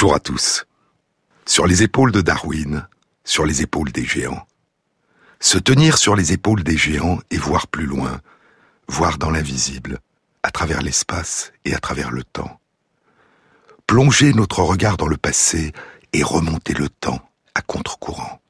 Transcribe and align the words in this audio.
Bonjour 0.00 0.14
à 0.14 0.20
tous. 0.20 0.64
Sur 1.44 1.66
les 1.66 1.82
épaules 1.82 2.12
de 2.12 2.20
Darwin, 2.20 2.86
sur 3.24 3.44
les 3.44 3.62
épaules 3.62 3.90
des 3.90 4.04
géants. 4.04 4.46
Se 5.40 5.58
tenir 5.58 5.98
sur 5.98 6.14
les 6.14 6.32
épaules 6.32 6.62
des 6.62 6.76
géants 6.76 7.18
et 7.32 7.36
voir 7.36 7.66
plus 7.66 7.86
loin, 7.86 8.20
voir 8.86 9.18
dans 9.18 9.32
l'invisible, 9.32 9.98
à 10.44 10.52
travers 10.52 10.82
l'espace 10.82 11.52
et 11.64 11.74
à 11.74 11.80
travers 11.80 12.12
le 12.12 12.22
temps. 12.22 12.60
Plonger 13.88 14.32
notre 14.34 14.62
regard 14.62 14.98
dans 14.98 15.08
le 15.08 15.16
passé 15.16 15.72
et 16.12 16.22
remonter 16.22 16.74
le 16.74 16.88
temps 16.88 17.28
à 17.56 17.60
contre-courant. 17.60 18.40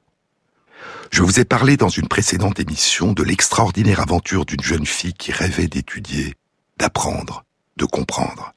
Je 1.09 1.23
vous 1.23 1.39
ai 1.39 1.45
parlé 1.45 1.77
dans 1.77 1.89
une 1.89 2.07
précédente 2.07 2.59
émission 2.59 3.11
de 3.11 3.23
l'extraordinaire 3.23 4.01
aventure 4.01 4.45
d'une 4.45 4.61
jeune 4.61 4.85
fille 4.85 5.15
qui 5.15 5.31
rêvait 5.31 5.67
d'étudier, 5.67 6.35
d'apprendre, 6.77 7.43
de 7.75 7.85
comprendre. 7.85 8.53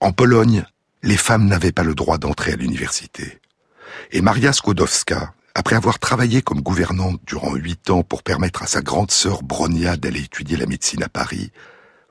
En 0.00 0.12
Pologne, 0.12 0.66
les 1.04 1.18
femmes 1.18 1.46
n'avaient 1.46 1.70
pas 1.70 1.82
le 1.82 1.94
droit 1.94 2.16
d'entrer 2.16 2.52
à 2.52 2.56
l'université. 2.56 3.38
Et 4.10 4.22
Maria 4.22 4.54
Skłodowska, 4.54 5.34
après 5.54 5.76
avoir 5.76 5.98
travaillé 5.98 6.40
comme 6.40 6.62
gouvernante 6.62 7.20
durant 7.26 7.54
huit 7.54 7.90
ans 7.90 8.02
pour 8.02 8.22
permettre 8.22 8.62
à 8.62 8.66
sa 8.66 8.80
grande 8.80 9.10
sœur 9.10 9.42
Bronia 9.42 9.96
d'aller 9.98 10.20
étudier 10.20 10.56
la 10.56 10.66
médecine 10.66 11.02
à 11.02 11.10
Paris, 11.10 11.52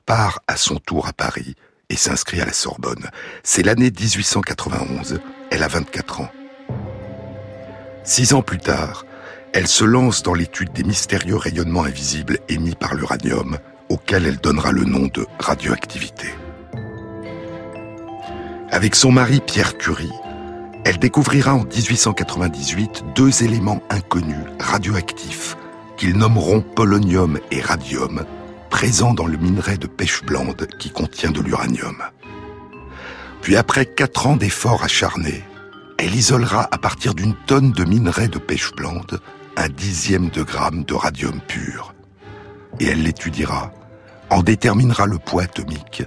part 0.06 0.40
à 0.46 0.56
son 0.56 0.76
tour 0.76 1.08
à 1.08 1.12
Paris 1.12 1.56
et 1.90 1.96
s'inscrit 1.96 2.40
à 2.40 2.46
la 2.46 2.52
Sorbonne. 2.52 3.10
C'est 3.42 3.64
l'année 3.64 3.90
1891, 3.90 5.18
elle 5.50 5.62
a 5.64 5.68
24 5.68 6.20
ans. 6.20 6.30
Six 8.04 8.32
ans 8.32 8.42
plus 8.42 8.58
tard, 8.58 9.04
elle 9.52 9.66
se 9.66 9.84
lance 9.84 10.22
dans 10.22 10.34
l'étude 10.34 10.72
des 10.72 10.84
mystérieux 10.84 11.36
rayonnements 11.36 11.84
invisibles 11.84 12.38
émis 12.48 12.76
par 12.76 12.94
l'uranium, 12.94 13.58
auquel 13.88 14.26
elle 14.26 14.38
donnera 14.38 14.70
le 14.70 14.84
nom 14.84 15.08
de 15.08 15.26
radioactivité. 15.40 16.28
Avec 18.74 18.96
son 18.96 19.12
mari 19.12 19.38
Pierre 19.38 19.78
Curie, 19.78 20.10
elle 20.84 20.98
découvrira 20.98 21.54
en 21.54 21.62
1898 21.62 23.04
deux 23.14 23.44
éléments 23.44 23.80
inconnus, 23.88 24.34
radioactifs, 24.58 25.56
qu'ils 25.96 26.16
nommeront 26.16 26.60
polonium 26.60 27.38
et 27.52 27.60
radium, 27.60 28.24
présents 28.70 29.14
dans 29.14 29.28
le 29.28 29.36
minerai 29.36 29.76
de 29.76 29.86
pêche 29.86 30.24
blande 30.24 30.66
qui 30.80 30.90
contient 30.90 31.30
de 31.30 31.40
l'uranium. 31.40 32.02
Puis 33.42 33.54
après 33.54 33.86
quatre 33.86 34.26
ans 34.26 34.34
d'efforts 34.34 34.82
acharnés, 34.82 35.44
elle 35.96 36.16
isolera 36.16 36.66
à 36.72 36.78
partir 36.78 37.14
d'une 37.14 37.36
tonne 37.46 37.70
de 37.70 37.84
minerai 37.84 38.26
de 38.26 38.40
pêche 38.40 38.72
blande 38.72 39.20
un 39.56 39.68
dixième 39.68 40.30
de 40.30 40.42
gramme 40.42 40.82
de 40.82 40.94
radium 40.94 41.40
pur. 41.46 41.94
Et 42.80 42.86
elle 42.86 43.04
l'étudiera, 43.04 43.70
en 44.30 44.42
déterminera 44.42 45.06
le 45.06 45.20
poids 45.20 45.44
atomique 45.44 46.02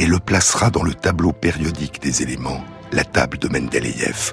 et 0.00 0.06
le 0.06 0.18
placera 0.18 0.70
dans 0.70 0.82
le 0.82 0.94
tableau 0.94 1.30
périodique 1.30 2.00
des 2.00 2.22
éléments, 2.22 2.64
la 2.90 3.04
table 3.04 3.36
de 3.36 3.48
Mendeleïev. 3.48 4.32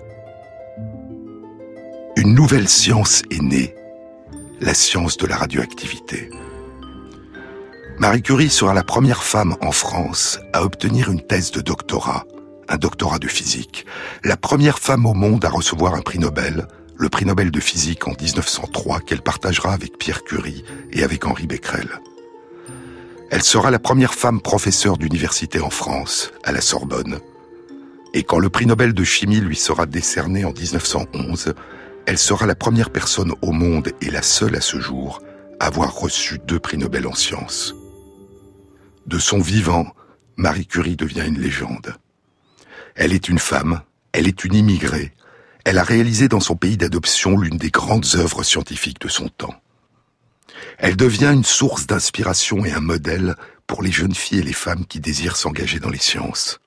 Une 2.15 2.33
nouvelle 2.33 2.69
science 2.69 3.23
est 3.31 3.41
née, 3.41 3.75
la 4.61 4.73
science 4.73 5.17
de 5.17 5.27
la 5.27 5.35
radioactivité. 5.35 6.29
Marie 7.99 8.21
Curie 8.21 8.49
sera 8.49 8.73
la 8.73 8.85
première 8.85 9.23
femme 9.23 9.57
en 9.59 9.73
France 9.73 10.39
à 10.53 10.63
obtenir 10.63 11.11
une 11.11 11.21
thèse 11.21 11.51
de 11.51 11.59
doctorat, 11.59 12.23
un 12.69 12.77
doctorat 12.77 13.19
de 13.19 13.27
physique, 13.27 13.85
la 14.23 14.37
première 14.37 14.79
femme 14.79 15.05
au 15.05 15.13
monde 15.13 15.43
à 15.43 15.49
recevoir 15.49 15.95
un 15.95 16.01
prix 16.01 16.19
Nobel, 16.19 16.65
le 16.95 17.09
prix 17.09 17.25
Nobel 17.25 17.51
de 17.51 17.59
physique 17.59 18.07
en 18.07 18.11
1903 18.11 19.01
qu'elle 19.01 19.21
partagera 19.21 19.73
avec 19.73 19.97
Pierre 19.97 20.23
Curie 20.23 20.63
et 20.93 21.03
avec 21.03 21.25
Henri 21.25 21.45
Becquerel. 21.45 21.89
Elle 23.29 23.43
sera 23.43 23.71
la 23.71 23.79
première 23.79 24.13
femme 24.13 24.41
professeure 24.41 24.97
d'université 24.97 25.59
en 25.59 25.69
France, 25.69 26.31
à 26.43 26.53
la 26.53 26.61
Sorbonne. 26.61 27.19
Et 28.13 28.23
quand 28.23 28.39
le 28.39 28.49
prix 28.49 28.65
Nobel 28.65 28.93
de 28.93 29.03
chimie 29.03 29.41
lui 29.41 29.57
sera 29.57 29.85
décerné 29.85 30.45
en 30.45 30.53
1911, 30.53 31.53
elle 32.05 32.17
sera 32.17 32.45
la 32.45 32.55
première 32.55 32.89
personne 32.89 33.33
au 33.41 33.51
monde 33.51 33.91
et 34.01 34.09
la 34.09 34.21
seule 34.21 34.55
à 34.55 34.61
ce 34.61 34.79
jour 34.79 35.21
à 35.59 35.65
avoir 35.65 35.93
reçu 35.93 36.39
deux 36.39 36.59
prix 36.59 36.77
Nobel 36.77 37.05
en 37.05 37.13
sciences. 37.13 37.75
De 39.07 39.19
son 39.19 39.39
vivant, 39.39 39.87
Marie 40.37 40.65
Curie 40.65 40.95
devient 40.95 41.25
une 41.27 41.39
légende. 41.39 41.95
Elle 42.95 43.11
est 43.11 43.27
une 43.27 43.39
femme, 43.39 43.81
elle 44.13 44.27
est 44.27 44.45
une 44.45 44.55
immigrée, 44.55 45.13
elle 45.65 45.79
a 45.79 45.83
réalisé 45.83 46.29
dans 46.29 46.39
son 46.39 46.55
pays 46.55 46.77
d'adoption 46.77 47.37
l'une 47.37 47.57
des 47.57 47.71
grandes 47.71 48.07
œuvres 48.15 48.43
scientifiques 48.43 49.01
de 49.01 49.09
son 49.09 49.27
temps. 49.27 49.55
Elle 50.77 50.95
devient 50.95 51.31
une 51.33 51.43
source 51.43 51.87
d'inspiration 51.87 52.65
et 52.65 52.71
un 52.71 52.79
modèle 52.79 53.35
pour 53.65 53.81
les 53.81 53.91
jeunes 53.91 54.15
filles 54.15 54.39
et 54.39 54.43
les 54.43 54.53
femmes 54.53 54.85
qui 54.85 54.99
désirent 54.99 55.35
s'engager 55.35 55.79
dans 55.79 55.89
les 55.89 55.97
sciences. 55.97 56.59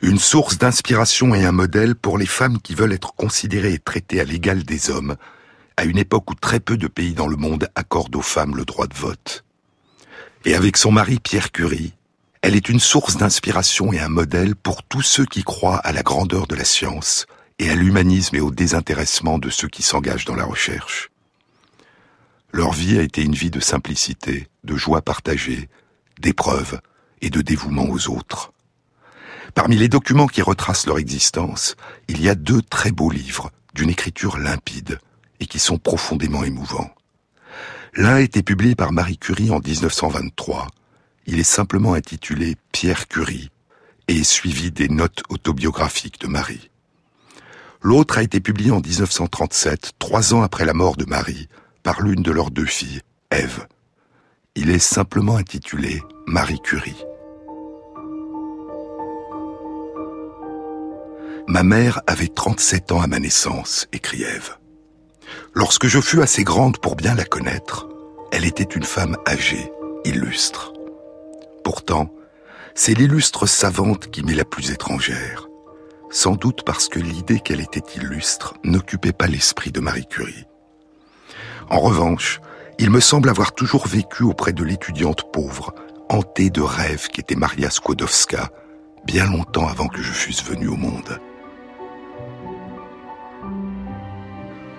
Une 0.00 0.18
source 0.18 0.58
d'inspiration 0.58 1.34
et 1.34 1.44
un 1.44 1.52
modèle 1.52 1.94
pour 1.94 2.18
les 2.18 2.26
femmes 2.26 2.60
qui 2.60 2.74
veulent 2.74 2.92
être 2.92 3.14
considérées 3.14 3.74
et 3.74 3.78
traitées 3.78 4.20
à 4.20 4.24
l'égal 4.24 4.62
des 4.62 4.90
hommes, 4.90 5.16
à 5.76 5.84
une 5.84 5.98
époque 5.98 6.30
où 6.30 6.34
très 6.34 6.60
peu 6.60 6.76
de 6.76 6.88
pays 6.88 7.14
dans 7.14 7.26
le 7.26 7.36
monde 7.36 7.68
accordent 7.74 8.16
aux 8.16 8.22
femmes 8.22 8.56
le 8.56 8.64
droit 8.64 8.86
de 8.86 8.94
vote. 8.94 9.44
Et 10.44 10.54
avec 10.54 10.76
son 10.76 10.92
mari 10.92 11.18
Pierre 11.20 11.52
Curie, 11.52 11.94
elle 12.42 12.54
est 12.54 12.68
une 12.68 12.80
source 12.80 13.16
d'inspiration 13.16 13.92
et 13.92 14.00
un 14.00 14.10
modèle 14.10 14.54
pour 14.54 14.82
tous 14.82 15.00
ceux 15.00 15.24
qui 15.24 15.42
croient 15.42 15.78
à 15.78 15.92
la 15.92 16.02
grandeur 16.02 16.46
de 16.46 16.54
la 16.54 16.64
science, 16.64 17.26
et 17.58 17.70
à 17.70 17.74
l'humanisme 17.74 18.36
et 18.36 18.40
au 18.40 18.50
désintéressement 18.50 19.38
de 19.38 19.48
ceux 19.48 19.68
qui 19.68 19.82
s'engagent 19.82 20.26
dans 20.26 20.34
la 20.34 20.44
recherche. 20.44 21.10
Leur 22.54 22.70
vie 22.70 23.00
a 23.00 23.02
été 23.02 23.24
une 23.24 23.34
vie 23.34 23.50
de 23.50 23.58
simplicité, 23.58 24.46
de 24.62 24.76
joie 24.76 25.02
partagée, 25.02 25.68
d'épreuve 26.20 26.80
et 27.20 27.28
de 27.28 27.42
dévouement 27.42 27.88
aux 27.90 28.08
autres. 28.08 28.52
Parmi 29.54 29.74
les 29.74 29.88
documents 29.88 30.28
qui 30.28 30.40
retracent 30.40 30.86
leur 30.86 30.98
existence, 30.98 31.74
il 32.06 32.22
y 32.22 32.28
a 32.28 32.36
deux 32.36 32.62
très 32.62 32.92
beaux 32.92 33.10
livres, 33.10 33.50
d'une 33.74 33.90
écriture 33.90 34.38
limpide, 34.38 35.00
et 35.40 35.46
qui 35.46 35.58
sont 35.58 35.78
profondément 35.78 36.44
émouvants. 36.44 36.94
L'un 37.94 38.14
a 38.14 38.20
été 38.20 38.44
publié 38.44 38.76
par 38.76 38.92
Marie 38.92 39.18
Curie 39.18 39.50
en 39.50 39.58
1923. 39.58 40.68
Il 41.26 41.40
est 41.40 41.42
simplement 41.42 41.94
intitulé 41.94 42.54
Pierre 42.70 43.08
Curie 43.08 43.50
et 44.06 44.18
est 44.18 44.22
suivi 44.22 44.70
des 44.70 44.88
notes 44.88 45.24
autobiographiques 45.28 46.20
de 46.20 46.28
Marie. 46.28 46.70
L'autre 47.82 48.18
a 48.18 48.22
été 48.22 48.38
publié 48.38 48.70
en 48.70 48.80
1937, 48.80 49.94
trois 49.98 50.34
ans 50.34 50.42
après 50.42 50.64
la 50.64 50.72
mort 50.72 50.96
de 50.96 51.04
Marie, 51.04 51.48
par 51.84 52.02
l'une 52.02 52.22
de 52.22 52.32
leurs 52.32 52.50
deux 52.50 52.64
filles, 52.64 53.00
Ève. 53.30 53.68
Il 54.56 54.70
est 54.70 54.80
simplement 54.80 55.36
intitulé 55.36 56.02
Marie 56.26 56.60
Curie. 56.60 57.04
Ma 61.46 61.62
mère 61.62 62.00
avait 62.08 62.26
37 62.26 62.90
ans 62.90 63.00
à 63.00 63.06
ma 63.06 63.20
naissance, 63.20 63.86
écrit 63.92 64.24
Ève. 64.24 64.56
Lorsque 65.52 65.86
je 65.86 66.00
fus 66.00 66.22
assez 66.22 66.42
grande 66.42 66.78
pour 66.78 66.96
bien 66.96 67.14
la 67.14 67.24
connaître, 67.24 67.88
elle 68.32 68.44
était 68.44 68.64
une 68.64 68.82
femme 68.82 69.16
âgée, 69.28 69.70
illustre. 70.04 70.72
Pourtant, 71.62 72.12
c'est 72.74 72.94
l'illustre 72.94 73.46
savante 73.46 74.10
qui 74.10 74.24
m'est 74.24 74.34
la 74.34 74.44
plus 74.44 74.72
étrangère 74.72 75.46
sans 76.14 76.36
doute 76.36 76.62
parce 76.64 76.88
que 76.88 77.00
l'idée 77.00 77.40
qu'elle 77.40 77.60
était 77.60 77.82
illustre 77.96 78.54
n'occupait 78.62 79.12
pas 79.12 79.26
l'esprit 79.26 79.72
de 79.72 79.80
Marie 79.80 80.06
Curie. 80.06 80.46
En 81.70 81.80
revanche, 81.80 82.40
il 82.78 82.90
me 82.90 83.00
semble 83.00 83.28
avoir 83.28 83.52
toujours 83.52 83.86
vécu 83.86 84.22
auprès 84.22 84.52
de 84.52 84.64
l'étudiante 84.64 85.30
pauvre, 85.32 85.74
hantée 86.08 86.50
de 86.50 86.60
rêves 86.60 87.08
qu'était 87.08 87.36
Maria 87.36 87.70
Skłodowska, 87.70 88.50
bien 89.06 89.26
longtemps 89.26 89.68
avant 89.68 89.88
que 89.88 90.02
je 90.02 90.12
fusse 90.12 90.44
venu 90.44 90.68
au 90.68 90.76
monde. 90.76 91.20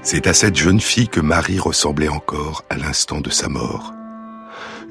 C'est 0.01 0.27
à 0.27 0.33
cette 0.33 0.56
jeune 0.56 0.81
fille 0.81 1.07
que 1.07 1.19
Marie 1.19 1.60
ressemblait 1.60 2.10
encore 2.10 2.63
à 2.69 2.77
l'instant 2.77 3.21
de 3.21 3.31
sa 3.31 3.50
mort. 3.50 3.92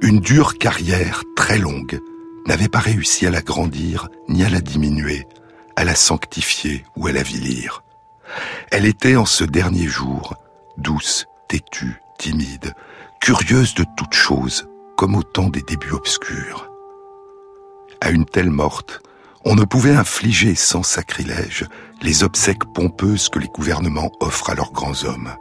Une 0.02 0.19
dure 0.19 0.58
carrière 0.58 1.22
très 1.36 1.58
longue 1.58 2.00
n'avait 2.46 2.69
pas 2.69 2.80
réussi 2.80 3.26
à 3.26 3.30
la 3.30 3.40
grandir 3.40 4.08
ni 4.28 4.44
à 4.44 4.50
la 4.50 4.60
diminuer, 4.60 5.26
à 5.76 5.84
la 5.84 5.94
sanctifier 5.94 6.84
ou 6.96 7.06
à 7.06 7.12
la 7.12 7.22
vilir. 7.22 7.84
Elle 8.72 8.86
était 8.86 9.16
en 9.16 9.24
ce 9.24 9.44
dernier 9.44 9.86
jour 9.86 10.34
douce, 10.76 11.26
têtue, 11.49 12.00
timide, 12.19 12.75
curieuse 13.20 13.75
de 13.75 13.85
toutes 13.96 14.14
choses, 14.14 14.69
comme 14.96 15.14
au 15.14 15.23
temps 15.23 15.49
des 15.49 15.62
débuts 15.62 15.93
obscurs. 15.93 16.70
À 18.00 18.11
une 18.11 18.26
telle 18.26 18.50
morte, 18.50 19.00
on 19.44 19.55
ne 19.55 19.64
pouvait 19.64 19.94
infliger 19.94 20.55
sans 20.55 20.82
sacrilège 20.82 21.67
les 22.02 22.25
obsèques 22.25 22.64
pompeuses 22.75 23.29
que 23.29 23.38
les 23.38 23.49
gouvernements 23.49 24.12
offrent 24.20 24.50
à 24.50 24.55
leurs 24.55 24.73
grands 24.73 25.05
hommes. 25.05 25.35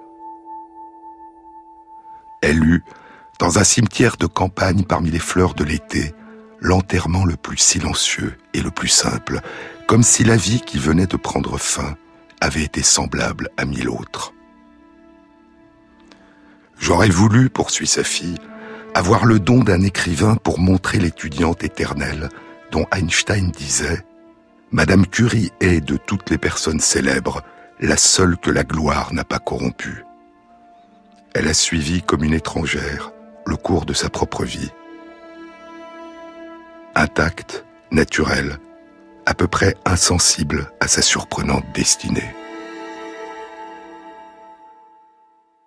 Elle 2.42 2.64
eut, 2.64 2.84
dans 3.40 3.60
un 3.60 3.64
cimetière 3.64 4.18
de 4.18 4.28
campagne 4.28 4.84
parmi 4.84 5.10
les 5.10 5.20
fleurs 5.20 5.54
de 5.54 5.64
l'été, 5.64 6.14
l'enterrement 6.60 7.26
le 7.26 7.36
plus 7.36 7.58
silencieux 7.58 8.38
et 8.54 8.62
le 8.62 8.72
plus 8.72 8.88
simple, 8.88 9.42
comme 9.88 10.04
si 10.04 10.24
la 10.24 10.38
vie 10.38 10.62
qui 10.62 10.78
venait 10.78 11.08
de 11.08 11.18
prendre 11.18 11.58
fin 11.58 11.96
avait 12.42 12.64
été 12.64 12.84
semblable 12.84 13.50
à 13.58 13.66
mille 13.66 13.90
autres. 13.90 14.34
J'aurais 16.84 17.08
voulu, 17.08 17.50
poursuit 17.50 17.88
sa 17.88 18.04
fille, 18.04 18.38
avoir 18.94 19.24
le 19.24 19.40
don 19.40 19.64
d'un 19.64 19.82
écrivain 19.84 20.36
pour 20.36 20.60
montrer 20.60 21.00
l'étudiante 21.00 21.64
éternelle 21.64 22.28
dont 22.72 22.86
Einstein 22.92 23.52
disait 23.52 24.04
Madame 24.70 25.08
Curie 25.08 25.54
est, 25.62 25.80
de 25.80 25.96
toutes 25.96 26.30
les 26.30 26.38
personnes 26.38 26.82
célèbres, 26.82 27.42
la 27.80 27.96
seule 27.96 28.36
que 28.36 28.52
la 28.52 28.66
gloire 28.66 29.14
n'a 29.14 29.24
pas 29.24 29.40
corrompue. 29.40 30.04
Elle 31.34 31.48
a 31.48 31.54
suivi 31.54 32.02
comme 32.02 32.26
une 32.26 32.34
étrangère 32.34 33.14
le 33.46 33.56
cours 33.56 33.86
de 33.86 33.94
sa 33.94 34.10
propre 34.10 34.44
vie. 34.44 34.72
Intacte, 36.96 37.64
naturelle, 37.92 38.60
à 39.26 39.34
peu 39.34 39.48
près 39.48 39.78
insensible 39.86 40.70
à 40.82 40.90
sa 40.90 41.02
surprenante 41.02 41.64
destinée. 41.74 42.36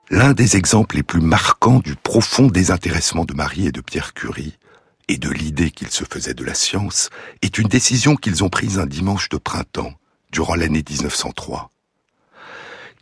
L'un 0.08 0.34
des 0.34 0.56
exemples 0.56 0.94
les 0.94 1.02
plus 1.02 1.20
marquants 1.20 1.80
du 1.80 1.96
profond 1.96 2.46
désintéressement 2.46 3.24
de 3.24 3.34
Marie 3.34 3.66
et 3.66 3.72
de 3.72 3.80
Pierre 3.80 4.14
Curie, 4.14 4.56
et 5.08 5.18
de 5.18 5.28
l'idée 5.28 5.72
qu'ils 5.72 5.90
se 5.90 6.04
faisaient 6.04 6.34
de 6.34 6.44
la 6.44 6.54
science, 6.54 7.10
est 7.42 7.58
une 7.58 7.66
décision 7.66 8.14
qu'ils 8.14 8.44
ont 8.44 8.48
prise 8.48 8.78
un 8.78 8.86
dimanche 8.86 9.28
de 9.28 9.36
printemps, 9.36 9.94
durant 10.30 10.54
l'année 10.54 10.84
1903. 10.88 11.72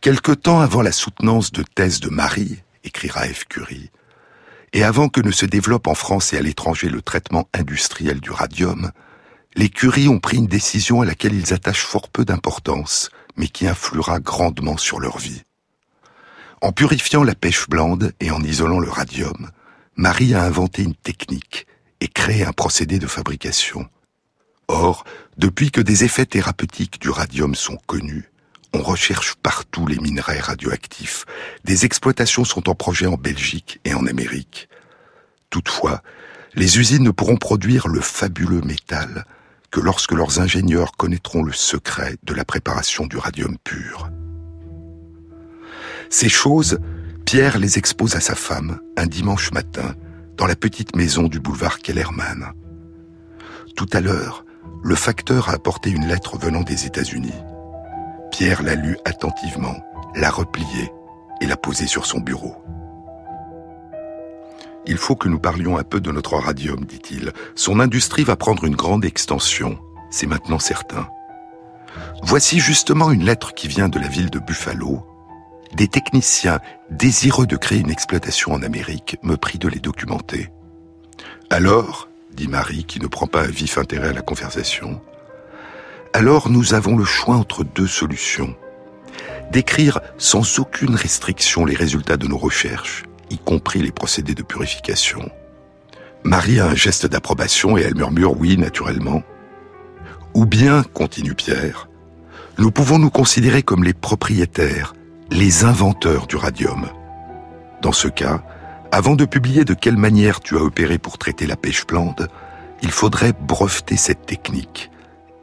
Quelque 0.01 0.31
temps 0.31 0.61
avant 0.61 0.81
la 0.81 0.91
soutenance 0.91 1.51
de 1.51 1.61
thèse 1.61 1.99
de 1.99 2.09
Marie, 2.09 2.63
écrira 2.83 3.21
F. 3.27 3.45
Curie, 3.45 3.91
et 4.73 4.83
avant 4.83 5.07
que 5.07 5.21
ne 5.21 5.31
se 5.31 5.45
développe 5.45 5.85
en 5.85 5.95
France 5.95 6.33
et 6.33 6.37
à 6.37 6.41
l'étranger 6.41 6.89
le 6.89 7.03
traitement 7.03 7.47
industriel 7.53 8.19
du 8.19 8.31
radium, 8.31 8.91
les 9.55 9.69
Curie 9.69 10.07
ont 10.07 10.19
pris 10.19 10.37
une 10.37 10.47
décision 10.47 11.01
à 11.01 11.05
laquelle 11.05 11.35
ils 11.35 11.53
attachent 11.53 11.85
fort 11.85 12.09
peu 12.09 12.25
d'importance, 12.25 13.11
mais 13.37 13.47
qui 13.47 13.67
influera 13.67 14.19
grandement 14.19 14.77
sur 14.77 14.99
leur 14.99 15.19
vie. 15.19 15.43
En 16.65 16.71
purifiant 16.71 17.23
la 17.23 17.35
pêche 17.35 17.69
blande 17.69 18.11
et 18.19 18.31
en 18.31 18.41
isolant 18.41 18.79
le 18.79 18.89
radium, 18.89 19.51
Marie 19.97 20.33
a 20.33 20.41
inventé 20.41 20.81
une 20.81 20.95
technique 20.95 21.67
et 22.01 22.07
créé 22.07 22.43
un 22.43 22.53
procédé 22.53 22.97
de 22.97 23.05
fabrication. 23.05 23.87
Or, 24.67 25.03
depuis 25.37 25.69
que 25.69 25.79
des 25.79 26.03
effets 26.03 26.25
thérapeutiques 26.25 26.99
du 26.99 27.11
radium 27.11 27.53
sont 27.53 27.77
connus, 27.85 28.31
on 28.73 28.81
recherche 28.81 29.35
partout 29.35 29.85
les 29.85 29.99
minerais 29.99 30.39
radioactifs. 30.39 31.27
Des 31.65 31.85
exploitations 31.85 32.45
sont 32.45 32.67
en 32.67 32.73
projet 32.73 33.05
en 33.05 33.15
Belgique 33.15 33.79
et 33.85 33.93
en 33.93 34.07
Amérique. 34.07 34.67
Toutefois, 35.51 36.01
les 36.55 36.79
usines 36.79 37.03
ne 37.03 37.11
pourront 37.11 37.37
produire 37.37 37.87
le 37.87 38.01
fabuleux 38.01 38.61
métal 38.61 39.25
que 39.69 39.81
lorsque 39.81 40.13
leurs 40.13 40.39
ingénieurs 40.39 40.93
connaîtront 40.97 41.43
le 41.43 41.53
secret 41.53 42.15
de 42.23 42.33
la 42.33 42.43
préparation 42.43 43.05
du 43.05 43.17
radium 43.17 43.55
pur. 43.63 44.09
Ces 46.09 46.29
choses, 46.29 46.79
Pierre 47.25 47.57
les 47.57 47.77
expose 47.77 48.15
à 48.15 48.19
sa 48.19 48.35
femme 48.35 48.79
un 48.97 49.07
dimanche 49.07 49.51
matin 49.51 49.95
dans 50.37 50.47
la 50.47 50.55
petite 50.55 50.95
maison 50.95 51.23
du 51.23 51.39
boulevard 51.39 51.79
Kellerman. 51.79 52.51
Tout 53.75 53.89
à 53.93 54.01
l'heure, 54.01 54.45
le 54.83 54.95
facteur 54.95 55.49
a 55.49 55.53
apporté 55.53 55.89
une 55.89 56.07
lettre 56.07 56.37
venant 56.37 56.61
des 56.61 56.85
États-Unis. 56.85 57.33
Pierre 58.31 58.63
l'a 58.63 58.75
lue 58.75 58.97
attentivement, 59.05 59.75
l'a 60.15 60.29
repliée 60.29 60.91
et 61.41 61.47
l'a 61.47 61.57
posée 61.57 61.87
sur 61.87 62.05
son 62.05 62.19
bureau. 62.19 62.55
Il 64.87 64.97
faut 64.97 65.15
que 65.15 65.27
nous 65.27 65.39
parlions 65.39 65.77
un 65.77 65.83
peu 65.83 65.99
de 65.99 66.11
notre 66.11 66.37
radium, 66.37 66.85
dit-il. 66.85 67.31
Son 67.55 67.79
industrie 67.79 68.23
va 68.23 68.35
prendre 68.35 68.65
une 68.65 68.75
grande 68.75 69.03
extension, 69.03 69.79
c'est 70.11 70.27
maintenant 70.27 70.59
certain. 70.59 71.07
Voici 72.21 72.59
justement 72.59 73.11
une 73.11 73.23
lettre 73.23 73.53
qui 73.53 73.67
vient 73.67 73.89
de 73.89 73.99
la 73.99 74.07
ville 74.07 74.29
de 74.29 74.39
Buffalo, 74.39 75.03
des 75.75 75.87
techniciens 75.89 76.59
désireux 76.89 77.47
de 77.47 77.57
créer 77.57 77.79
une 77.79 77.91
exploitation 77.91 78.53
en 78.53 78.63
Amérique 78.63 79.17
me 79.23 79.35
prient 79.35 79.59
de 79.59 79.67
les 79.67 79.79
documenter. 79.79 80.49
Alors, 81.49 82.07
dit 82.33 82.47
Marie, 82.47 82.85
qui 82.85 82.99
ne 82.99 83.07
prend 83.07 83.27
pas 83.27 83.43
un 83.43 83.47
vif 83.47 83.77
intérêt 83.77 84.09
à 84.09 84.13
la 84.13 84.21
conversation, 84.21 85.01
alors 86.13 86.49
nous 86.49 86.73
avons 86.73 86.97
le 86.97 87.03
choix 87.03 87.35
entre 87.35 87.63
deux 87.63 87.87
solutions. 87.87 88.55
D'écrire 89.51 89.99
sans 90.17 90.59
aucune 90.59 90.95
restriction 90.95 91.65
les 91.65 91.75
résultats 91.75 92.17
de 92.17 92.27
nos 92.27 92.37
recherches, 92.37 93.03
y 93.29 93.37
compris 93.37 93.81
les 93.81 93.91
procédés 93.91 94.33
de 94.33 94.43
purification. 94.43 95.29
Marie 96.23 96.59
a 96.59 96.67
un 96.67 96.75
geste 96.75 97.05
d'approbation 97.05 97.77
et 97.77 97.81
elle 97.81 97.95
murmure 97.95 98.39
oui, 98.39 98.57
naturellement. 98.57 99.23
Ou 100.33 100.45
bien, 100.45 100.83
continue 100.83 101.35
Pierre, 101.35 101.89
nous 102.57 102.71
pouvons 102.71 102.97
nous 102.97 103.09
considérer 103.09 103.61
comme 103.61 103.83
les 103.83 103.93
propriétaires 103.93 104.93
les 105.31 105.63
inventeurs 105.63 106.27
du 106.27 106.35
radium. 106.35 106.87
Dans 107.81 107.91
ce 107.91 108.07
cas, 108.07 108.43
avant 108.91 109.15
de 109.15 109.25
publier 109.25 109.65
de 109.65 109.73
quelle 109.73 109.97
manière 109.97 110.39
tu 110.39 110.55
as 110.55 110.61
opéré 110.61 110.97
pour 110.97 111.17
traiter 111.17 111.47
la 111.47 111.55
pêche 111.55 111.85
blande, 111.85 112.27
il 112.81 112.91
faudrait 112.91 113.33
breveter 113.33 113.97
cette 113.97 114.25
technique 114.25 114.91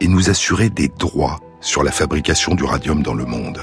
et 0.00 0.08
nous 0.08 0.30
assurer 0.30 0.70
des 0.70 0.88
droits 0.88 1.40
sur 1.60 1.82
la 1.82 1.92
fabrication 1.92 2.54
du 2.54 2.64
radium 2.64 3.02
dans 3.02 3.14
le 3.14 3.24
monde. 3.24 3.60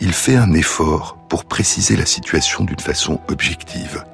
Il 0.00 0.12
fait 0.12 0.36
un 0.36 0.52
effort 0.52 1.18
pour 1.28 1.44
préciser 1.44 1.96
la 1.96 2.06
situation 2.06 2.64
d'une 2.64 2.78
façon 2.78 3.20
objective. 3.28 4.04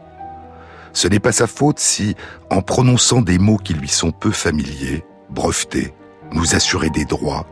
Ce 0.92 1.08
n'est 1.08 1.20
pas 1.20 1.32
sa 1.32 1.46
faute 1.46 1.78
si, 1.78 2.14
en 2.50 2.62
prononçant 2.62 3.20
des 3.20 3.38
mots 3.38 3.58
qui 3.58 3.75
lui 3.75 3.88
sont 3.88 4.12
peu 4.12 4.31
familiers, 4.31 5.04
breveter, 5.31 5.92
nous 6.32 6.54
assurer 6.54 6.90
des 6.90 7.04
droits, 7.04 7.46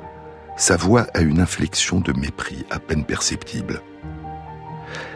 sa 0.62 0.76
voix 0.76 1.09
a 1.12 1.23
une 1.23 1.41
inflexion 1.41 1.99
de 1.99 2.12
mépris 2.12 2.64
à 2.70 2.79
peine 2.79 3.05
perceptible. 3.05 3.82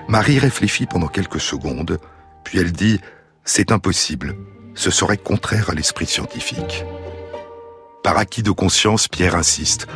Marie 0.09 0.41
réfléchit 0.41 0.87
pendant 0.87 1.07
quelques 1.07 1.41
secondes, 1.41 2.01
puis 2.43 2.59
elle 2.59 2.73
dit⁇ 2.73 2.97
C'est 3.45 3.71
impossible, 3.71 4.35
ce 4.75 4.91
serait 4.91 5.19
contraire 5.19 5.71
à 5.71 5.75
l'esprit 5.75 6.07
scientifique.⁇ 6.07 6.85
Par 8.03 8.19
acquis 8.19 8.43
de 8.43 8.51
conscience, 8.51 9.07
Pierre 9.07 9.37
insiste⁇ 9.37 9.87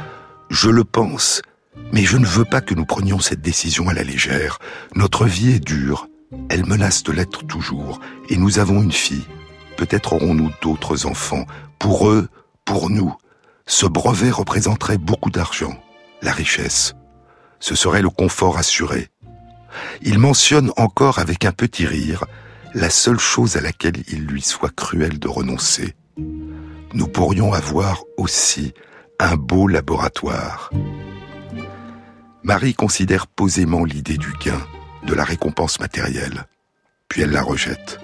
Je 0.50 0.70
le 0.70 0.85
pense, 0.85 1.43
mais 1.91 2.05
je 2.05 2.17
ne 2.17 2.26
veux 2.26 2.44
pas 2.44 2.61
que 2.61 2.75
nous 2.75 2.87
prenions 2.87 3.19
cette 3.19 3.43
décision 3.43 3.88
à 3.88 3.93
la 3.93 4.05
légère. 4.05 4.61
Notre 4.94 5.26
vie 5.26 5.56
est 5.56 5.67
dure, 5.67 6.06
elle 6.49 6.64
menace 6.64 7.03
de 7.03 7.11
l'être 7.11 7.44
toujours, 7.44 7.99
et 8.29 8.37
nous 8.37 8.61
avons 8.61 8.82
une 8.82 8.93
fille. 8.93 9.26
Peut-être 9.76 10.12
aurons-nous 10.12 10.53
d'autres 10.62 11.06
enfants. 11.06 11.44
Pour 11.81 12.08
eux, 12.08 12.29
pour 12.65 12.89
nous, 12.89 13.17
ce 13.70 13.86
brevet 13.86 14.32
représenterait 14.32 14.98
beaucoup 14.98 15.31
d'argent, 15.31 15.72
la 16.22 16.32
richesse. 16.32 16.96
Ce 17.60 17.77
serait 17.77 18.03
le 18.03 18.10
confort 18.10 18.58
assuré. 18.58 19.10
Il 20.03 20.19
mentionne 20.19 20.72
encore 20.77 21.20
avec 21.20 21.44
un 21.44 21.53
petit 21.53 21.86
rire 21.86 22.24
la 22.74 22.91
seule 22.91 23.20
chose 23.20 23.56
à 23.56 23.60
laquelle 23.60 24.03
il 24.08 24.27
lui 24.27 24.43
soit 24.43 24.74
cruel 24.74 25.20
de 25.20 25.29
renoncer. 25.29 25.94
Nous 26.94 27.06
pourrions 27.06 27.53
avoir 27.53 28.03
aussi 28.17 28.74
un 29.20 29.36
beau 29.36 29.69
laboratoire. 29.69 30.70
Marie 32.43 32.74
considère 32.74 33.29
posément 33.29 33.84
l'idée 33.84 34.19
du 34.19 34.32
gain, 34.44 34.60
de 35.06 35.15
la 35.15 35.22
récompense 35.22 35.79
matérielle, 35.79 36.46
puis 37.08 37.22
elle 37.22 37.31
la 37.31 37.43
rejette. 37.43 38.00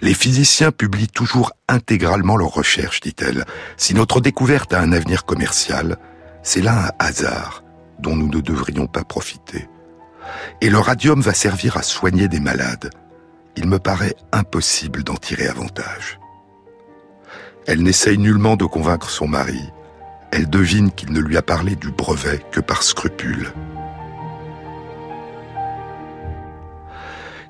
Les 0.00 0.14
physiciens 0.14 0.72
publient 0.72 1.08
toujours 1.08 1.52
intégralement 1.68 2.36
leurs 2.36 2.54
recherches, 2.54 3.00
dit-elle. 3.00 3.44
Si 3.76 3.94
notre 3.94 4.20
découverte 4.20 4.72
a 4.72 4.80
un 4.80 4.92
avenir 4.92 5.24
commercial, 5.24 5.96
c'est 6.42 6.60
là 6.62 6.88
un 6.88 7.04
hasard 7.04 7.64
dont 7.98 8.14
nous 8.14 8.28
ne 8.28 8.40
devrions 8.40 8.86
pas 8.86 9.04
profiter. 9.04 9.68
Et 10.60 10.70
le 10.70 10.78
radium 10.78 11.20
va 11.20 11.34
servir 11.34 11.76
à 11.76 11.82
soigner 11.82 12.28
des 12.28 12.40
malades. 12.40 12.90
Il 13.56 13.66
me 13.66 13.78
paraît 13.78 14.14
impossible 14.32 15.02
d'en 15.02 15.14
tirer 15.14 15.46
avantage. 15.46 16.18
Elle 17.66 17.82
n'essaye 17.82 18.18
nullement 18.18 18.56
de 18.56 18.64
convaincre 18.64 19.10
son 19.10 19.26
mari. 19.26 19.72
Elle 20.30 20.48
devine 20.48 20.92
qu'il 20.92 21.12
ne 21.12 21.20
lui 21.20 21.36
a 21.36 21.42
parlé 21.42 21.74
du 21.74 21.90
brevet 21.90 22.40
que 22.52 22.60
par 22.60 22.82
scrupule. 22.82 23.52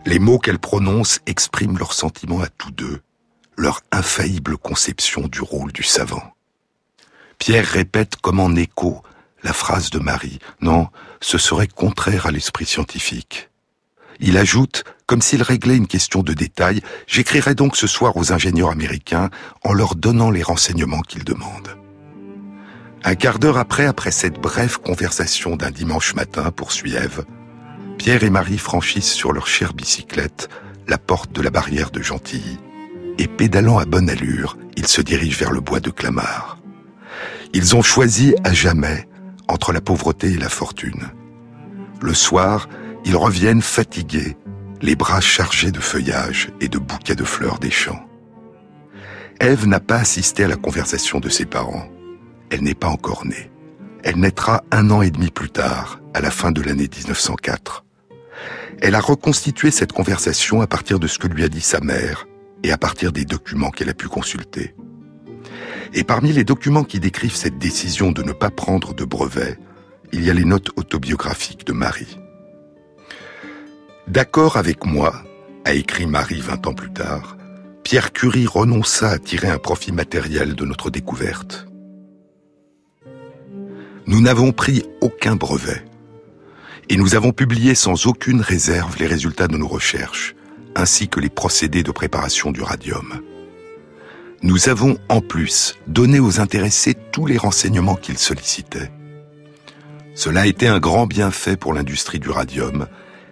Les 0.06 0.20
mots 0.20 0.38
qu'elle 0.38 0.60
prononce 0.60 1.18
expriment 1.26 1.78
leurs 1.78 1.92
sentiments 1.92 2.40
à 2.40 2.46
tous 2.46 2.70
deux, 2.70 3.00
leur 3.56 3.80
infaillible 3.90 4.56
conception 4.56 5.22
du 5.22 5.40
rôle 5.40 5.72
du 5.72 5.82
savant. 5.82 6.22
Pierre 7.38 7.66
répète 7.66 8.14
comme 8.14 8.38
en 8.38 8.54
écho 8.54 9.02
la 9.42 9.52
phrase 9.52 9.90
de 9.90 9.98
Marie. 9.98 10.38
Non, 10.60 10.90
ce 11.20 11.38
serait 11.38 11.66
contraire 11.66 12.26
à 12.26 12.30
l'esprit 12.30 12.66
scientifique. 12.66 13.50
Il 14.20 14.38
ajoute, 14.38 14.84
comme 15.06 15.22
s'il 15.22 15.42
réglait 15.42 15.76
une 15.76 15.88
question 15.88 16.22
de 16.22 16.34
détail, 16.34 16.82
j'écrirai 17.08 17.56
donc 17.56 17.76
ce 17.76 17.88
soir 17.88 18.16
aux 18.16 18.32
ingénieurs 18.32 18.70
américains 18.70 19.28
en 19.64 19.72
leur 19.72 19.96
donnant 19.96 20.30
les 20.30 20.44
renseignements 20.44 21.02
qu'ils 21.02 21.24
demandent. 21.24 21.76
Un 23.02 23.16
quart 23.16 23.40
d'heure 23.40 23.58
après, 23.58 23.86
après 23.86 24.12
cette 24.12 24.40
brève 24.40 24.78
conversation 24.78 25.56
d'un 25.56 25.72
dimanche 25.72 26.14
matin, 26.14 26.52
poursuit 26.52 26.94
Ève, 26.94 27.24
Pierre 27.98 28.24
et 28.24 28.30
Marie 28.30 28.58
franchissent 28.58 29.12
sur 29.12 29.32
leur 29.32 29.46
chère 29.46 29.74
bicyclette 29.74 30.48
la 30.88 30.98
porte 30.98 31.32
de 31.32 31.42
la 31.42 31.50
barrière 31.50 31.90
de 31.90 32.02
Gentilly 32.02 32.58
et 33.18 33.26
pédalant 33.26 33.78
à 33.78 33.84
bonne 33.84 34.10
allure, 34.10 34.56
ils 34.76 34.86
se 34.86 35.00
dirigent 35.00 35.38
vers 35.38 35.52
le 35.52 35.60
bois 35.60 35.80
de 35.80 35.90
Clamart. 35.90 36.58
Ils 37.52 37.74
ont 37.74 37.82
choisi 37.82 38.34
à 38.44 38.52
jamais 38.52 39.08
entre 39.48 39.72
la 39.72 39.80
pauvreté 39.80 40.32
et 40.32 40.38
la 40.38 40.48
fortune. 40.48 41.10
Le 42.00 42.14
soir, 42.14 42.68
ils 43.04 43.16
reviennent 43.16 43.62
fatigués, 43.62 44.36
les 44.82 44.96
bras 44.96 45.20
chargés 45.20 45.70
de 45.70 45.80
feuillage 45.80 46.50
et 46.60 46.68
de 46.68 46.78
bouquets 46.78 47.14
de 47.14 47.24
fleurs 47.24 47.58
des 47.58 47.70
champs. 47.70 48.04
Ève 49.40 49.66
n'a 49.66 49.80
pas 49.80 49.96
assisté 49.96 50.44
à 50.44 50.48
la 50.48 50.56
conversation 50.56 51.20
de 51.20 51.28
ses 51.28 51.46
parents. 51.46 51.88
elle 52.50 52.62
n'est 52.62 52.74
pas 52.74 52.88
encore 52.88 53.26
née. 53.26 53.50
Elle 54.04 54.18
naîtra 54.18 54.62
un 54.70 54.90
an 54.90 55.02
et 55.02 55.10
demi 55.10 55.30
plus 55.30 55.50
tard, 55.50 56.00
à 56.14 56.20
la 56.20 56.30
fin 56.30 56.52
de 56.52 56.62
l'année 56.62 56.88
1904. 56.88 57.85
Elle 58.80 58.94
a 58.94 59.00
reconstitué 59.00 59.70
cette 59.70 59.92
conversation 59.92 60.60
à 60.60 60.66
partir 60.66 60.98
de 60.98 61.06
ce 61.06 61.18
que 61.18 61.28
lui 61.28 61.44
a 61.44 61.48
dit 61.48 61.60
sa 61.60 61.80
mère 61.80 62.26
et 62.62 62.72
à 62.72 62.78
partir 62.78 63.12
des 63.12 63.24
documents 63.24 63.70
qu'elle 63.70 63.88
a 63.88 63.94
pu 63.94 64.08
consulter. 64.08 64.74
Et 65.94 66.04
parmi 66.04 66.32
les 66.32 66.44
documents 66.44 66.84
qui 66.84 67.00
décrivent 67.00 67.36
cette 67.36 67.58
décision 67.58 68.12
de 68.12 68.22
ne 68.22 68.32
pas 68.32 68.50
prendre 68.50 68.94
de 68.94 69.04
brevet, 69.04 69.58
il 70.12 70.24
y 70.24 70.30
a 70.30 70.34
les 70.34 70.44
notes 70.44 70.70
autobiographiques 70.76 71.66
de 71.66 71.72
Marie. 71.72 72.18
D'accord 74.08 74.56
avec 74.56 74.84
moi, 74.84 75.22
a 75.64 75.74
écrit 75.74 76.06
Marie 76.06 76.40
vingt 76.40 76.66
ans 76.66 76.74
plus 76.74 76.92
tard, 76.92 77.36
Pierre 77.82 78.12
Curie 78.12 78.46
renonça 78.46 79.10
à 79.10 79.18
tirer 79.18 79.48
un 79.48 79.58
profit 79.58 79.92
matériel 79.92 80.54
de 80.54 80.64
notre 80.64 80.90
découverte. 80.90 81.66
Nous 84.06 84.20
n'avons 84.20 84.52
pris 84.52 84.84
aucun 85.00 85.34
brevet 85.36 85.84
et 86.88 86.96
nous 86.96 87.14
avons 87.14 87.32
publié 87.32 87.74
sans 87.74 88.06
aucune 88.06 88.40
réserve 88.40 88.96
les 88.98 89.06
résultats 89.06 89.48
de 89.48 89.56
nos 89.56 89.68
recherches, 89.68 90.34
ainsi 90.74 91.08
que 91.08 91.20
les 91.20 91.30
procédés 91.30 91.82
de 91.82 91.90
préparation 91.90 92.52
du 92.52 92.62
radium. 92.62 93.20
Nous 94.42 94.68
avons 94.68 94.96
en 95.08 95.20
plus 95.20 95.76
donné 95.86 96.20
aux 96.20 96.40
intéressés 96.40 96.94
tous 97.12 97.26
les 97.26 97.38
renseignements 97.38 97.96
qu'ils 97.96 98.18
sollicitaient. 98.18 98.92
Cela 100.14 100.42
a 100.42 100.46
été 100.46 100.68
un 100.68 100.78
grand 100.78 101.06
bienfait 101.06 101.56
pour 101.56 101.74
l'industrie 101.74 102.20
du 102.20 102.30
radium, 102.30 102.86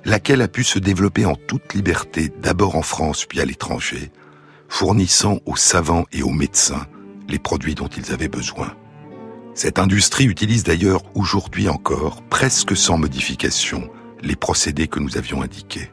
laquelle 0.05 0.43
a 0.43 0.49
pu 0.49 0.65
se 0.65 0.79
développer 0.79 1.25
en 1.25 1.35
toute 1.35 1.75
liberté, 1.75 2.33
d'abord 2.43 2.77
en 2.77 2.83
France 2.83 3.25
puis 3.25 3.41
à 3.41 3.45
l'étranger, 3.45 4.11
fournissant 4.69 5.39
aux 5.47 5.57
savants 5.57 6.07
et 6.13 6.23
aux 6.23 6.31
médecins 6.31 6.87
les 7.29 7.39
produits 7.39 7.75
dont 7.75 7.89
ils 7.89 8.13
avaient 8.13 8.29
besoin. 8.29 8.75
Cette 9.55 9.79
industrie 9.79 10.25
utilise 10.25 10.65
d'ailleurs 10.65 11.03
aujourd'hui 11.15 11.69
encore, 11.69 12.23
presque 12.23 12.77
sans 12.77 12.99
modification, 12.99 13.89
les 14.21 14.35
procédés 14.35 14.89
que 14.89 14.99
nous 14.99 15.17
avions 15.17 15.43
indiqués. 15.43 15.93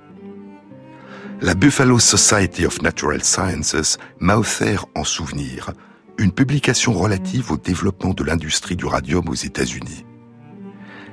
La 1.42 1.54
Buffalo 1.54 2.00
Society 2.00 2.66
of 2.66 2.82
Natural 2.82 3.24
Sciences 3.24 3.98
m'a 4.20 4.38
offert 4.38 4.86
en 4.96 5.04
souvenir 5.04 5.72
une 6.18 6.32
publication 6.32 6.94
relative 6.94 7.52
au 7.52 7.58
développement 7.58 8.14
de 8.14 8.24
l'industrie 8.24 8.76
du 8.76 8.86
radium 8.86 9.30
aux 9.30 9.36
États-Unis. 9.36 10.06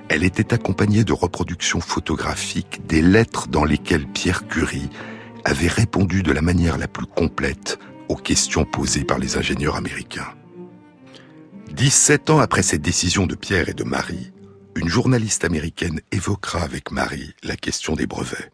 Elle 0.08 0.24
était 0.24 0.54
accompagnée 0.54 1.04
de 1.04 1.12
reproductions 1.12 1.80
photographiques 1.80 2.80
des 2.86 3.02
lettres 3.02 3.48
dans 3.48 3.64
lesquelles 3.64 4.06
Pierre 4.06 4.46
Curie 4.46 4.88
avait 5.44 5.68
répondu 5.68 6.22
de 6.22 6.32
la 6.32 6.42
manière 6.42 6.78
la 6.78 6.88
plus 6.88 7.06
complète 7.06 7.78
aux 8.08 8.16
questions 8.16 8.64
posées 8.64 9.04
par 9.04 9.18
les 9.18 9.36
ingénieurs 9.36 9.76
américains. 9.76 10.37
17 11.78 12.30
ans 12.30 12.40
après 12.40 12.64
cette 12.64 12.82
décision 12.82 13.28
de 13.28 13.36
Pierre 13.36 13.68
et 13.68 13.72
de 13.72 13.84
Marie, 13.84 14.32
une 14.74 14.88
journaliste 14.88 15.44
américaine 15.44 16.00
évoquera 16.10 16.60
avec 16.62 16.90
Marie 16.90 17.36
la 17.44 17.54
question 17.54 17.94
des 17.94 18.08
brevets. 18.08 18.50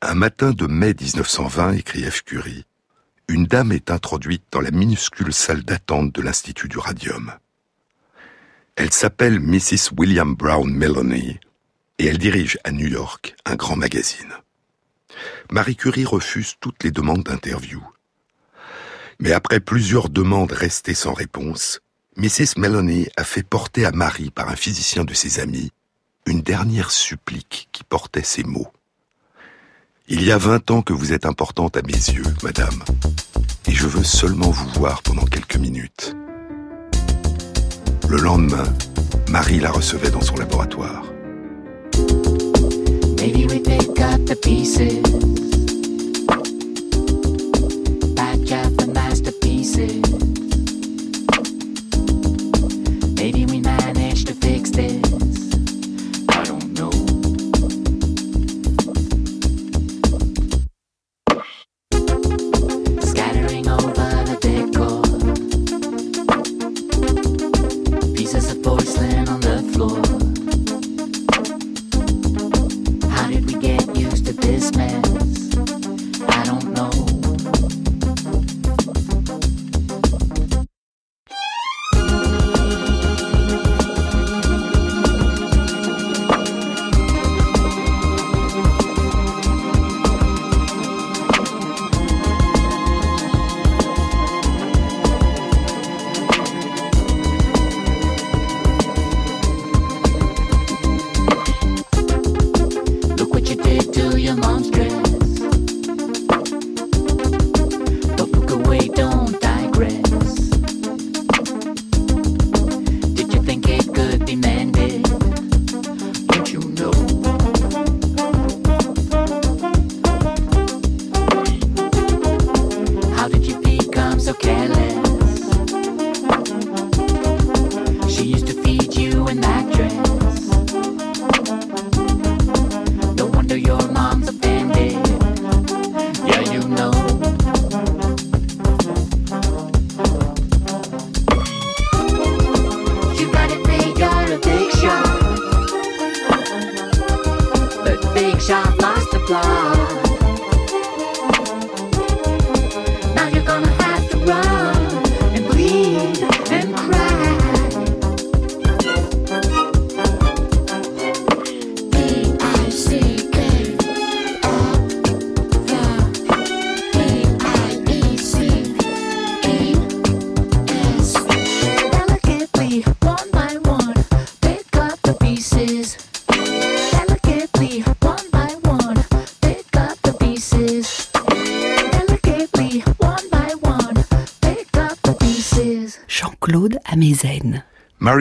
Un 0.00 0.14
matin 0.14 0.52
de 0.52 0.68
mai 0.68 0.94
1920, 0.94 1.72
écrit 1.72 2.04
F. 2.04 2.22
Curie, 2.22 2.64
une 3.26 3.46
dame 3.46 3.72
est 3.72 3.90
introduite 3.90 4.44
dans 4.52 4.60
la 4.60 4.70
minuscule 4.70 5.32
salle 5.32 5.64
d'attente 5.64 6.14
de 6.14 6.22
l'Institut 6.22 6.68
du 6.68 6.78
Radium. 6.78 7.32
Elle 8.76 8.92
s'appelle 8.92 9.40
Mrs. 9.40 9.90
William 9.98 10.36
Brown 10.36 10.72
Melanie 10.72 11.40
et 11.98 12.06
elle 12.06 12.18
dirige 12.18 12.56
à 12.62 12.70
New 12.70 12.86
York 12.86 13.34
un 13.44 13.56
grand 13.56 13.74
magazine. 13.74 14.32
Marie 15.50 15.74
Curie 15.74 16.04
refuse 16.04 16.54
toutes 16.60 16.84
les 16.84 16.92
demandes 16.92 17.24
d'interview. 17.24 17.82
Mais 19.18 19.32
après 19.32 19.58
plusieurs 19.58 20.08
demandes 20.08 20.52
restées 20.52 20.94
sans 20.94 21.12
réponse, 21.12 21.80
Mrs. 22.18 22.54
Melanie 22.56 23.08
a 23.18 23.24
fait 23.24 23.42
porter 23.42 23.84
à 23.84 23.92
Marie 23.92 24.30
par 24.30 24.48
un 24.48 24.56
physicien 24.56 25.04
de 25.04 25.12
ses 25.12 25.38
amis 25.38 25.70
une 26.24 26.40
dernière 26.40 26.90
supplique 26.90 27.68
qui 27.72 27.84
portait 27.84 28.22
ces 28.22 28.42
mots. 28.42 28.68
Il 30.08 30.24
y 30.24 30.32
a 30.32 30.38
vingt 30.38 30.70
ans 30.70 30.80
que 30.80 30.94
vous 30.94 31.12
êtes 31.12 31.26
importante 31.26 31.76
à 31.76 31.82
mes 31.82 31.92
yeux, 31.92 32.24
madame, 32.42 32.82
et 33.66 33.72
je 33.72 33.86
veux 33.86 34.02
seulement 34.02 34.50
vous 34.50 34.68
voir 34.70 35.02
pendant 35.02 35.26
quelques 35.26 35.58
minutes. 35.58 36.16
Le 38.08 38.16
lendemain, 38.16 38.64
Marie 39.28 39.60
la 39.60 39.70
recevait 39.70 40.10
dans 40.10 40.22
son 40.22 40.36
laboratoire. 40.36 41.04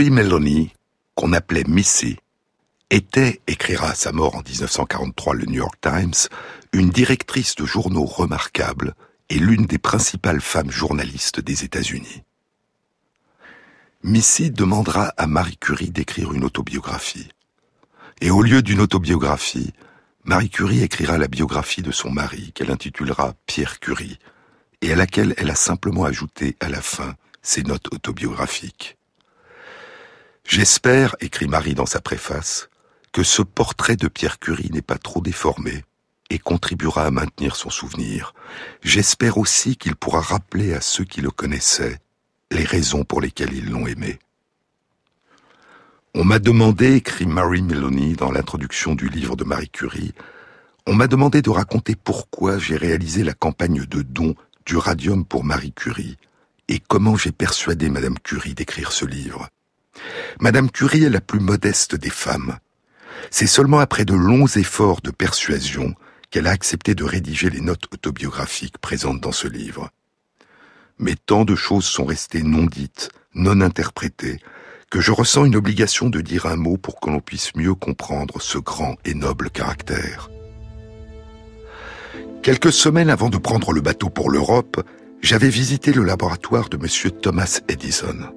Mary 0.09 0.23
Melanie, 0.23 0.73
qu'on 1.15 1.33
appelait 1.33 1.63
Missy, 1.67 2.17
était, 2.91 3.41
écrira 3.47 3.89
à 3.89 3.95
sa 3.95 4.11
mort 4.11 4.35
en 4.35 4.43
1943 4.43 5.33
le 5.33 5.45
New 5.45 5.55
York 5.55 5.77
Times, 5.81 6.29
une 6.73 6.91
directrice 6.91 7.55
de 7.55 7.65
journaux 7.65 8.05
remarquable 8.05 8.93
et 9.29 9.39
l'une 9.39 9.65
des 9.65 9.79
principales 9.79 10.41
femmes 10.41 10.69
journalistes 10.69 11.39
des 11.39 11.63
États-Unis. 11.63 12.21
Missy 14.03 14.51
demandera 14.51 15.13
à 15.17 15.25
Marie 15.25 15.57
Curie 15.57 15.89
d'écrire 15.89 16.33
une 16.33 16.43
autobiographie. 16.43 17.29
Et 18.21 18.29
au 18.29 18.43
lieu 18.43 18.61
d'une 18.61 18.81
autobiographie, 18.81 19.73
Marie 20.23 20.51
Curie 20.51 20.83
écrira 20.83 21.17
la 21.17 21.27
biographie 21.27 21.81
de 21.81 21.91
son 21.91 22.11
mari, 22.11 22.51
qu'elle 22.53 22.71
intitulera 22.71 23.33
Pierre 23.47 23.79
Curie, 23.79 24.19
et 24.81 24.93
à 24.93 24.95
laquelle 24.95 25.33
elle 25.37 25.49
a 25.49 25.55
simplement 25.55 26.05
ajouté 26.05 26.57
à 26.59 26.69
la 26.69 26.81
fin 26.81 27.15
ses 27.41 27.63
notes 27.63 27.91
autobiographiques. 27.91 28.97
J'espère, 30.47 31.15
écrit 31.21 31.47
Marie 31.47 31.73
dans 31.73 31.87
sa 31.87 32.01
préface, 32.01 32.69
que 33.11 33.23
ce 33.23 33.41
portrait 33.41 33.95
de 33.95 34.07
Pierre 34.07 34.37
Curie 34.37 34.69
n'est 34.71 34.83
pas 34.83 34.99
trop 34.99 35.19
déformé 35.19 35.83
et 36.29 36.37
contribuera 36.37 37.05
à 37.05 37.11
maintenir 37.11 37.55
son 37.55 37.71
souvenir. 37.71 38.33
J'espère 38.83 39.39
aussi 39.39 39.75
qu'il 39.75 39.95
pourra 39.95 40.21
rappeler 40.21 40.73
à 40.73 40.81
ceux 40.81 41.03
qui 41.03 41.21
le 41.21 41.31
connaissaient 41.31 41.99
les 42.51 42.63
raisons 42.63 43.03
pour 43.03 43.21
lesquelles 43.21 43.53
ils 43.53 43.69
l'ont 43.69 43.87
aimé. 43.87 44.19
On 46.13 46.23
m'a 46.23 46.39
demandé, 46.39 46.93
écrit 46.93 47.25
Mary 47.25 47.63
Meloni 47.63 48.13
dans 48.13 48.31
l'introduction 48.31 48.93
du 48.93 49.09
livre 49.09 49.35
de 49.35 49.43
Marie 49.43 49.69
Curie, 49.69 50.13
on 50.85 50.93
m'a 50.93 51.07
demandé 51.07 51.41
de 51.41 51.49
raconter 51.49 51.95
pourquoi 51.95 52.59
j'ai 52.59 52.77
réalisé 52.77 53.23
la 53.23 53.33
campagne 53.33 53.83
de 53.85 54.03
don 54.03 54.35
du 54.67 54.77
radium 54.77 55.25
pour 55.25 55.43
Marie 55.43 55.73
Curie 55.73 56.17
et 56.67 56.79
comment 56.79 57.15
j'ai 57.15 57.31
persuadé 57.31 57.89
Madame 57.89 58.19
Curie 58.19 58.53
d'écrire 58.53 58.91
ce 58.91 59.05
livre. 59.05 59.49
Madame 60.39 60.69
Curie 60.69 61.03
est 61.03 61.09
la 61.09 61.21
plus 61.21 61.39
modeste 61.39 61.95
des 61.95 62.09
femmes. 62.09 62.57
C'est 63.31 63.47
seulement 63.47 63.79
après 63.79 64.05
de 64.05 64.13
longs 64.13 64.47
efforts 64.47 65.01
de 65.01 65.11
persuasion 65.11 65.95
qu'elle 66.29 66.47
a 66.47 66.51
accepté 66.51 66.95
de 66.95 67.03
rédiger 67.03 67.49
les 67.49 67.61
notes 67.61 67.85
autobiographiques 67.93 68.77
présentes 68.77 69.21
dans 69.21 69.31
ce 69.31 69.47
livre 69.47 69.91
mais 70.99 71.15
tant 71.15 71.45
de 71.45 71.55
choses 71.55 71.85
sont 71.85 72.05
restées 72.05 72.43
non 72.43 72.65
dites, 72.65 73.09
non 73.33 73.61
interprétées, 73.61 74.39
que 74.89 75.01
je 75.01 75.11
ressens 75.11 75.45
une 75.45 75.55
obligation 75.55 76.09
de 76.09 76.21
dire 76.21 76.45
un 76.45 76.55
mot 76.55 76.77
pour 76.77 76.99
que 76.99 77.09
l'on 77.09 77.19
puisse 77.19 77.55
mieux 77.55 77.73
comprendre 77.73 78.41
ce 78.41 78.57
grand 78.57 78.95
et 79.03 79.13
noble 79.13 79.49
caractère. 79.49 80.29
Quelques 82.43 82.71
semaines 82.71 83.09
avant 83.09 83.29
de 83.29 83.37
prendre 83.37 83.73
le 83.73 83.81
bateau 83.81 84.09
pour 84.09 84.29
l'Europe, 84.29 84.85
j'avais 85.21 85.49
visité 85.49 85.91
le 85.91 86.03
laboratoire 86.03 86.69
de 86.69 86.77
M. 86.77 87.11
Thomas 87.19 87.59
Edison. 87.67 88.29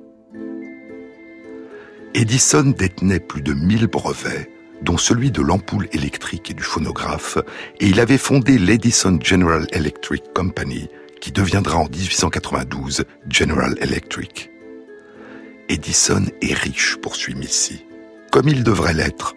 Edison 2.18 2.74
détenait 2.76 3.20
plus 3.20 3.42
de 3.42 3.54
1000 3.54 3.86
brevets, 3.86 4.50
dont 4.82 4.98
celui 4.98 5.30
de 5.30 5.40
l'ampoule 5.40 5.86
électrique 5.92 6.50
et 6.50 6.54
du 6.54 6.64
phonographe, 6.64 7.38
et 7.78 7.86
il 7.86 8.00
avait 8.00 8.18
fondé 8.18 8.58
l'Edison 8.58 9.20
General 9.22 9.68
Electric 9.70 10.24
Company, 10.34 10.88
qui 11.20 11.30
deviendra 11.30 11.78
en 11.78 11.88
1892 11.88 13.04
General 13.30 13.78
Electric. 13.80 14.50
Edison 15.68 16.24
est 16.42 16.54
riche, 16.54 16.96
poursuit 16.96 17.36
Missy. 17.36 17.84
Comme 18.32 18.48
il 18.48 18.64
devrait 18.64 18.94
l'être, 18.94 19.36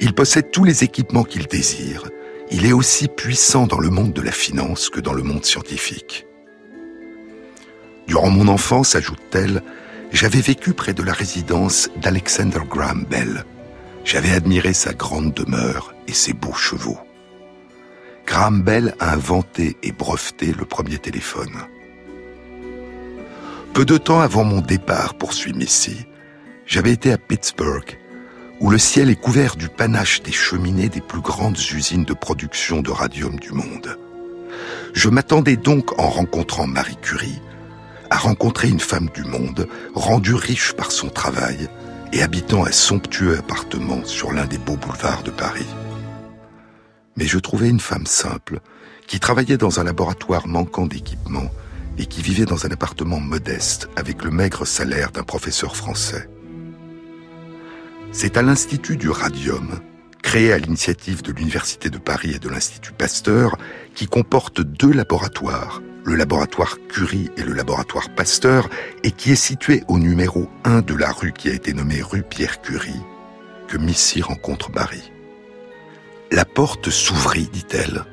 il 0.00 0.12
possède 0.12 0.50
tous 0.50 0.64
les 0.64 0.82
équipements 0.82 1.22
qu'il 1.22 1.46
désire. 1.46 2.10
Il 2.50 2.66
est 2.66 2.72
aussi 2.72 3.06
puissant 3.06 3.68
dans 3.68 3.78
le 3.78 3.90
monde 3.90 4.12
de 4.12 4.22
la 4.22 4.32
finance 4.32 4.90
que 4.90 4.98
dans 4.98 5.14
le 5.14 5.22
monde 5.22 5.44
scientifique. 5.44 6.26
Durant 8.08 8.30
mon 8.30 8.48
enfance, 8.48 8.96
ajoute-t-elle, 8.96 9.62
j'avais 10.12 10.40
vécu 10.40 10.72
près 10.72 10.94
de 10.94 11.02
la 11.02 11.12
résidence 11.12 11.90
d'Alexander 11.96 12.60
Graham 12.68 13.04
Bell. 13.08 13.44
J'avais 14.04 14.30
admiré 14.30 14.72
sa 14.72 14.92
grande 14.92 15.34
demeure 15.34 15.94
et 16.06 16.12
ses 16.12 16.32
beaux 16.32 16.54
chevaux. 16.54 16.98
Graham 18.26 18.62
Bell 18.62 18.94
a 19.00 19.12
inventé 19.12 19.76
et 19.82 19.92
breveté 19.92 20.52
le 20.52 20.64
premier 20.64 20.98
téléphone. 20.98 21.54
Peu 23.72 23.84
de 23.84 23.98
temps 23.98 24.20
avant 24.20 24.44
mon 24.44 24.60
départ, 24.60 25.14
poursuit 25.14 25.52
Missy, 25.52 26.06
j'avais 26.66 26.92
été 26.92 27.12
à 27.12 27.18
Pittsburgh, 27.18 27.98
où 28.60 28.70
le 28.70 28.78
ciel 28.78 29.10
est 29.10 29.20
couvert 29.20 29.56
du 29.56 29.68
panache 29.68 30.22
des 30.22 30.32
cheminées 30.32 30.88
des 30.88 31.00
plus 31.00 31.20
grandes 31.20 31.58
usines 31.58 32.04
de 32.04 32.14
production 32.14 32.80
de 32.80 32.90
radium 32.90 33.38
du 33.38 33.52
monde. 33.52 33.98
Je 34.94 35.08
m'attendais 35.08 35.56
donc, 35.56 35.98
en 36.00 36.08
rencontrant 36.08 36.66
Marie 36.66 36.96
Curie, 36.96 37.40
à 38.10 38.16
rencontrer 38.16 38.68
une 38.68 38.80
femme 38.80 39.08
du 39.14 39.24
monde, 39.24 39.68
rendue 39.94 40.34
riche 40.34 40.72
par 40.72 40.92
son 40.92 41.08
travail 41.08 41.68
et 42.12 42.22
habitant 42.22 42.64
un 42.64 42.72
somptueux 42.72 43.38
appartement 43.38 44.04
sur 44.04 44.32
l'un 44.32 44.46
des 44.46 44.58
beaux 44.58 44.76
boulevards 44.76 45.22
de 45.22 45.30
Paris 45.30 45.66
mais 47.16 47.26
je 47.26 47.38
trouvais 47.38 47.68
une 47.68 47.80
femme 47.80 48.06
simple, 48.06 48.60
qui 49.06 49.20
travaillait 49.20 49.56
dans 49.56 49.80
un 49.80 49.84
laboratoire 49.84 50.46
manquant 50.46 50.86
d'équipement 50.86 51.50
et 51.98 52.06
qui 52.06 52.22
vivait 52.22 52.44
dans 52.44 52.66
un 52.66 52.70
appartement 52.70 53.20
modeste 53.20 53.88
avec 53.96 54.22
le 54.22 54.30
maigre 54.30 54.66
salaire 54.66 55.12
d'un 55.12 55.22
professeur 55.22 55.76
français. 55.76 56.28
C'est 58.12 58.36
à 58.36 58.42
l'Institut 58.42 58.96
du 58.96 59.08
Radium, 59.08 59.80
créé 60.22 60.52
à 60.52 60.58
l'initiative 60.58 61.22
de 61.22 61.32
l'Université 61.32 61.88
de 61.88 61.98
Paris 61.98 62.32
et 62.34 62.38
de 62.38 62.48
l'Institut 62.48 62.92
Pasteur, 62.92 63.56
qui 63.94 64.06
comporte 64.06 64.60
deux 64.60 64.92
laboratoires, 64.92 65.80
le 66.06 66.14
laboratoire 66.14 66.78
Curie 66.88 67.30
et 67.36 67.42
le 67.42 67.52
laboratoire 67.52 68.08
Pasteur, 68.10 68.70
et 69.02 69.10
qui 69.10 69.32
est 69.32 69.34
situé 69.34 69.82
au 69.88 69.98
numéro 69.98 70.48
1 70.62 70.82
de 70.82 70.94
la 70.94 71.10
rue 71.10 71.32
qui 71.32 71.48
a 71.48 71.52
été 71.52 71.74
nommée 71.74 72.00
rue 72.00 72.22
Pierre 72.22 72.62
Curie, 72.62 73.02
que 73.66 73.76
Missy 73.76 74.22
rencontre 74.22 74.70
Marie. 74.70 75.10
La 76.30 76.44
porte 76.44 76.90
s'ouvrit, 76.90 77.48
dit-elle, 77.52 78.04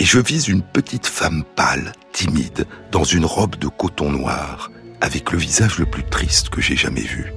et 0.00 0.04
je 0.04 0.18
vis 0.18 0.48
une 0.48 0.62
petite 0.62 1.06
femme 1.06 1.44
pâle, 1.54 1.92
timide, 2.12 2.66
dans 2.90 3.04
une 3.04 3.24
robe 3.24 3.54
de 3.56 3.68
coton 3.68 4.10
noir, 4.10 4.72
avec 5.00 5.30
le 5.30 5.38
visage 5.38 5.78
le 5.78 5.86
plus 5.86 6.04
triste 6.04 6.48
que 6.48 6.60
j'ai 6.60 6.76
jamais 6.76 7.00
vu. 7.00 7.32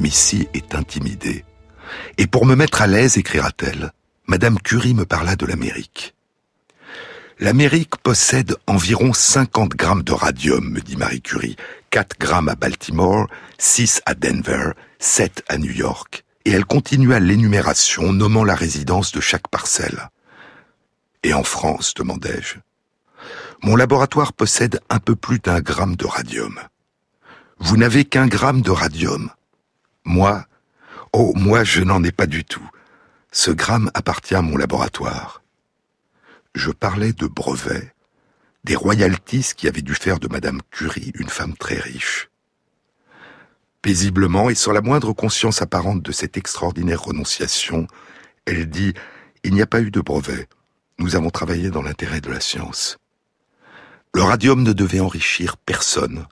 Missy 0.00 0.48
est 0.52 0.74
intimidée. 0.74 1.46
Et 2.18 2.26
pour 2.26 2.44
me 2.44 2.56
mettre 2.56 2.82
à 2.82 2.86
l'aise, 2.86 3.16
écrira-t-elle, 3.16 3.92
Madame 4.26 4.58
Curie 4.58 4.92
me 4.92 5.06
parla 5.06 5.34
de 5.34 5.46
l'Amérique. 5.46 6.14
L'Amérique 7.38 7.96
possède 7.96 8.56
environ 8.66 9.12
50 9.12 9.70
grammes 9.70 10.02
de 10.02 10.12
radium, 10.12 10.68
me 10.70 10.80
dit 10.80 10.96
Marie 10.96 11.22
Curie, 11.22 11.56
4 11.90 12.18
grammes 12.18 12.48
à 12.48 12.54
Baltimore, 12.54 13.26
6 13.58 14.02
à 14.06 14.14
Denver, 14.14 14.72
7 14.98 15.44
à 15.48 15.58
New 15.58 15.72
York 15.72 16.24
et 16.44 16.50
elle 16.50 16.64
continua 16.64 17.20
l'énumération, 17.20 18.12
nommant 18.12 18.44
la 18.44 18.54
résidence 18.54 19.12
de 19.12 19.20
chaque 19.20 19.48
parcelle. 19.48 20.10
Et 21.22 21.34
en 21.34 21.44
France, 21.44 21.94
demandai-je. 21.94 22.56
Mon 23.62 23.76
laboratoire 23.76 24.32
possède 24.32 24.80
un 24.90 24.98
peu 24.98 25.14
plus 25.14 25.38
d'un 25.38 25.60
gramme 25.60 25.94
de 25.94 26.06
radium. 26.06 26.58
Vous 27.58 27.76
n'avez 27.76 28.04
qu'un 28.04 28.26
gramme 28.26 28.60
de 28.60 28.72
radium. 28.72 29.30
Moi, 30.04 30.46
oh, 31.12 31.32
moi, 31.36 31.62
je 31.62 31.82
n'en 31.82 32.02
ai 32.02 32.10
pas 32.10 32.26
du 32.26 32.44
tout. 32.44 32.68
Ce 33.30 33.52
gramme 33.52 33.90
appartient 33.94 34.34
à 34.34 34.42
mon 34.42 34.56
laboratoire. 34.56 35.41
Je 36.54 36.70
parlais 36.70 37.12
de 37.12 37.26
brevets, 37.26 37.94
des 38.64 38.76
royalties 38.76 39.52
qui 39.56 39.68
avaient 39.68 39.82
dû 39.82 39.94
faire 39.94 40.18
de 40.18 40.28
Madame 40.28 40.60
Curie 40.70 41.12
une 41.14 41.30
femme 41.30 41.56
très 41.56 41.78
riche. 41.78 42.28
Paisiblement 43.80 44.50
et 44.50 44.54
sans 44.54 44.72
la 44.72 44.82
moindre 44.82 45.12
conscience 45.12 45.62
apparente 45.62 46.02
de 46.02 46.12
cette 46.12 46.36
extraordinaire 46.36 47.02
renonciation, 47.02 47.86
elle 48.44 48.68
dit⁇ 48.68 48.90
Il 49.44 49.54
n'y 49.54 49.62
a 49.62 49.66
pas 49.66 49.80
eu 49.80 49.90
de 49.90 50.00
brevet. 50.00 50.46
Nous 50.98 51.16
avons 51.16 51.30
travaillé 51.30 51.70
dans 51.70 51.82
l'intérêt 51.82 52.20
de 52.20 52.30
la 52.30 52.40
science. 52.40 52.98
Le 54.14 54.22
radium 54.22 54.62
ne 54.62 54.74
devait 54.74 55.00
enrichir 55.00 55.56
personne. 55.56 56.26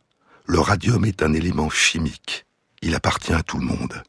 Le 0.46 0.60
radium 0.60 1.04
est 1.06 1.22
un 1.22 1.32
élément 1.32 1.70
chimique. 1.70 2.44
Il 2.82 2.94
appartient 2.94 3.32
à 3.32 3.42
tout 3.42 3.58
le 3.58 3.64
monde. 3.64 4.02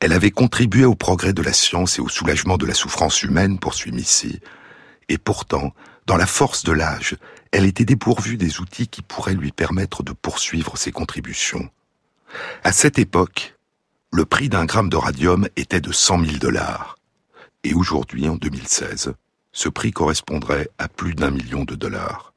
Elle 0.00 0.12
avait 0.12 0.32
contribué 0.32 0.84
au 0.84 0.96
progrès 0.96 1.32
de 1.32 1.42
la 1.42 1.52
science 1.52 1.98
et 1.98 2.02
au 2.02 2.08
soulagement 2.08 2.58
de 2.58 2.66
la 2.66 2.74
souffrance 2.74 3.22
humaine, 3.22 3.58
poursuit 3.58 3.92
Missy, 3.92 4.40
et 5.08 5.18
pourtant, 5.18 5.74
dans 6.06 6.16
la 6.16 6.26
force 6.26 6.64
de 6.64 6.72
l'âge, 6.72 7.16
elle 7.52 7.64
était 7.64 7.84
dépourvue 7.84 8.36
des 8.36 8.60
outils 8.60 8.88
qui 8.88 9.02
pourraient 9.02 9.34
lui 9.34 9.52
permettre 9.52 10.02
de 10.02 10.12
poursuivre 10.12 10.76
ses 10.76 10.92
contributions. 10.92 11.68
À 12.62 12.72
cette 12.72 12.98
époque, 12.98 13.56
le 14.12 14.24
prix 14.24 14.48
d'un 14.48 14.64
gramme 14.64 14.88
de 14.88 14.96
radium 14.96 15.48
était 15.56 15.80
de 15.80 15.92
100 15.92 16.24
000 16.24 16.36
dollars. 16.38 16.98
Et 17.62 17.74
aujourd'hui, 17.74 18.28
en 18.28 18.36
2016, 18.36 19.14
ce 19.52 19.68
prix 19.68 19.92
correspondrait 19.92 20.68
à 20.78 20.88
plus 20.88 21.14
d'un 21.14 21.30
million 21.30 21.64
de 21.64 21.74
dollars. 21.74 22.32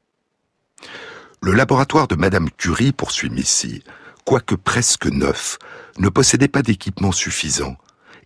Le 1.42 1.52
laboratoire 1.52 2.08
de 2.08 2.16
Madame 2.16 2.50
Curie, 2.50 2.92
poursuit 2.92 3.30
Missy, 3.30 3.82
quoique 4.24 4.54
presque 4.54 5.06
neuf, 5.06 5.58
ne 5.98 6.08
possédait 6.08 6.48
pas 6.48 6.62
d'équipement 6.62 7.12
suffisant, 7.12 7.76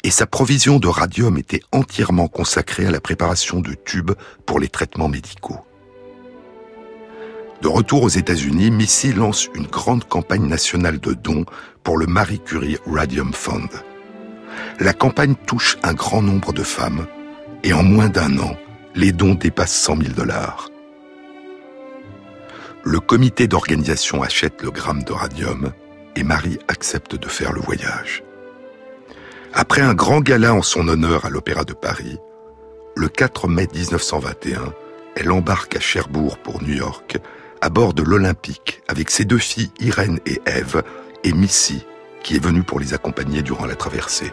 et 0.04 0.10
sa 0.10 0.26
provision 0.26 0.78
de 0.78 0.88
radium 0.88 1.38
était 1.38 1.62
entièrement 1.72 2.28
consacrée 2.28 2.86
à 2.86 2.90
la 2.90 3.00
préparation 3.00 3.60
de 3.60 3.74
tubes 3.74 4.12
pour 4.46 4.58
les 4.58 4.68
traitements 4.68 5.08
médicaux. 5.08 5.60
De 7.62 7.68
retour 7.68 8.02
aux 8.02 8.08
États-Unis, 8.08 8.72
Missy 8.72 9.12
lance 9.12 9.48
une 9.54 9.68
grande 9.68 10.04
campagne 10.04 10.46
nationale 10.46 10.98
de 10.98 11.12
dons 11.12 11.44
pour 11.84 11.96
le 11.96 12.06
Marie 12.06 12.40
Curie 12.40 12.78
Radium 12.86 13.32
Fund. 13.32 13.68
La 14.80 14.92
campagne 14.92 15.36
touche 15.46 15.78
un 15.84 15.94
grand 15.94 16.22
nombre 16.22 16.52
de 16.52 16.64
femmes 16.64 17.06
et 17.62 17.72
en 17.72 17.84
moins 17.84 18.08
d'un 18.08 18.36
an, 18.40 18.56
les 18.96 19.12
dons 19.12 19.34
dépassent 19.34 19.76
100 19.76 20.02
000 20.02 20.14
dollars. 20.14 20.68
Le 22.82 22.98
comité 22.98 23.46
d'organisation 23.46 24.24
achète 24.24 24.60
le 24.62 24.72
gramme 24.72 25.04
de 25.04 25.12
radium 25.12 25.72
et 26.16 26.24
Marie 26.24 26.58
accepte 26.66 27.14
de 27.14 27.28
faire 27.28 27.52
le 27.52 27.60
voyage. 27.60 28.24
Après 29.54 29.82
un 29.82 29.92
grand 29.92 30.20
gala 30.20 30.54
en 30.54 30.62
son 30.62 30.88
honneur 30.88 31.26
à 31.26 31.30
l'Opéra 31.30 31.64
de 31.64 31.74
Paris, 31.74 32.18
le 32.96 33.08
4 33.08 33.48
mai 33.48 33.68
1921, 33.74 34.72
elle 35.14 35.30
embarque 35.30 35.76
à 35.76 35.80
Cherbourg 35.80 36.38
pour 36.38 36.62
New 36.62 36.74
York, 36.74 37.18
à 37.60 37.68
bord 37.68 37.92
de 37.92 38.02
l'Olympique, 38.02 38.80
avec 38.88 39.10
ses 39.10 39.26
deux 39.26 39.38
filles 39.38 39.70
Irène 39.78 40.20
et 40.24 40.40
Eve, 40.46 40.82
et 41.22 41.34
Missy, 41.34 41.84
qui 42.22 42.36
est 42.36 42.42
venue 42.42 42.62
pour 42.62 42.80
les 42.80 42.94
accompagner 42.94 43.42
durant 43.42 43.66
la 43.66 43.74
traversée. 43.74 44.32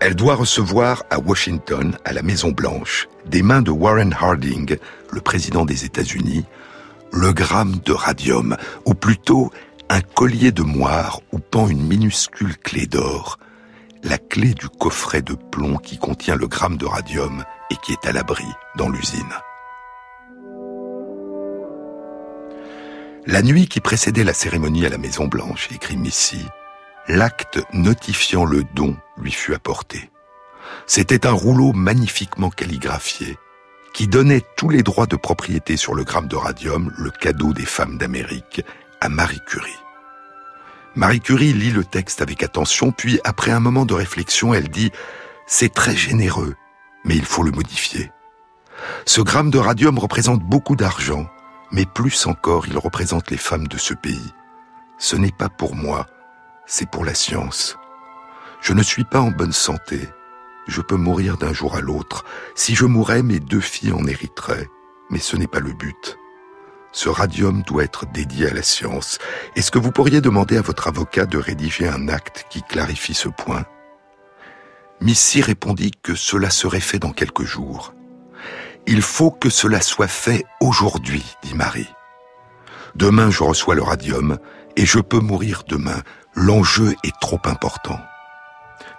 Elle 0.00 0.16
doit 0.16 0.34
recevoir 0.34 1.04
à 1.08 1.20
Washington, 1.20 1.96
à 2.04 2.12
la 2.12 2.22
Maison 2.22 2.50
Blanche, 2.50 3.08
des 3.26 3.42
mains 3.42 3.62
de 3.62 3.70
Warren 3.70 4.12
Harding, 4.12 4.76
le 5.12 5.20
président 5.20 5.64
des 5.64 5.84
États-Unis, 5.84 6.46
le 7.12 7.32
gramme 7.32 7.76
de 7.84 7.92
radium, 7.92 8.56
ou 8.84 8.94
plutôt 8.94 9.52
un 9.90 10.00
collier 10.00 10.52
de 10.52 10.62
moire 10.62 11.20
où 11.32 11.38
pend 11.38 11.68
une 11.68 11.86
minuscule 11.86 12.56
clé 12.58 12.86
d'or, 12.86 13.38
la 14.02 14.18
clé 14.18 14.54
du 14.54 14.68
coffret 14.68 15.22
de 15.22 15.34
plomb 15.34 15.78
qui 15.78 15.98
contient 15.98 16.36
le 16.36 16.46
gramme 16.46 16.76
de 16.76 16.86
radium 16.86 17.44
et 17.70 17.76
qui 17.76 17.92
est 17.92 18.06
à 18.06 18.12
l'abri 18.12 18.44
dans 18.76 18.88
l'usine. 18.88 19.32
La 23.26 23.42
nuit 23.42 23.66
qui 23.66 23.80
précédait 23.80 24.24
la 24.24 24.32
cérémonie 24.34 24.86
à 24.86 24.88
la 24.88 24.98
Maison 24.98 25.26
Blanche, 25.26 25.68
écrit 25.74 25.96
Missy, 25.96 26.46
l'acte 27.08 27.60
notifiant 27.72 28.44
le 28.44 28.64
don 28.74 28.96
lui 29.16 29.32
fut 29.32 29.54
apporté. 29.54 30.10
C'était 30.86 31.26
un 31.26 31.32
rouleau 31.32 31.72
magnifiquement 31.72 32.50
calligraphié 32.50 33.38
qui 33.94 34.06
donnait 34.06 34.44
tous 34.56 34.68
les 34.68 34.82
droits 34.82 35.06
de 35.06 35.16
propriété 35.16 35.76
sur 35.76 35.94
le 35.94 36.04
gramme 36.04 36.28
de 36.28 36.36
radium, 36.36 36.92
le 36.96 37.10
cadeau 37.10 37.52
des 37.52 37.64
femmes 37.64 37.98
d'Amérique, 37.98 38.62
à 39.00 39.08
Marie 39.08 39.40
Curie. 39.46 39.78
Marie 40.94 41.20
Curie 41.20 41.52
lit 41.52 41.70
le 41.70 41.84
texte 41.84 42.22
avec 42.22 42.42
attention, 42.42 42.90
puis 42.92 43.20
après 43.24 43.50
un 43.50 43.60
moment 43.60 43.84
de 43.84 43.94
réflexion, 43.94 44.54
elle 44.54 44.68
dit⁇ 44.68 44.88
C'est 45.46 45.72
très 45.72 45.96
généreux, 45.96 46.56
mais 47.04 47.16
il 47.16 47.24
faut 47.24 47.42
le 47.42 47.52
modifier. 47.52 48.10
Ce 49.06 49.20
gramme 49.20 49.50
de 49.50 49.58
radium 49.58 49.98
représente 49.98 50.42
beaucoup 50.42 50.76
d'argent, 50.76 51.28
mais 51.70 51.84
plus 51.86 52.26
encore, 52.26 52.66
il 52.66 52.78
représente 52.78 53.30
les 53.30 53.36
femmes 53.36 53.68
de 53.68 53.78
ce 53.78 53.94
pays. 53.94 54.34
Ce 54.98 55.16
n'est 55.16 55.32
pas 55.32 55.48
pour 55.48 55.74
moi, 55.74 56.06
c'est 56.66 56.90
pour 56.90 57.04
la 57.04 57.14
science. 57.14 57.76
Je 58.60 58.72
ne 58.72 58.82
suis 58.82 59.04
pas 59.04 59.20
en 59.20 59.30
bonne 59.30 59.52
santé. 59.52 60.08
Je 60.66 60.80
peux 60.80 60.96
mourir 60.96 61.38
d'un 61.38 61.52
jour 61.52 61.76
à 61.76 61.80
l'autre. 61.80 62.24
Si 62.54 62.74
je 62.74 62.84
mourais, 62.84 63.22
mes 63.22 63.40
deux 63.40 63.60
filles 63.60 63.92
en 63.92 64.04
hériteraient. 64.06 64.68
Mais 65.10 65.20
ce 65.20 65.36
n'est 65.36 65.46
pas 65.46 65.60
le 65.60 65.72
but. 65.72 66.18
Ce 66.92 67.08
radium 67.08 67.62
doit 67.62 67.84
être 67.84 68.06
dédié 68.12 68.48
à 68.48 68.54
la 68.54 68.62
science. 68.62 69.18
Est-ce 69.56 69.70
que 69.70 69.78
vous 69.78 69.92
pourriez 69.92 70.20
demander 70.20 70.56
à 70.56 70.62
votre 70.62 70.88
avocat 70.88 71.26
de 71.26 71.38
rédiger 71.38 71.86
un 71.86 72.08
acte 72.08 72.46
qui 72.50 72.62
clarifie 72.62 73.14
ce 73.14 73.28
point? 73.28 73.64
Missy 75.00 75.42
répondit 75.42 75.92
que 76.02 76.14
cela 76.14 76.50
serait 76.50 76.80
fait 76.80 76.98
dans 76.98 77.12
quelques 77.12 77.44
jours. 77.44 77.94
Il 78.86 79.02
faut 79.02 79.30
que 79.30 79.50
cela 79.50 79.80
soit 79.80 80.08
fait 80.08 80.44
aujourd'hui, 80.60 81.24
dit 81.42 81.54
Marie. 81.54 81.92
Demain, 82.94 83.30
je 83.30 83.42
reçois 83.42 83.74
le 83.74 83.82
radium 83.82 84.38
et 84.76 84.86
je 84.86 84.98
peux 84.98 85.20
mourir 85.20 85.64
demain. 85.68 86.02
L'enjeu 86.34 86.96
est 87.04 87.14
trop 87.20 87.40
important. 87.44 88.00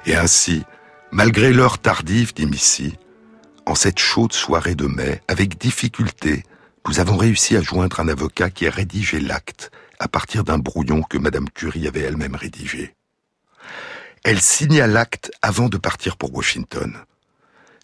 Et 0.06 0.15
ainsi, 0.15 0.63
malgré 1.12 1.52
l'heure 1.52 1.80
tardive, 1.80 2.34
dit 2.34 2.45
Missy, 2.45 2.97
en 3.65 3.75
cette 3.75 3.99
chaude 3.99 4.34
soirée 4.34 4.75
de 4.75 4.86
mai, 4.86 5.21
avec 5.28 5.58
difficulté, 5.58 6.43
nous 6.87 6.99
avons 6.99 7.17
réussi 7.17 7.55
à 7.55 7.61
joindre 7.61 7.99
un 7.99 8.07
avocat 8.07 8.49
qui 8.49 8.67
a 8.67 8.71
rédigé 8.71 9.19
l'acte 9.19 9.71
à 9.99 10.07
partir 10.07 10.43
d'un 10.43 10.57
brouillon 10.57 11.03
que 11.03 11.17
Madame 11.17 11.49
Curie 11.49 11.87
avait 11.87 12.01
elle-même 12.01 12.35
rédigé. 12.35 12.95
Elle 14.23 14.41
signa 14.41 14.87
l'acte 14.87 15.31
avant 15.41 15.69
de 15.69 15.77
partir 15.77 16.17
pour 16.17 16.33
Washington. 16.33 16.97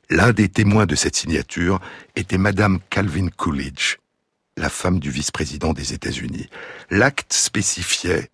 L'un 0.09 0.31
des 0.31 0.49
témoins 0.49 0.85
de 0.85 0.95
cette 0.95 1.15
signature 1.15 1.79
était 2.15 2.37
Madame 2.37 2.79
Calvin 2.89 3.27
Coolidge, 3.35 3.97
la 4.57 4.69
femme 4.69 4.99
du 4.99 5.09
vice-président 5.09 5.73
des 5.73 5.93
États-Unis. 5.93 6.49
L'acte 6.89 7.33
spécifiait 7.33 8.29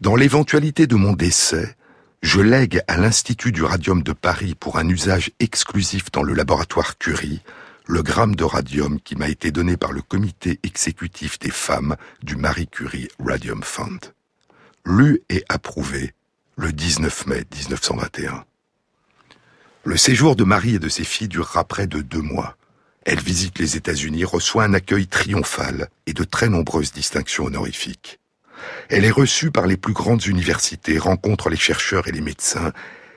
Dans 0.00 0.16
l'éventualité 0.16 0.86
de 0.86 0.96
mon 0.96 1.12
décès, 1.12 1.76
je 2.22 2.40
lègue 2.40 2.82
à 2.88 2.96
l'Institut 2.96 3.52
du 3.52 3.62
radium 3.62 4.02
de 4.02 4.12
Paris 4.12 4.54
pour 4.54 4.78
un 4.78 4.88
usage 4.88 5.30
exclusif 5.38 6.10
dans 6.10 6.22
le 6.22 6.34
laboratoire 6.34 6.98
Curie 6.98 7.42
le 7.88 8.02
gramme 8.02 8.34
de 8.34 8.42
radium 8.42 9.00
qui 9.00 9.14
m'a 9.14 9.28
été 9.28 9.52
donné 9.52 9.76
par 9.76 9.92
le 9.92 10.02
comité 10.02 10.58
exécutif 10.64 11.38
des 11.38 11.50
femmes 11.50 11.96
du 12.22 12.34
Marie 12.34 12.66
Curie 12.66 13.08
Radium 13.24 13.62
Fund. 13.62 14.00
Lu 14.84 15.22
et 15.28 15.44
approuvé 15.48 16.12
le 16.56 16.72
19 16.72 17.26
mai 17.26 17.44
1921. 17.54 18.44
Le 19.84 19.96
séjour 19.96 20.34
de 20.34 20.42
Marie 20.42 20.74
et 20.74 20.78
de 20.80 20.88
ses 20.88 21.04
filles 21.04 21.28
durera 21.28 21.64
près 21.64 21.86
de 21.86 22.00
deux 22.00 22.20
mois. 22.20 22.56
Elle 23.04 23.20
visite 23.20 23.60
les 23.60 23.76
États-Unis, 23.76 24.24
reçoit 24.24 24.64
un 24.64 24.74
accueil 24.74 25.06
triomphal 25.06 25.88
et 26.06 26.12
de 26.12 26.24
très 26.24 26.48
nombreuses 26.48 26.90
distinctions 26.90 27.44
honorifiques. 27.44 28.18
Elle 28.88 29.04
est 29.04 29.12
reçue 29.12 29.52
par 29.52 29.68
les 29.68 29.76
plus 29.76 29.92
grandes 29.92 30.26
universités, 30.26 30.98
rencontre 30.98 31.50
les 31.50 31.56
chercheurs 31.56 32.08
et 32.08 32.12
les 32.12 32.20
médecins, 32.20 32.72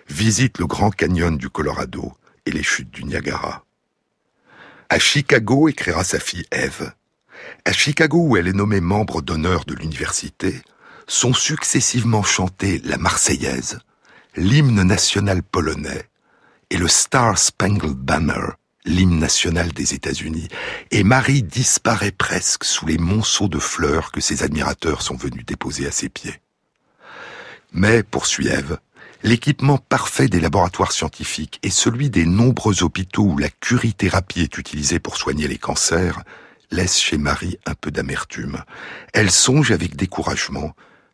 visite 0.09 0.59
le 0.59 0.67
Grand 0.67 0.91
Canyon 0.91 1.37
du 1.37 1.49
Colorado 1.49 2.13
et 2.45 2.51
les 2.51 2.63
chutes 2.63 2.91
du 2.91 3.03
Niagara. 3.03 3.65
À 4.91 4.97
Chicago, 4.97 5.69
écrira 5.69 6.03
sa 6.03 6.19
fille 6.19 6.45
Eve, 6.51 6.91
à 7.63 7.71
Chicago 7.71 8.25
où 8.25 8.37
elle 8.37 8.47
est 8.47 8.53
nommée 8.53 8.81
membre 8.81 9.21
d'honneur 9.21 9.63
de 9.65 9.75
l'université, 9.75 10.59
sont 11.05 11.33
successivement 11.33 12.23
chantés 12.23 12.81
la 12.83 12.97
Marseillaise, 12.97 13.77
l'hymne 14.35 14.81
national 14.81 15.43
polonais 15.43 16.05
et 16.71 16.77
le 16.77 16.87
Star 16.87 17.37
Spangled 17.37 17.97
Banner, 17.97 18.47
l'hymne 18.83 19.19
national 19.19 19.73
des 19.73 19.93
États-Unis, 19.93 20.47
et 20.89 21.03
Marie 21.03 21.43
disparaît 21.43 22.11
presque 22.11 22.63
sous 22.63 22.87
les 22.87 22.97
monceaux 22.97 23.47
de 23.47 23.59
fleurs 23.59 24.11
que 24.11 24.21
ses 24.21 24.41
admirateurs 24.41 25.03
sont 25.03 25.15
venus 25.15 25.45
déposer 25.45 25.85
à 25.85 25.91
ses 25.91 26.09
pieds. 26.09 26.41
Mais, 27.71 28.01
poursuit 28.01 28.47
Eve, 28.47 28.79
l'équipement 29.23 29.77
parfait 29.77 30.27
des 30.27 30.39
laboratoires 30.39 30.91
scientifiques 30.91 31.59
et 31.63 31.69
celui 31.69 32.09
des 32.09 32.25
nombreux 32.25 32.83
hôpitaux 32.83 33.23
où 33.23 33.37
la 33.37 33.49
curithérapie 33.49 34.41
est 34.41 34.57
utilisée 34.57 34.99
pour 34.99 35.17
soigner 35.17 35.47
les 35.47 35.57
cancers 35.57 36.23
laisse 36.71 36.99
chez 36.99 37.17
Marie 37.17 37.57
un 37.65 37.73
peu 37.73 37.91
d'amertume. 37.91 38.63
Elle 39.13 39.31
songe 39.31 39.71
avec 39.71 39.95
découragement 39.95 40.73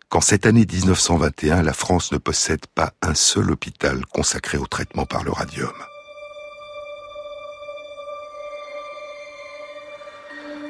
qu'en 0.09 0.21
cette 0.21 0.45
année 0.45 0.65
1921, 0.71 1.63
la 1.63 1.73
France 1.73 2.11
ne 2.11 2.17
possède 2.17 2.65
pas 2.67 2.93
un 3.01 3.15
seul 3.15 3.51
hôpital 3.51 4.05
consacré 4.05 4.57
au 4.57 4.67
traitement 4.67 5.05
par 5.05 5.23
le 5.23 5.31
radium. 5.31 5.73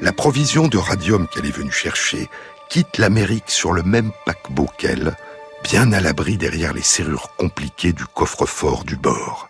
La 0.01 0.11
provision 0.11 0.67
de 0.67 0.77
radium 0.77 1.27
qu'elle 1.27 1.45
est 1.45 1.55
venue 1.55 1.71
chercher 1.71 2.29
quitte 2.69 2.97
l'Amérique 2.97 3.49
sur 3.49 3.71
le 3.71 3.83
même 3.83 4.11
paquebot 4.25 4.69
qu'elle, 4.77 5.15
bien 5.65 5.93
à 5.93 5.99
l'abri 5.99 6.37
derrière 6.37 6.73
les 6.73 6.83
serrures 6.83 7.35
compliquées 7.37 7.91
du 7.91 8.05
coffre-fort 8.05 8.83
du 8.83 8.95
bord. 8.97 9.49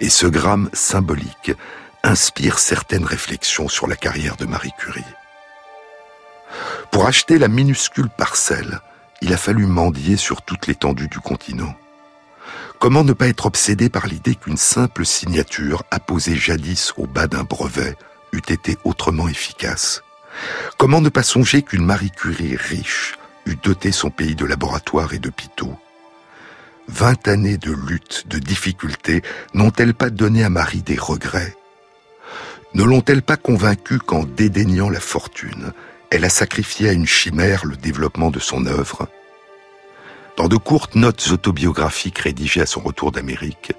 Et 0.00 0.08
ce 0.08 0.26
gramme 0.26 0.70
symbolique 0.72 1.52
inspire 2.02 2.58
certaines 2.58 3.04
réflexions 3.04 3.68
sur 3.68 3.88
la 3.88 3.96
carrière 3.96 4.36
de 4.36 4.46
Marie 4.46 4.72
Curie. 4.78 5.04
Pour 6.90 7.06
acheter 7.06 7.38
la 7.38 7.48
minuscule 7.48 8.08
parcelle, 8.08 8.80
il 9.20 9.34
a 9.34 9.36
fallu 9.36 9.66
mendier 9.66 10.16
sur 10.16 10.40
toute 10.40 10.66
l'étendue 10.66 11.08
du 11.08 11.20
continent. 11.20 11.74
Comment 12.78 13.04
ne 13.04 13.12
pas 13.12 13.28
être 13.28 13.44
obsédé 13.44 13.90
par 13.90 14.06
l'idée 14.06 14.34
qu'une 14.34 14.56
simple 14.56 15.04
signature 15.04 15.82
apposée 15.90 16.36
jadis 16.36 16.94
au 16.96 17.06
bas 17.06 17.26
d'un 17.26 17.44
brevet 17.44 17.98
eût 18.32 18.38
été 18.48 18.78
autrement 18.84 19.28
efficace? 19.28 20.02
Comment 20.78 21.02
ne 21.02 21.10
pas 21.10 21.22
songer 21.22 21.60
qu'une 21.60 21.84
Marie 21.84 22.10
Curie 22.10 22.56
riche, 22.56 23.18
eût 23.46 23.56
doté 23.56 23.92
son 23.92 24.10
pays 24.10 24.34
de 24.34 24.44
laboratoires 24.44 25.14
et 25.14 25.18
d'hôpitaux. 25.18 25.74
Vingt 26.88 27.26
années 27.26 27.56
de 27.56 27.72
lutte, 27.72 28.26
de 28.28 28.38
difficultés, 28.38 29.22
n'ont-elles 29.54 29.94
pas 29.94 30.10
donné 30.10 30.44
à 30.44 30.50
Marie 30.50 30.82
des 30.82 30.98
regrets? 30.98 31.56
Ne 32.74 32.84
l'ont-elles 32.84 33.22
pas 33.22 33.36
convaincue 33.36 33.98
qu'en 33.98 34.24
dédaignant 34.24 34.90
la 34.90 35.00
fortune, 35.00 35.72
elle 36.10 36.24
a 36.24 36.28
sacrifié 36.28 36.88
à 36.88 36.92
une 36.92 37.06
chimère 37.06 37.64
le 37.64 37.76
développement 37.76 38.30
de 38.30 38.38
son 38.38 38.66
œuvre? 38.66 39.08
Dans 40.36 40.48
de 40.48 40.56
courtes 40.56 40.94
notes 40.94 41.30
autobiographiques 41.32 42.18
rédigées 42.18 42.60
à 42.60 42.66
son 42.66 42.80
retour 42.80 43.10
d'Amérique, 43.10 43.72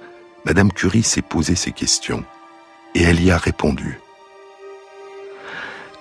Madame 0.46 0.72
Curie 0.74 1.04
s'est 1.04 1.22
posé 1.22 1.56
ces 1.56 1.72
questions, 1.72 2.24
et 2.96 3.04
elle 3.04 3.24
y 3.24 3.32
a 3.32 3.38
répondu. 3.38 4.00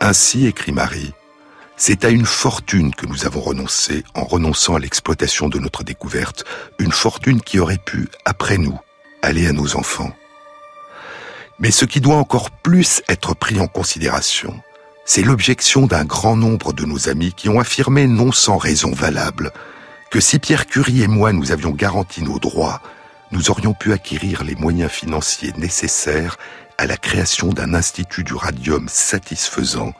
Ainsi, 0.00 0.46
écrit 0.46 0.72
Marie, 0.72 1.12
c'est 1.76 2.04
à 2.04 2.10
une 2.10 2.26
fortune 2.26 2.94
que 2.94 3.06
nous 3.06 3.26
avons 3.26 3.40
renoncé 3.40 4.04
en 4.14 4.24
renonçant 4.24 4.76
à 4.76 4.78
l'exploitation 4.78 5.48
de 5.48 5.58
notre 5.58 5.84
découverte, 5.84 6.44
une 6.78 6.92
fortune 6.92 7.40
qui 7.40 7.58
aurait 7.58 7.78
pu, 7.78 8.08
après 8.24 8.58
nous, 8.58 8.78
aller 9.22 9.46
à 9.46 9.52
nos 9.52 9.76
enfants. 9.76 10.10
Mais 11.58 11.70
ce 11.70 11.84
qui 11.84 12.00
doit 12.00 12.16
encore 12.16 12.50
plus 12.50 13.02
être 13.08 13.34
pris 13.34 13.60
en 13.60 13.66
considération, 13.66 14.60
C'est 15.08 15.22
l'objection 15.22 15.86
d'un 15.86 16.04
grand 16.04 16.34
nombre 16.34 16.72
de 16.72 16.84
nos 16.84 17.08
amis 17.08 17.32
qui 17.32 17.48
ont 17.48 17.60
affirmé, 17.60 18.08
non 18.08 18.32
sans 18.32 18.56
raison 18.56 18.90
valable, 18.90 19.52
que 20.10 20.18
si 20.18 20.40
Pierre 20.40 20.66
Curie 20.66 21.02
et 21.02 21.06
moi 21.06 21.32
nous 21.32 21.52
avions 21.52 21.70
garanti 21.70 22.22
nos 22.22 22.40
droits, 22.40 22.82
nous 23.30 23.48
aurions 23.50 23.72
pu 23.72 23.92
acquérir 23.92 24.42
les 24.42 24.56
moyens 24.56 24.90
financiers 24.90 25.52
nécessaires 25.58 26.38
à 26.76 26.86
la 26.86 26.96
création 26.96 27.50
d'un 27.50 27.72
institut 27.72 28.24
du 28.24 28.34
radium 28.34 28.88
satisfaisant, 28.88 29.92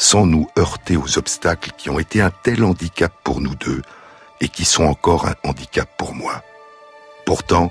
sans 0.00 0.24
nous 0.24 0.48
heurter 0.58 0.96
aux 0.96 1.18
obstacles 1.18 1.72
qui 1.76 1.90
ont 1.90 1.98
été 1.98 2.22
un 2.22 2.30
tel 2.30 2.64
handicap 2.64 3.12
pour 3.22 3.42
nous 3.42 3.54
deux 3.54 3.82
et 4.40 4.48
qui 4.48 4.64
sont 4.64 4.84
encore 4.84 5.26
un 5.26 5.34
handicap 5.44 5.90
pour 5.98 6.14
moi. 6.14 6.42
Pourtant, 7.26 7.70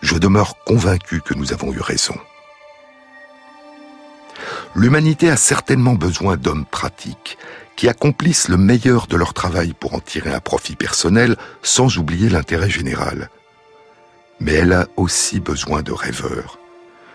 je 0.00 0.16
demeure 0.16 0.62
convaincu 0.64 1.20
que 1.20 1.34
nous 1.34 1.52
avons 1.52 1.72
eu 1.72 1.80
raison. 1.80 2.14
L'humanité 4.76 5.28
a 5.28 5.36
certainement 5.36 5.94
besoin 5.94 6.36
d'hommes 6.36 6.66
pratiques 6.66 7.36
qui 7.74 7.88
accomplissent 7.88 8.48
le 8.48 8.56
meilleur 8.56 9.08
de 9.08 9.16
leur 9.16 9.34
travail 9.34 9.72
pour 9.72 9.94
en 9.94 10.00
tirer 10.00 10.32
un 10.32 10.38
profit 10.38 10.76
personnel 10.76 11.36
sans 11.62 11.98
oublier 11.98 12.28
l'intérêt 12.28 12.70
général. 12.70 13.28
Mais 14.38 14.52
elle 14.52 14.72
a 14.72 14.86
aussi 14.96 15.40
besoin 15.40 15.82
de 15.82 15.90
rêveurs, 15.90 16.60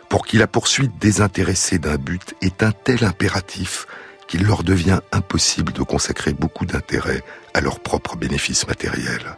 pour 0.10 0.26
qui 0.26 0.38
la 0.38 0.48
poursuite 0.48 0.98
désintéressée 1.00 1.80
d'un 1.80 1.96
but 1.96 2.36
est 2.42 2.64
un 2.64 2.74
tel 2.74 3.06
impératif 3.06 3.88
qu'il 4.28 4.46
leur 4.46 4.64
devient 4.64 5.00
impossible 5.12 5.74
de 5.74 5.84
consacrer 5.84 6.34
beaucoup 6.34 6.66
d'intérêt 6.66 7.24
à 7.54 7.62
leurs 7.62 7.80
propres 7.80 8.16
bénéfices 8.16 8.68
matériels. 8.68 9.38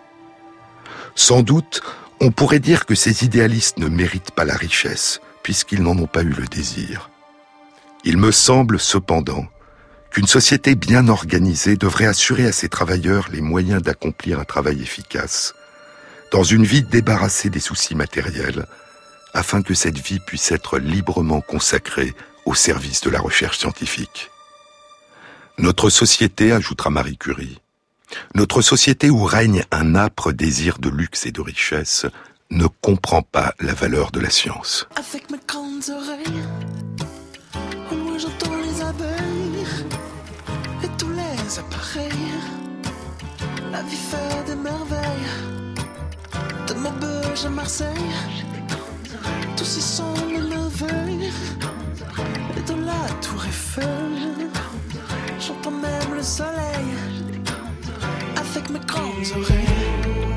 Sans 1.15 1.41
doute, 1.41 1.82
on 2.19 2.32
pourrait 2.32 2.60
dire 2.60 2.86
que 2.86 2.95
ces 2.95 3.23
idéalistes 3.23 3.78
ne 3.78 3.88
méritent 3.88 4.32
pas 4.32 4.45
la 4.45 4.56
richesse, 4.56 5.19
puisqu'ils 5.43 5.84
n'en 5.84 5.97
ont 5.97 6.08
pas 6.08 6.23
eu 6.23 6.32
le 6.32 6.45
désir. 6.45 7.10
Il 8.04 8.17
me 8.17 8.32
semble 8.32 8.80
cependant 8.80 9.45
qu'une 10.12 10.28
société 10.28 10.76
bien 10.76 11.10
organisée 11.10 11.76
devrait 11.76 12.06
assurer 12.06 12.45
à 12.45 12.52
ses 12.52 12.69
travailleurs 12.69 13.28
les 13.32 13.41
moyens 13.41 13.82
d'accomplir 13.82 14.39
un 14.39 14.45
travail 14.45 14.82
efficace, 14.82 15.54
dans 16.32 16.43
une 16.43 16.63
vie 16.63 16.84
débarrassée 16.84 17.50
des 17.50 17.60
soucis 17.60 17.95
matériels, 17.95 18.65
afin 19.34 19.62
que 19.62 19.73
cette 19.73 19.97
vie 19.97 20.19
puisse 20.19 20.52
être 20.52 20.80
librement 20.80 21.41
consacrée 21.41 22.13
au 22.45 22.56
service 22.56 23.02
de 23.02 23.10
la 23.10 23.19
recherche 23.19 23.60
scientifique. 23.60 24.32
Notre 25.60 25.89
société, 25.89 26.52
ajoutera 26.52 26.91
Marie 26.91 27.17
Curie, 27.17 27.60
notre 28.36 28.62
société 28.62 29.10
où 29.10 29.24
règne 29.24 29.65
un 29.72 29.96
âpre 29.96 30.32
désir 30.32 30.78
de 30.78 30.88
luxe 30.88 31.26
et 31.26 31.32
de 31.32 31.41
richesse 31.41 32.06
ne 32.52 32.67
comprend 32.67 33.24
pas 33.24 33.56
la 33.60 33.74
valeur 33.74 34.12
de 34.12 34.20
la 34.20 34.30
science. 34.30 34.88
Avec 34.96 35.32
mes 35.32 35.39
grandes 35.48 35.89
oreilles, 35.89 36.43
loin 37.91 38.17
j'entends 38.20 38.56
les 38.56 38.82
abeilles 38.82 39.65
et 40.84 40.89
tous 40.98 41.10
les 41.10 41.60
appareils. 41.60 42.12
La 43.72 43.82
vie 43.82 43.98
fait 43.98 44.46
des 44.46 44.56
merveilles, 44.56 45.32
de 46.67 46.74
Maubeuge 46.76 47.46
à 47.46 47.50
Marseille, 47.50 48.13
tous 49.58 49.78
y 49.78 49.82
sont 49.82 50.13
les 50.30 50.38
merveilles. 50.38 51.32
Et 52.58 52.62
de 52.62 52.86
la 52.86 53.10
tour 53.22 53.43
Eiffel, 53.46 54.50
j'entends 55.48 55.72
même 55.72 56.14
le 56.14 56.24
soleil 56.24 56.88
avec 58.36 58.70
mes 58.70 58.80
grandes 58.80 59.32
oreilles. 59.38 60.37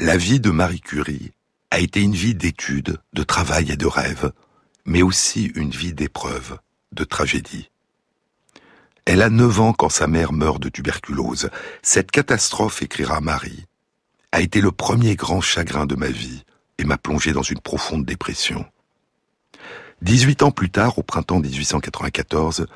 La 0.00 0.16
vie 0.16 0.40
de 0.40 0.50
Marie 0.50 0.80
Curie 0.80 1.30
a 1.70 1.78
été 1.78 2.02
une 2.02 2.16
vie 2.16 2.34
d'études, 2.34 2.98
de 3.12 3.22
travail 3.22 3.70
et 3.70 3.76
de 3.76 3.86
rêve, 3.86 4.32
mais 4.84 5.02
aussi 5.02 5.44
une 5.54 5.70
vie 5.70 5.92
d'épreuves, 5.92 6.58
de 6.90 7.04
tragédie. 7.04 7.70
Elle 9.04 9.22
a 9.22 9.30
9 9.30 9.60
ans 9.60 9.72
quand 9.72 9.90
sa 9.90 10.08
mère 10.08 10.32
meurt 10.32 10.60
de 10.60 10.68
tuberculose. 10.68 11.50
Cette 11.80 12.10
catastrophe, 12.10 12.82
écrira 12.82 13.20
Marie, 13.20 13.66
a 14.32 14.40
été 14.40 14.60
le 14.60 14.72
premier 14.72 15.14
grand 15.14 15.40
chagrin 15.40 15.86
de 15.86 15.94
ma 15.94 16.08
vie 16.08 16.42
et 16.78 16.84
m'a 16.84 16.98
plongé 16.98 17.32
dans 17.32 17.42
une 17.42 17.60
profonde 17.60 18.04
dépression. 18.04 18.66
18 20.02 20.42
ans 20.42 20.50
plus 20.50 20.70
tard, 20.70 20.98
au 20.98 21.04
printemps 21.04 21.38
1894, 21.38 22.66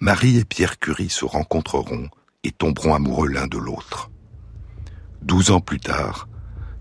Marie 0.00 0.38
et 0.38 0.44
Pierre 0.44 0.80
Curie 0.80 1.10
se 1.10 1.24
rencontreront 1.24 2.08
et 2.42 2.50
tomberont 2.50 2.94
amoureux 2.94 3.28
l'un 3.28 3.46
de 3.46 3.58
l'autre. 3.58 4.10
12 5.28 5.50
ans 5.50 5.60
plus 5.60 5.78
tard, 5.78 6.26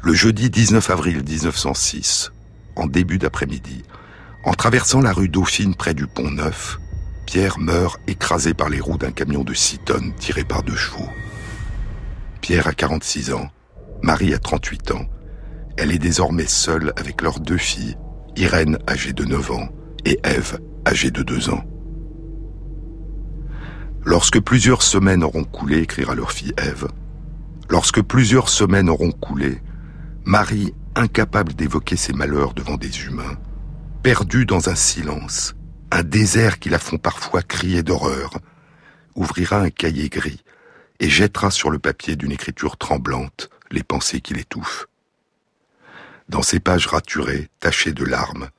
le 0.02 0.14
jeudi 0.14 0.50
19 0.50 0.90
avril 0.90 1.22
1906, 1.22 2.32
en 2.78 2.88
début 2.88 3.18
d'après-midi, 3.18 3.84
en 4.46 4.54
traversant 4.54 5.02
la 5.02 5.12
rue 5.12 5.28
Dauphine 5.28 5.76
près 5.76 5.94
du 5.94 6.08
pont 6.08 6.32
Neuf, 6.32 6.80
Pierre 7.26 7.60
meurt 7.60 8.00
écrasé 8.08 8.54
par 8.54 8.70
les 8.70 8.80
roues 8.80 8.98
d'un 8.98 9.12
camion 9.12 9.44
de 9.44 9.54
6 9.54 9.80
tonnes 9.80 10.14
tiré 10.18 10.46
par 10.46 10.64
deux 10.64 10.78
chevaux. 10.78 11.10
Pierre 12.40 12.68
a 12.68 12.74
46 12.74 13.34
ans, 13.34 13.50
Marie 14.02 14.34
a 14.34 14.40
38 14.40 14.92
ans. 14.92 15.06
Elle 15.78 15.92
est 15.92 16.00
désormais 16.00 16.48
seule 16.48 16.94
avec 16.96 17.22
leurs 17.22 17.42
deux 17.42 17.58
filles, 17.58 17.98
Irène 18.38 18.78
âgée 18.88 19.12
de 19.12 19.26
9 19.26 19.52
ans 19.52 19.68
et 20.06 20.22
Ève 20.24 20.58
âgée 20.88 21.12
de 21.12 21.22
2 21.22 21.50
ans. 21.50 21.66
Lorsque 24.06 24.40
plusieurs 24.40 24.84
semaines 24.84 25.26
auront 25.26 25.44
coulé, 25.44 25.80
écrira 25.80 26.16
leur 26.16 26.32
fille 26.32 26.54
Ève, 26.56 26.88
Lorsque 27.70 28.02
plusieurs 28.02 28.50
semaines 28.50 28.90
auront 28.90 29.12
coulé, 29.12 29.62
Marie, 30.24 30.74
incapable 30.96 31.54
d'évoquer 31.54 31.96
ses 31.96 32.14
malheurs 32.14 32.54
devant 32.54 32.78
des 32.78 33.06
humains, 33.06 33.38
perdue 34.04 34.46
dans 34.46 34.70
un 34.70 34.76
silence, 34.76 35.56
un 35.92 36.04
désert 36.04 36.60
qui 36.60 36.70
la 36.70 36.80
font 36.80 36.98
parfois 36.98 37.42
crier 37.42 37.84
d'horreur, 37.84 38.38
ouvrira 39.16 39.60
un 39.60 39.70
cahier 39.70 40.10
gris 40.10 40.44
et 41.00 41.10
jettera 41.10 41.52
sur 41.52 41.70
le 41.70 41.80
papier 41.80 42.16
d'une 42.16 42.32
écriture 42.32 42.78
tremblante 42.78 43.50
les 43.70 43.84
pensées 43.84 44.22
qui 44.22 44.34
l'étouffent. 44.34 44.88
Dans 46.30 46.42
ces 46.42 46.60
pages 46.60 46.88
raturées, 46.88 47.50
tachées 47.60 47.94
de 47.94 48.04
larmes, 48.04 48.50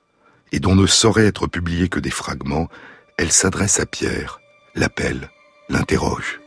et 0.53 0.61
dont 0.61 0.75
ne 0.75 0.87
sauraient 0.87 1.27
être 1.27 1.47
publiés 1.47 1.89
que 1.89 2.01
des 2.01 2.11
fragments, 2.11 2.69
elle 3.19 3.33
s'adresse 3.33 3.81
à 3.81 3.87
Pierre, 3.87 4.41
l'appelle, 4.75 5.31
l'interroge. 5.69 6.41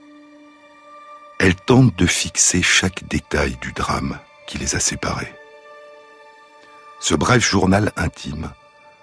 Elle 1.43 1.55
tente 1.55 1.95
de 1.95 2.05
fixer 2.05 2.61
chaque 2.61 3.07
détail 3.07 3.57
du 3.61 3.71
drame 3.71 4.19
qui 4.45 4.59
les 4.59 4.75
a 4.75 4.79
séparés. 4.79 5.33
Ce 6.99 7.15
bref 7.15 7.43
journal 7.43 7.91
intime, 7.97 8.51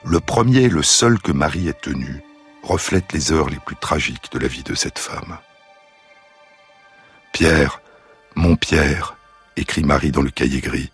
le 0.04 0.20
premier 0.20 0.60
et 0.60 0.68
le 0.68 0.84
seul 0.84 1.18
que 1.18 1.32
Marie 1.32 1.66
ait 1.66 1.72
tenu, 1.72 2.22
reflète 2.62 3.12
les 3.12 3.32
heures 3.32 3.50
les 3.50 3.58
plus 3.58 3.74
tragiques 3.74 4.30
de 4.30 4.38
la 4.38 4.46
vie 4.46 4.62
de 4.62 4.76
cette 4.76 5.00
femme. 5.00 5.36
Pierre, 7.32 7.80
mon 8.36 8.54
Pierre, 8.54 9.16
écrit 9.56 9.82
Marie 9.82 10.12
dans 10.12 10.22
le 10.22 10.30
cahier 10.30 10.60
gris, 10.60 10.92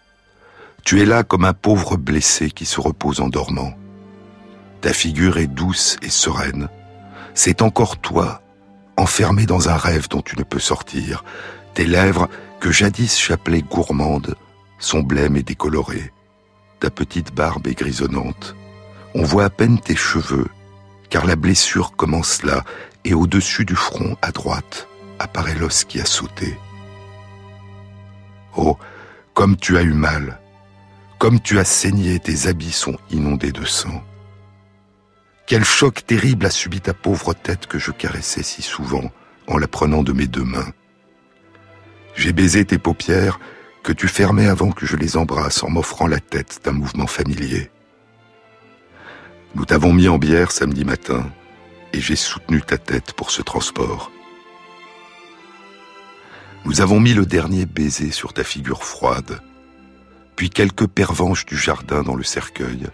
tu 0.82 1.02
es 1.02 1.04
là 1.04 1.24
comme 1.24 1.44
un 1.44 1.52
pauvre 1.52 1.98
blessé 1.98 2.50
qui 2.50 2.64
se 2.64 2.80
repose 2.80 3.20
en 3.20 3.28
dormant. 3.28 3.74
Ta 4.80 4.94
figure 4.94 5.36
est 5.36 5.46
douce 5.46 5.98
et 6.00 6.08
sereine. 6.08 6.70
C'est 7.34 7.60
encore 7.60 7.98
toi, 7.98 8.40
enfermé 8.96 9.46
dans 9.46 9.68
un 9.68 9.76
rêve 9.76 10.08
dont 10.08 10.22
tu 10.22 10.38
ne 10.38 10.44
peux 10.44 10.58
sortir. 10.58 11.24
Tes 11.74 11.86
lèvres, 11.86 12.28
que 12.60 12.70
jadis 12.70 13.20
j'appelais 13.20 13.62
gourmandes, 13.62 14.36
sont 14.78 15.00
blêmes 15.00 15.36
et 15.36 15.42
décolorées. 15.42 16.12
Ta 16.80 16.90
petite 16.90 17.34
barbe 17.34 17.66
est 17.66 17.78
grisonnante. 17.78 18.54
On 19.14 19.22
voit 19.22 19.44
à 19.44 19.50
peine 19.50 19.80
tes 19.80 19.96
cheveux, 19.96 20.48
car 21.10 21.26
la 21.26 21.36
blessure 21.36 21.96
commence 21.96 22.42
là, 22.42 22.64
et 23.04 23.14
au-dessus 23.14 23.64
du 23.64 23.76
front, 23.76 24.16
à 24.22 24.32
droite, 24.32 24.88
apparaît 25.18 25.54
l'os 25.54 25.84
qui 25.84 26.00
a 26.00 26.04
sauté. 26.04 26.58
Oh, 28.56 28.76
comme 29.34 29.56
tu 29.56 29.76
as 29.76 29.82
eu 29.82 29.92
mal, 29.92 30.40
comme 31.18 31.40
tu 31.40 31.58
as 31.58 31.64
saigné, 31.64 32.18
tes 32.18 32.48
habits 32.48 32.72
sont 32.72 32.96
inondés 33.10 33.52
de 33.52 33.64
sang. 33.64 34.02
Quel 35.46 35.62
choc 35.62 36.06
terrible 36.06 36.46
a 36.46 36.50
subi 36.50 36.80
ta 36.80 36.94
pauvre 36.94 37.34
tête 37.34 37.66
que 37.66 37.78
je 37.78 37.90
caressais 37.90 38.42
si 38.42 38.62
souvent 38.62 39.12
en 39.46 39.58
la 39.58 39.68
prenant 39.68 40.02
de 40.02 40.12
mes 40.12 40.26
deux 40.26 40.44
mains. 40.44 40.72
J'ai 42.14 42.32
baisé 42.32 42.64
tes 42.64 42.78
paupières 42.78 43.38
que 43.82 43.92
tu 43.92 44.08
fermais 44.08 44.46
avant 44.46 44.70
que 44.72 44.86
je 44.86 44.96
les 44.96 45.18
embrasse 45.18 45.62
en 45.62 45.68
m'offrant 45.68 46.06
la 46.06 46.20
tête 46.20 46.60
d'un 46.64 46.72
mouvement 46.72 47.06
familier. 47.06 47.70
Nous 49.54 49.66
t'avons 49.66 49.92
mis 49.92 50.08
en 50.08 50.16
bière 50.16 50.50
samedi 50.50 50.84
matin 50.84 51.30
et 51.92 52.00
j'ai 52.00 52.16
soutenu 52.16 52.62
ta 52.62 52.78
tête 52.78 53.12
pour 53.12 53.30
ce 53.30 53.42
transport. 53.42 54.10
Nous 56.64 56.80
avons 56.80 57.00
mis 57.00 57.12
le 57.12 57.26
dernier 57.26 57.66
baiser 57.66 58.10
sur 58.10 58.32
ta 58.32 58.44
figure 58.44 58.82
froide, 58.82 59.42
puis 60.36 60.48
quelques 60.48 60.86
pervenches 60.86 61.44
du 61.44 61.58
jardin 61.58 62.02
dans 62.02 62.16
le 62.16 62.24
cercueil, 62.24 62.86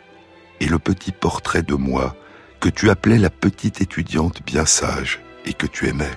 et 0.58 0.66
le 0.66 0.80
petit 0.80 1.12
portrait 1.12 1.62
de 1.62 1.74
moi 1.74 2.16
que 2.60 2.68
tu 2.68 2.90
appelais 2.90 3.18
la 3.18 3.30
petite 3.30 3.80
étudiante 3.80 4.42
bien 4.44 4.66
sage 4.66 5.20
et 5.46 5.54
que 5.54 5.66
tu 5.66 5.88
aimais. 5.88 6.12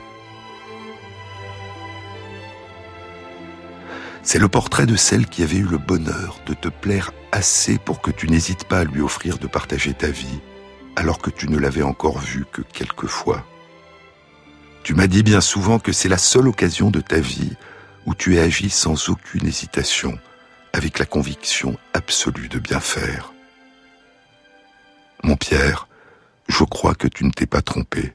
C'est 4.24 4.40
le 4.40 4.48
portrait 4.48 4.86
de 4.86 4.96
celle 4.96 5.28
qui 5.28 5.44
avait 5.44 5.58
eu 5.58 5.68
le 5.68 5.78
bonheur 5.78 6.40
de 6.46 6.54
te 6.54 6.68
plaire 6.68 7.12
assez 7.32 7.78
pour 7.78 8.02
que 8.02 8.12
tu 8.12 8.30
n'hésites 8.30 8.66
pas 8.66 8.80
à 8.80 8.84
lui 8.84 9.02
offrir 9.02 9.38
de 9.38 9.48
partager 9.48 9.94
ta 9.94 10.08
vie, 10.08 10.40
alors 10.96 11.20
que 11.20 11.30
tu 11.30 11.50
ne 11.50 11.58
l'avais 11.58 11.82
encore 11.82 12.20
vue 12.20 12.46
que 12.52 12.62
quelques 12.62 13.08
fois. 13.08 13.46
Tu 14.84 14.94
m'as 14.94 15.08
dit 15.08 15.24
bien 15.24 15.42
souvent 15.42 15.80
que 15.80 15.92
c'est 15.92 16.10
la 16.10 16.18
seule 16.18 16.48
occasion 16.48 16.92
de 16.92 17.02
ta 17.02 17.20
vie 17.20 17.54
où 18.06 18.14
tu 18.16 18.38
as 18.38 18.44
agi 18.44 18.70
sans 18.70 19.10
aucune 19.10 19.48
hésitation, 19.48 20.18
avec 20.74 21.00
la 21.00 21.06
conviction 21.06 21.78
absolue 21.94 22.50
de 22.50 22.60
bien 22.60 22.82
faire. 22.82 23.34
Mon 25.24 25.38
Pierre, 25.38 25.88
je 26.48 26.64
crois 26.64 26.96
que 26.96 27.08
tu 27.08 27.26
ne 27.26 27.32
t'es 27.32 27.46
pas 27.46 27.62
trompé. 27.62 28.14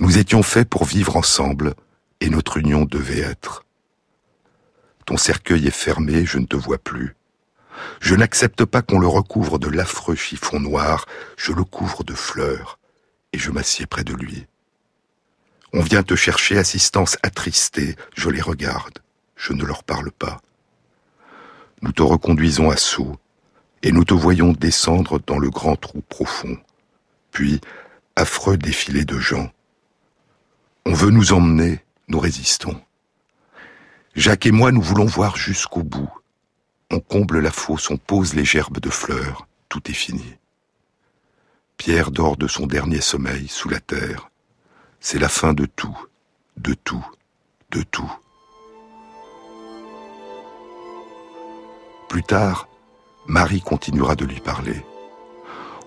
Nous 0.00 0.18
étions 0.18 0.42
faits 0.42 0.68
pour 0.68 0.84
vivre 0.84 1.16
ensemble, 1.16 1.74
et 2.20 2.30
notre 2.30 2.56
union 2.56 2.84
devait 2.84 3.20
être. 3.20 3.64
Ton 5.06 5.16
cercueil 5.16 5.66
est 5.66 5.70
fermé, 5.70 6.24
je 6.24 6.38
ne 6.38 6.46
te 6.46 6.56
vois 6.56 6.78
plus. 6.78 7.16
Je 8.00 8.14
n'accepte 8.14 8.64
pas 8.64 8.82
qu'on 8.82 8.98
le 8.98 9.06
recouvre 9.06 9.58
de 9.58 9.68
l'affreux 9.68 10.14
chiffon 10.14 10.60
noir, 10.60 11.06
je 11.36 11.52
le 11.52 11.64
couvre 11.64 12.04
de 12.04 12.14
fleurs, 12.14 12.78
et 13.32 13.38
je 13.38 13.50
m'assieds 13.50 13.86
près 13.86 14.04
de 14.04 14.14
lui. 14.14 14.46
On 15.72 15.80
vient 15.80 16.02
te 16.02 16.14
chercher 16.14 16.58
assistance 16.58 17.16
attristée, 17.22 17.96
je 18.14 18.28
les 18.28 18.42
regarde, 18.42 18.98
je 19.36 19.52
ne 19.52 19.64
leur 19.64 19.84
parle 19.84 20.12
pas. 20.12 20.40
Nous 21.80 21.92
te 21.92 22.02
reconduisons 22.02 22.70
à 22.70 22.76
Sceaux, 22.76 23.16
et 23.82 23.90
nous 23.90 24.04
te 24.04 24.14
voyons 24.14 24.52
descendre 24.52 25.18
dans 25.26 25.38
le 25.38 25.50
grand 25.50 25.76
trou 25.76 26.02
profond. 26.08 26.56
Puis, 27.32 27.60
affreux 28.14 28.56
défilé 28.56 29.04
de 29.04 29.18
gens. 29.18 29.50
On 30.86 30.92
veut 30.92 31.10
nous 31.10 31.32
emmener, 31.32 31.80
nous 32.08 32.20
résistons. 32.20 32.80
Jacques 34.14 34.46
et 34.46 34.52
moi, 34.52 34.70
nous 34.70 34.82
voulons 34.82 35.06
voir 35.06 35.36
jusqu'au 35.36 35.82
bout. 35.82 36.12
On 36.90 37.00
comble 37.00 37.40
la 37.40 37.50
fosse, 37.50 37.90
on 37.90 37.96
pose 37.96 38.34
les 38.34 38.44
gerbes 38.44 38.78
de 38.78 38.90
fleurs, 38.90 39.48
tout 39.70 39.90
est 39.90 39.94
fini. 39.94 40.36
Pierre 41.78 42.10
dort 42.10 42.36
de 42.36 42.46
son 42.46 42.66
dernier 42.66 43.00
sommeil 43.00 43.48
sous 43.48 43.70
la 43.70 43.80
terre. 43.80 44.30
C'est 45.00 45.18
la 45.18 45.30
fin 45.30 45.54
de 45.54 45.64
tout, 45.64 45.96
de 46.58 46.74
tout, 46.74 47.04
de 47.70 47.82
tout. 47.82 48.12
Plus 52.10 52.22
tard, 52.22 52.68
Marie 53.26 53.62
continuera 53.62 54.14
de 54.14 54.26
lui 54.26 54.40
parler. 54.40 54.84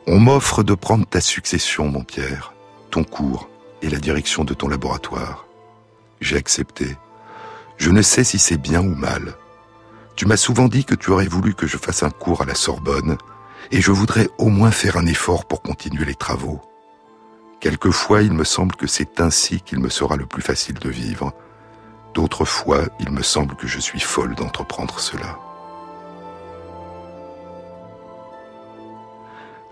On 0.08 0.20
m'offre 0.20 0.62
de 0.62 0.76
prendre 0.76 1.08
ta 1.08 1.20
succession, 1.20 1.88
mon 1.88 2.04
Pierre, 2.04 2.54
ton 2.92 3.04
cours 3.04 3.50
et 3.82 3.90
la 3.90 3.98
direction 3.98 4.44
de 4.44 4.54
ton 4.54 4.68
laboratoire. 4.68 5.48
J'ai 6.22 6.38
accepté. 6.38 6.96
Je 7.78 7.90
ne 7.90 8.04
sais 8.04 8.24
si 8.24 8.38
c'est 8.38 8.62
bien 8.62 8.82
ou 8.82 8.94
mal. 8.94 9.34
Tu 10.16 10.28
m'as 10.28 10.38
souvent 10.38 10.68
dit 10.68 10.86
que 10.86 10.94
tu 10.94 11.10
aurais 11.10 11.28
voulu 11.28 11.56
que 11.56 11.66
je 11.66 11.78
fasse 11.78 12.04
un 12.04 12.12
cours 12.12 12.44
à 12.44 12.46
la 12.46 12.54
Sorbonne, 12.54 13.18
et 13.72 13.82
je 13.82 13.92
voudrais 13.92 14.30
au 14.38 14.50
moins 14.50 14.70
faire 14.70 14.98
un 14.98 15.08
effort 15.08 15.46
pour 15.46 15.64
continuer 15.64 16.06
les 16.06 16.14
travaux. 16.14 16.62
Quelquefois, 17.60 18.22
il 18.22 18.34
me 18.34 18.44
semble 18.44 18.76
que 18.76 18.86
c'est 18.86 19.20
ainsi 19.20 19.60
qu'il 19.60 19.80
me 19.80 19.90
sera 19.90 20.18
le 20.18 20.28
plus 20.28 20.44
facile 20.44 20.78
de 20.78 20.90
vivre. 20.90 21.34
D'autres 22.14 22.46
fois, 22.46 22.84
il 23.00 23.10
me 23.10 23.24
semble 23.24 23.56
que 23.56 23.66
je 23.66 23.80
suis 23.80 24.00
folle 24.00 24.36
d'entreprendre 24.36 25.00
cela. 25.00 25.40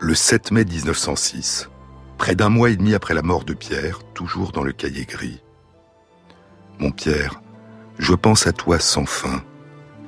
Le 0.05 0.15
7 0.15 0.51
mai 0.51 0.65
1906, 0.65 1.69
près 2.17 2.35
d'un 2.35 2.49
mois 2.49 2.69
et 2.69 2.75
demi 2.75 2.93
après 2.93 3.13
la 3.13 3.21
mort 3.21 3.45
de 3.45 3.53
Pierre, 3.53 4.01
toujours 4.13 4.51
dans 4.51 4.61
le 4.61 4.73
cahier 4.73 5.05
gris. 5.05 5.41
Mon 6.77 6.91
Pierre, 6.91 7.41
je 7.99 8.13
pense 8.13 8.45
à 8.45 8.51
toi 8.51 8.79
sans 8.79 9.05
fin. 9.05 9.41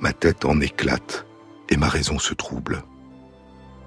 Ma 0.01 0.11
tête 0.11 0.43
en 0.43 0.59
éclate 0.59 1.25
et 1.69 1.77
ma 1.77 1.87
raison 1.87 2.19
se 2.19 2.33
trouble. 2.33 2.83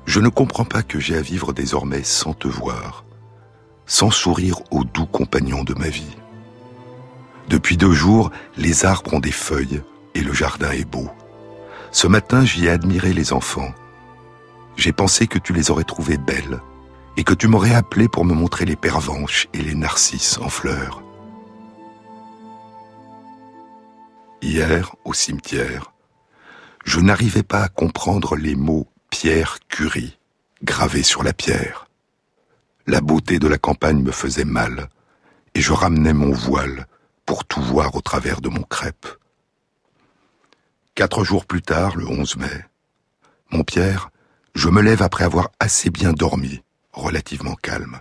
Je 0.06 0.20
ne 0.20 0.30
comprends 0.30 0.64
pas 0.64 0.82
que 0.82 0.98
j'ai 0.98 1.14
à 1.14 1.20
vivre 1.20 1.52
désormais 1.52 2.04
sans 2.04 2.32
te 2.32 2.48
voir, 2.48 3.04
sans 3.84 4.10
sourire 4.10 4.62
au 4.70 4.84
doux 4.84 5.04
compagnon 5.04 5.62
de 5.62 5.74
ma 5.74 5.90
vie. 5.90 6.16
Depuis 7.50 7.76
deux 7.76 7.92
jours, 7.92 8.30
les 8.56 8.86
arbres 8.86 9.12
ont 9.12 9.20
des 9.20 9.30
feuilles 9.30 9.82
et 10.14 10.22
le 10.22 10.32
jardin 10.32 10.70
est 10.70 10.90
beau. 10.90 11.10
Ce 11.90 12.06
matin, 12.06 12.46
j'y 12.46 12.64
ai 12.64 12.70
admiré 12.70 13.12
les 13.12 13.34
enfants. 13.34 13.74
J'ai 14.78 14.92
pensé 14.92 15.26
que 15.26 15.40
tu 15.40 15.52
les 15.52 15.72
aurais 15.72 15.82
trouvées 15.82 16.18
belles 16.18 16.60
et 17.16 17.24
que 17.24 17.34
tu 17.34 17.48
m'aurais 17.48 17.74
appelé 17.74 18.08
pour 18.08 18.24
me 18.24 18.32
montrer 18.32 18.64
les 18.64 18.76
pervenches 18.76 19.48
et 19.52 19.60
les 19.60 19.74
narcisses 19.74 20.38
en 20.38 20.48
fleurs. 20.48 21.02
Hier, 24.40 24.94
au 25.04 25.12
cimetière, 25.12 25.92
je 26.84 27.00
n'arrivais 27.00 27.42
pas 27.42 27.64
à 27.64 27.68
comprendre 27.68 28.36
les 28.36 28.54
mots 28.54 28.86
Pierre 29.10 29.58
Curie 29.68 30.16
gravés 30.62 31.02
sur 31.02 31.24
la 31.24 31.32
pierre. 31.32 31.88
La 32.86 33.00
beauté 33.00 33.40
de 33.40 33.48
la 33.48 33.58
campagne 33.58 34.00
me 34.00 34.12
faisait 34.12 34.44
mal, 34.44 34.88
et 35.56 35.60
je 35.60 35.72
ramenais 35.72 36.12
mon 36.12 36.30
voile 36.30 36.86
pour 37.26 37.44
tout 37.44 37.60
voir 37.60 37.96
au 37.96 38.00
travers 38.00 38.40
de 38.40 38.48
mon 38.48 38.62
crêpe. 38.62 39.08
Quatre 40.94 41.24
jours 41.24 41.46
plus 41.46 41.62
tard, 41.62 41.96
le 41.96 42.06
11 42.06 42.36
mai, 42.36 42.64
mon 43.50 43.64
Pierre, 43.64 44.10
je 44.54 44.68
me 44.68 44.82
lève 44.82 45.02
après 45.02 45.24
avoir 45.24 45.50
assez 45.60 45.90
bien 45.90 46.12
dormi, 46.12 46.62
relativement 46.92 47.54
calme. 47.54 48.00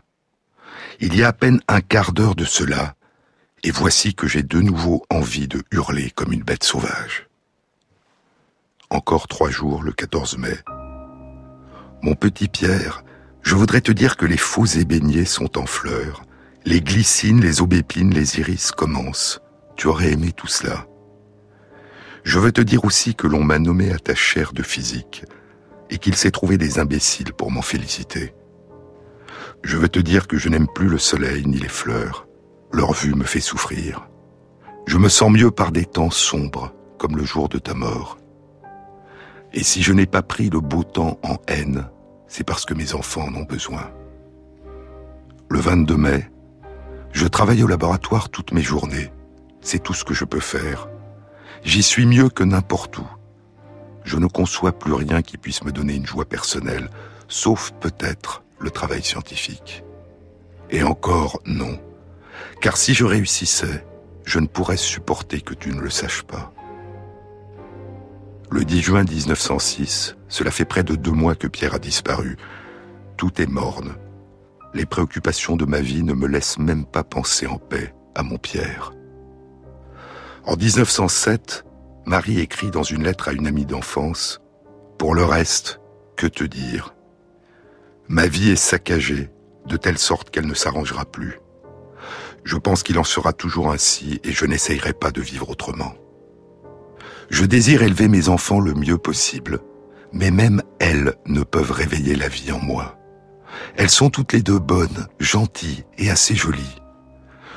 Il 0.99 1.15
y 1.15 1.23
a 1.23 1.27
à 1.27 1.33
peine 1.33 1.61
un 1.67 1.81
quart 1.81 2.11
d'heure 2.11 2.35
de 2.35 2.45
cela, 2.45 2.95
Et 3.63 3.71
voici 3.71 4.13
que 4.13 4.27
j'ai 4.27 4.43
de 4.43 4.61
nouveau 4.61 5.03
envie 5.09 5.47
de 5.47 5.63
hurler 5.71 6.11
comme 6.11 6.31
une 6.31 6.43
bête 6.43 6.63
sauvage. 6.63 7.27
Encore 8.89 9.27
trois 9.27 9.49
jours, 9.49 9.81
le 9.81 9.91
14 9.91 10.37
mai. 10.37 10.57
Mon 12.03 12.13
petit 12.13 12.47
Pierre, 12.47 13.03
je 13.41 13.55
voudrais 13.55 13.81
te 13.81 13.91
dire 13.91 14.15
que 14.15 14.27
les 14.27 14.37
faux 14.37 14.65
ébéniers 14.65 15.25
sont 15.25 15.57
en 15.57 15.65
fleurs. 15.65 16.21
Les 16.65 16.81
glycines, 16.81 17.41
les 17.41 17.61
aubépines, 17.61 18.13
les 18.13 18.39
iris 18.39 18.71
commencent. 18.71 19.41
Tu 19.75 19.87
aurais 19.87 20.11
aimé 20.13 20.31
tout 20.31 20.47
cela. 20.47 20.85
Je 22.23 22.39
veux 22.39 22.51
te 22.51 22.61
dire 22.61 22.85
aussi 22.85 23.15
que 23.15 23.27
l'on 23.27 23.43
m'a 23.43 23.57
nommé 23.57 23.91
à 23.91 23.99
ta 23.99 24.15
chaire 24.15 24.53
de 24.53 24.63
physique 24.63 25.25
et 25.89 25.97
qu'il 25.97 26.15
s'est 26.15 26.31
trouvé 26.31 26.57
des 26.57 26.79
imbéciles 26.79 27.33
pour 27.33 27.51
m'en 27.51 27.61
féliciter. 27.61 28.33
Je 29.63 29.77
veux 29.77 29.89
te 29.89 29.99
dire 29.99 30.27
que 30.27 30.37
je 30.37 30.49
n'aime 30.49 30.67
plus 30.67 30.87
le 30.87 30.97
soleil 30.97 31.45
ni 31.45 31.57
les 31.57 31.67
fleurs. 31.67 32.27
Leur 32.71 32.93
vue 32.93 33.15
me 33.15 33.23
fait 33.23 33.39
souffrir. 33.39 34.07
Je 34.85 34.97
me 34.97 35.09
sens 35.09 35.31
mieux 35.31 35.51
par 35.51 35.71
des 35.71 35.85
temps 35.85 36.11
sombres, 36.11 36.73
comme 36.97 37.17
le 37.17 37.25
jour 37.25 37.49
de 37.49 37.57
ta 37.57 37.73
mort. 37.73 38.17
Et 39.53 39.63
si 39.63 39.81
je 39.81 39.93
n'ai 39.93 40.05
pas 40.05 40.21
pris 40.21 40.49
le 40.49 40.59
beau 40.59 40.83
temps 40.83 41.19
en 41.23 41.37
haine, 41.47 41.89
c'est 42.27 42.43
parce 42.43 42.65
que 42.65 42.73
mes 42.73 42.93
enfants 42.93 43.27
en 43.27 43.35
ont 43.35 43.43
besoin. 43.43 43.91
Le 45.49 45.59
22 45.59 45.97
mai, 45.97 46.29
je 47.13 47.25
travaille 47.25 47.63
au 47.63 47.67
laboratoire 47.67 48.29
toutes 48.29 48.51
mes 48.51 48.61
journées. 48.61 49.11
C'est 49.61 49.81
tout 49.81 49.93
ce 49.93 50.03
que 50.03 50.13
je 50.13 50.25
peux 50.25 50.39
faire. 50.39 50.89
J'y 51.63 51.81
suis 51.83 52.05
mieux 52.05 52.29
que 52.29 52.43
n'importe 52.43 52.97
où. 52.99 53.07
Je 54.07 54.15
ne 54.15 54.27
conçois 54.27 54.71
plus 54.71 54.93
rien 54.93 55.21
qui 55.21 55.35
puisse 55.35 55.65
me 55.65 55.73
donner 55.73 55.95
une 55.95 56.05
joie 56.05 56.23
personnelle, 56.23 56.89
sauf 57.27 57.73
peut-être 57.81 58.41
le 58.57 58.71
travail 58.71 59.03
scientifique. 59.03 59.83
Et 60.69 60.81
encore 60.81 61.41
non, 61.45 61.77
car 62.61 62.77
si 62.77 62.93
je 62.93 63.03
réussissais, 63.03 63.85
je 64.23 64.39
ne 64.39 64.47
pourrais 64.47 64.77
supporter 64.77 65.41
que 65.41 65.53
tu 65.53 65.73
ne 65.73 65.81
le 65.81 65.89
saches 65.89 66.23
pas. 66.23 66.53
Le 68.49 68.63
10 68.63 68.81
juin 68.81 69.03
1906, 69.03 70.15
cela 70.29 70.51
fait 70.51 70.63
près 70.63 70.85
de 70.85 70.95
deux 70.95 71.11
mois 71.11 71.35
que 71.35 71.47
Pierre 71.47 71.75
a 71.75 71.79
disparu. 71.79 72.37
Tout 73.17 73.41
est 73.41 73.49
morne. 73.49 73.97
Les 74.73 74.85
préoccupations 74.85 75.57
de 75.57 75.65
ma 75.65 75.81
vie 75.81 76.03
ne 76.03 76.13
me 76.13 76.27
laissent 76.27 76.59
même 76.59 76.85
pas 76.85 77.03
penser 77.03 77.45
en 77.45 77.57
paix 77.57 77.93
à 78.15 78.23
mon 78.23 78.37
Pierre. 78.37 78.93
En 80.45 80.55
1907, 80.55 81.65
Marie 82.07 82.39
écrit 82.39 82.71
dans 82.71 82.83
une 82.83 83.03
lettre 83.03 83.27
à 83.27 83.33
une 83.33 83.47
amie 83.47 83.65
d'enfance 83.65 84.39
Pour 84.97 85.13
le 85.13 85.25
reste, 85.25 85.81
que 86.15 86.25
te 86.25 86.45
dire? 86.45 86.95
Ma 88.07 88.27
vie 88.27 88.51
est 88.51 88.55
saccagée, 88.55 89.29
de 89.65 89.75
telle 89.75 89.97
sorte 89.97 90.29
qu'elle 90.29 90.47
ne 90.47 90.53
s'arrangera 90.53 91.03
plus. 91.03 91.41
Je 92.45 92.55
pense 92.55 92.81
qu'il 92.81 92.97
en 92.97 93.03
sera 93.03 93.33
toujours 93.33 93.71
ainsi 93.71 94.21
et 94.23 94.31
je 94.31 94.45
n'essayerai 94.45 94.93
pas 94.93 95.11
de 95.11 95.19
vivre 95.19 95.49
autrement. 95.49 95.95
Je 97.29 97.43
désire 97.43 97.83
élever 97.83 98.07
mes 98.07 98.29
enfants 98.29 98.61
le 98.61 98.73
mieux 98.73 98.97
possible, 98.97 99.59
mais 100.13 100.31
même 100.31 100.63
elles 100.79 101.13
ne 101.25 101.43
peuvent 101.43 101.71
réveiller 101.71 102.15
la 102.15 102.29
vie 102.29 102.53
en 102.53 102.59
moi. 102.59 102.97
Elles 103.75 103.89
sont 103.89 104.09
toutes 104.09 104.31
les 104.31 104.41
deux 104.41 104.59
bonnes, 104.59 105.07
gentilles 105.19 105.83
et 105.97 106.09
assez 106.09 106.35
jolies. 106.35 106.77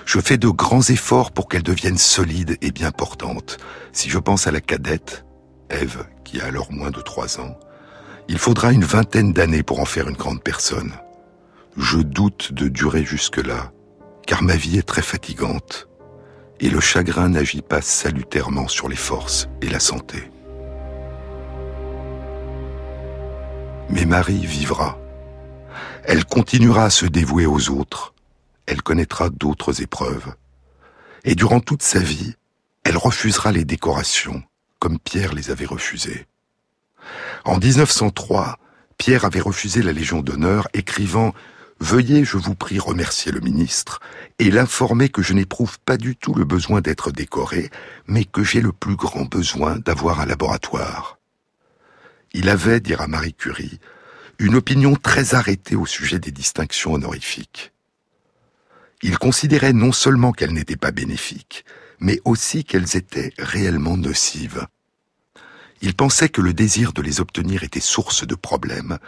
Je 0.05 0.21
fais 0.21 0.39
de 0.39 0.49
grands 0.49 0.83
efforts 0.83 1.31
pour 1.31 1.49
qu'elles 1.49 1.63
deviennent 1.63 1.99
solides 1.99 2.57
et 2.63 2.73
bien 2.73 2.91
portantes. 2.91 3.59
Si 3.93 4.11
je 4.11 4.19
pense 4.19 4.47
à 4.47 4.51
la 4.51 4.61
cadette, 4.61 5.25
Eve, 5.71 6.05
qui 6.25 6.41
a 6.41 6.47
alors 6.47 6.73
moins 6.73 6.91
de 6.91 7.01
trois 7.01 7.41
ans, 7.41 7.59
il 8.29 8.39
faudra 8.39 8.73
une 8.73 8.85
vingtaine 8.85 9.33
d'années 9.33 9.63
pour 9.63 9.81
en 9.81 9.85
faire 9.85 10.09
une 10.09 10.17
grande 10.17 10.43
personne. 10.43 10.93
Je 11.77 11.99
doute 11.99 12.53
de 12.53 12.69
durer 12.69 13.05
jusque-là, 13.05 13.73
car 14.27 14.43
ma 14.43 14.57
vie 14.57 14.79
est 14.79 14.87
très 14.87 15.03
fatigante, 15.03 15.89
et 16.61 16.69
le 16.69 16.81
chagrin 16.81 17.29
n'agit 17.31 17.63
pas 17.63 17.81
salutairement 17.81 18.69
sur 18.69 18.89
les 18.89 18.97
forces 18.97 19.49
et 19.63 19.69
la 19.69 19.81
santé. 19.81 20.31
Mais 23.89 24.05
Marie 24.05 24.47
vivra. 24.47 24.99
Elle 26.05 26.25
continuera 26.25 26.85
à 26.85 26.91
se 26.91 27.07
dévouer 27.07 27.47
aux 27.47 27.71
autres, 27.71 28.15
elle 28.71 28.83
connaîtra 28.83 29.31
d'autres 29.31 29.83
épreuves. 29.83 30.33
Et 31.25 31.35
durant 31.35 31.61
toute 31.61 31.83
sa 31.83 31.99
vie, 31.99 32.35
elle 32.85 32.97
refusera 32.97 33.51
les 33.51 33.65
décorations, 33.65 34.45
comme 34.79 35.01
Pierre 35.01 35.35
les 35.35 35.51
avait 35.51 35.67
refusées. 35.67 36.27
En 37.45 37.59
1903, 37.59 38.59
Pierre 38.97 39.25
avait 39.25 39.41
refusé 39.41 39.83
la 39.83 39.93
Légion 39.93 40.23
d'honneur, 40.23 40.69
écrivant 40.73 41.35
Veuillez, 41.81 42.25
je 42.25 42.37
vous 42.37 42.55
prie, 42.55 42.79
remercier 42.79 43.33
le 43.33 43.41
ministre 43.41 44.01
et 44.39 44.51
l'informer 44.51 45.09
que 45.09 45.23
je 45.23 45.33
n'éprouve 45.33 45.81
pas 45.81 45.97
du 45.97 46.15
tout 46.15 46.35
le 46.35 46.45
besoin 46.45 46.81
d'être 46.81 47.11
décoré, 47.11 47.71
mais 48.07 48.25
que 48.25 48.45
j'ai 48.45 48.61
le 48.61 48.73
plus 48.73 48.97
grand 48.97 49.25
besoin 49.25 49.79
d'avoir 49.79 50.21
un 50.21 50.27
laboratoire. 50.27 51.19
Il 52.33 52.49
avait, 52.51 52.81
dira 52.81 53.09
Marie 53.09 53.35
Curie, 53.35 53.81
une 54.39 54.55
opinion 54.55 54.95
très 54.95 55.35
arrêtée 55.35 55.75
au 55.75 55.87
sujet 55.87 56.19
des 56.19 56.31
distinctions 56.31 56.93
honorifiques. 56.93 57.73
Il 59.03 59.19
considérait 59.19 59.73
non 59.73 59.93
seulement 59.93 60.33
qu'elles 60.33 60.53
n'étaient 60.53 60.77
pas 60.77 60.91
bénéfiques, 60.91 61.65
mais 62.01 62.21
aussi 62.25 62.65
qu'elles 62.65 62.97
étaient 62.97 63.33
réellement 63.39 63.97
nocives. 63.97 64.67
Il 65.83 65.95
pensait 65.95 66.29
que 66.29 66.43
le 66.43 66.53
désir 66.53 66.93
de 66.93 67.01
les 67.01 67.21
obtenir 67.21 67.63
était 67.63 67.81
source 67.81 68.27
de 68.27 68.35
problèmes 68.35 68.99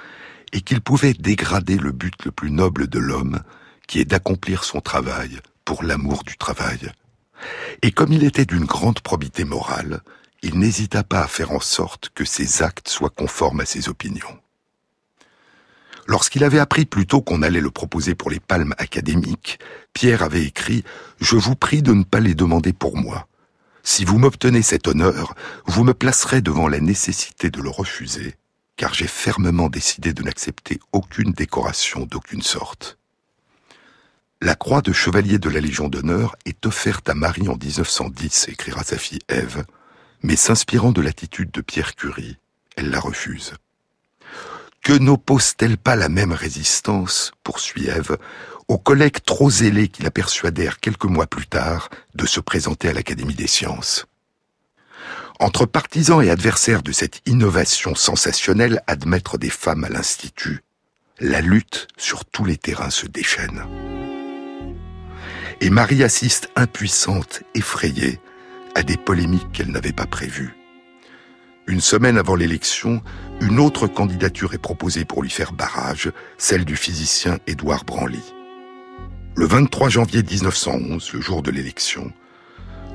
et 0.52 0.62
qu'il 0.62 0.80
pouvait 0.80 1.14
dégrader 1.14 1.76
le 1.76 1.92
but 1.92 2.24
le 2.24 2.30
plus 2.30 2.50
noble 2.50 2.86
de 2.86 2.98
l'homme, 2.98 3.42
qui 3.86 4.00
est 4.00 4.06
d'accomplir 4.06 4.64
son 4.64 4.80
travail 4.80 5.38
pour 5.64 5.82
l'amour 5.82 6.24
du 6.24 6.36
travail. 6.36 6.90
Et 7.82 7.92
comme 7.92 8.12
il 8.12 8.24
était 8.24 8.46
d'une 8.46 8.64
grande 8.64 9.00
probité 9.00 9.44
morale, 9.44 10.00
il 10.42 10.58
n'hésita 10.58 11.02
pas 11.02 11.22
à 11.22 11.28
faire 11.28 11.52
en 11.52 11.60
sorte 11.60 12.10
que 12.14 12.24
ses 12.24 12.62
actes 12.62 12.88
soient 12.88 13.10
conformes 13.10 13.60
à 13.60 13.66
ses 13.66 13.88
opinions. 13.88 14.41
Lorsqu'il 16.06 16.44
avait 16.44 16.58
appris 16.58 16.84
plus 16.84 17.06
tôt 17.06 17.20
qu'on 17.20 17.42
allait 17.42 17.60
le 17.60 17.70
proposer 17.70 18.14
pour 18.14 18.30
les 18.30 18.40
palmes 18.40 18.74
académiques, 18.78 19.58
Pierre 19.92 20.22
avait 20.22 20.44
écrit⁇ 20.44 20.78
Je 21.20 21.36
vous 21.36 21.54
prie 21.54 21.82
de 21.82 21.92
ne 21.92 22.04
pas 22.04 22.20
les 22.20 22.34
demander 22.34 22.72
pour 22.72 22.96
moi. 22.96 23.28
Si 23.84 24.04
vous 24.04 24.18
m'obtenez 24.18 24.62
cet 24.62 24.88
honneur, 24.88 25.34
vous 25.66 25.84
me 25.84 25.94
placerez 25.94 26.40
devant 26.40 26.68
la 26.68 26.80
nécessité 26.80 27.50
de 27.50 27.60
le 27.60 27.70
refuser, 27.70 28.36
car 28.76 28.94
j'ai 28.94 29.06
fermement 29.06 29.68
décidé 29.68 30.12
de 30.12 30.22
n'accepter 30.22 30.80
aucune 30.92 31.32
décoration 31.32 32.06
d'aucune 32.06 32.42
sorte. 32.42 32.98
La 34.40 34.56
croix 34.56 34.82
de 34.82 34.92
chevalier 34.92 35.38
de 35.38 35.48
la 35.48 35.60
Légion 35.60 35.88
d'honneur 35.88 36.34
est 36.46 36.66
offerte 36.66 37.08
à 37.08 37.14
Marie 37.14 37.48
en 37.48 37.56
1910, 37.56 38.48
écrira 38.48 38.82
sa 38.82 38.98
fille 38.98 39.20
Ève, 39.28 39.64
mais 40.22 40.36
s'inspirant 40.36 40.90
de 40.90 41.00
l'attitude 41.00 41.52
de 41.52 41.60
Pierre 41.60 41.94
Curie, 41.94 42.38
elle 42.76 42.90
la 42.90 42.98
refuse. 42.98 43.54
Que 44.82 44.92
n'oppose-t-elle 44.92 45.78
pas 45.78 45.94
la 45.94 46.08
même 46.08 46.32
résistance, 46.32 47.30
poursuit 47.44 47.86
Ève, 47.86 48.18
aux 48.66 48.78
collègues 48.78 49.22
trop 49.24 49.48
zélés 49.48 49.86
qui 49.86 50.02
la 50.02 50.10
persuadèrent 50.10 50.80
quelques 50.80 51.04
mois 51.04 51.28
plus 51.28 51.46
tard 51.46 51.88
de 52.16 52.26
se 52.26 52.40
présenter 52.40 52.88
à 52.88 52.92
l'Académie 52.92 53.36
des 53.36 53.46
sciences? 53.46 54.06
Entre 55.38 55.66
partisans 55.66 56.20
et 56.20 56.30
adversaires 56.30 56.82
de 56.82 56.90
cette 56.90 57.20
innovation 57.26 57.94
sensationnelle 57.94 58.82
admettre 58.88 59.38
des 59.38 59.50
femmes 59.50 59.84
à 59.84 59.88
l'Institut, 59.88 60.64
la 61.20 61.40
lutte 61.40 61.86
sur 61.96 62.24
tous 62.24 62.44
les 62.44 62.56
terrains 62.56 62.90
se 62.90 63.06
déchaîne. 63.06 63.64
Et 65.60 65.70
Marie 65.70 66.02
assiste 66.02 66.50
impuissante, 66.56 67.44
effrayée, 67.54 68.18
à 68.74 68.82
des 68.82 68.96
polémiques 68.96 69.52
qu'elle 69.52 69.70
n'avait 69.70 69.92
pas 69.92 70.06
prévues. 70.06 70.56
Une 71.68 71.80
semaine 71.80 72.18
avant 72.18 72.34
l'élection, 72.34 73.02
une 73.40 73.60
autre 73.60 73.86
candidature 73.86 74.52
est 74.52 74.58
proposée 74.58 75.04
pour 75.04 75.22
lui 75.22 75.30
faire 75.30 75.52
barrage, 75.52 76.10
celle 76.36 76.64
du 76.64 76.74
physicien 76.74 77.38
Édouard 77.46 77.84
Branly. 77.84 78.22
Le 79.36 79.46
23 79.46 79.88
janvier 79.88 80.22
1911, 80.24 81.12
le 81.12 81.20
jour 81.20 81.40
de 81.42 81.52
l'élection, 81.52 82.12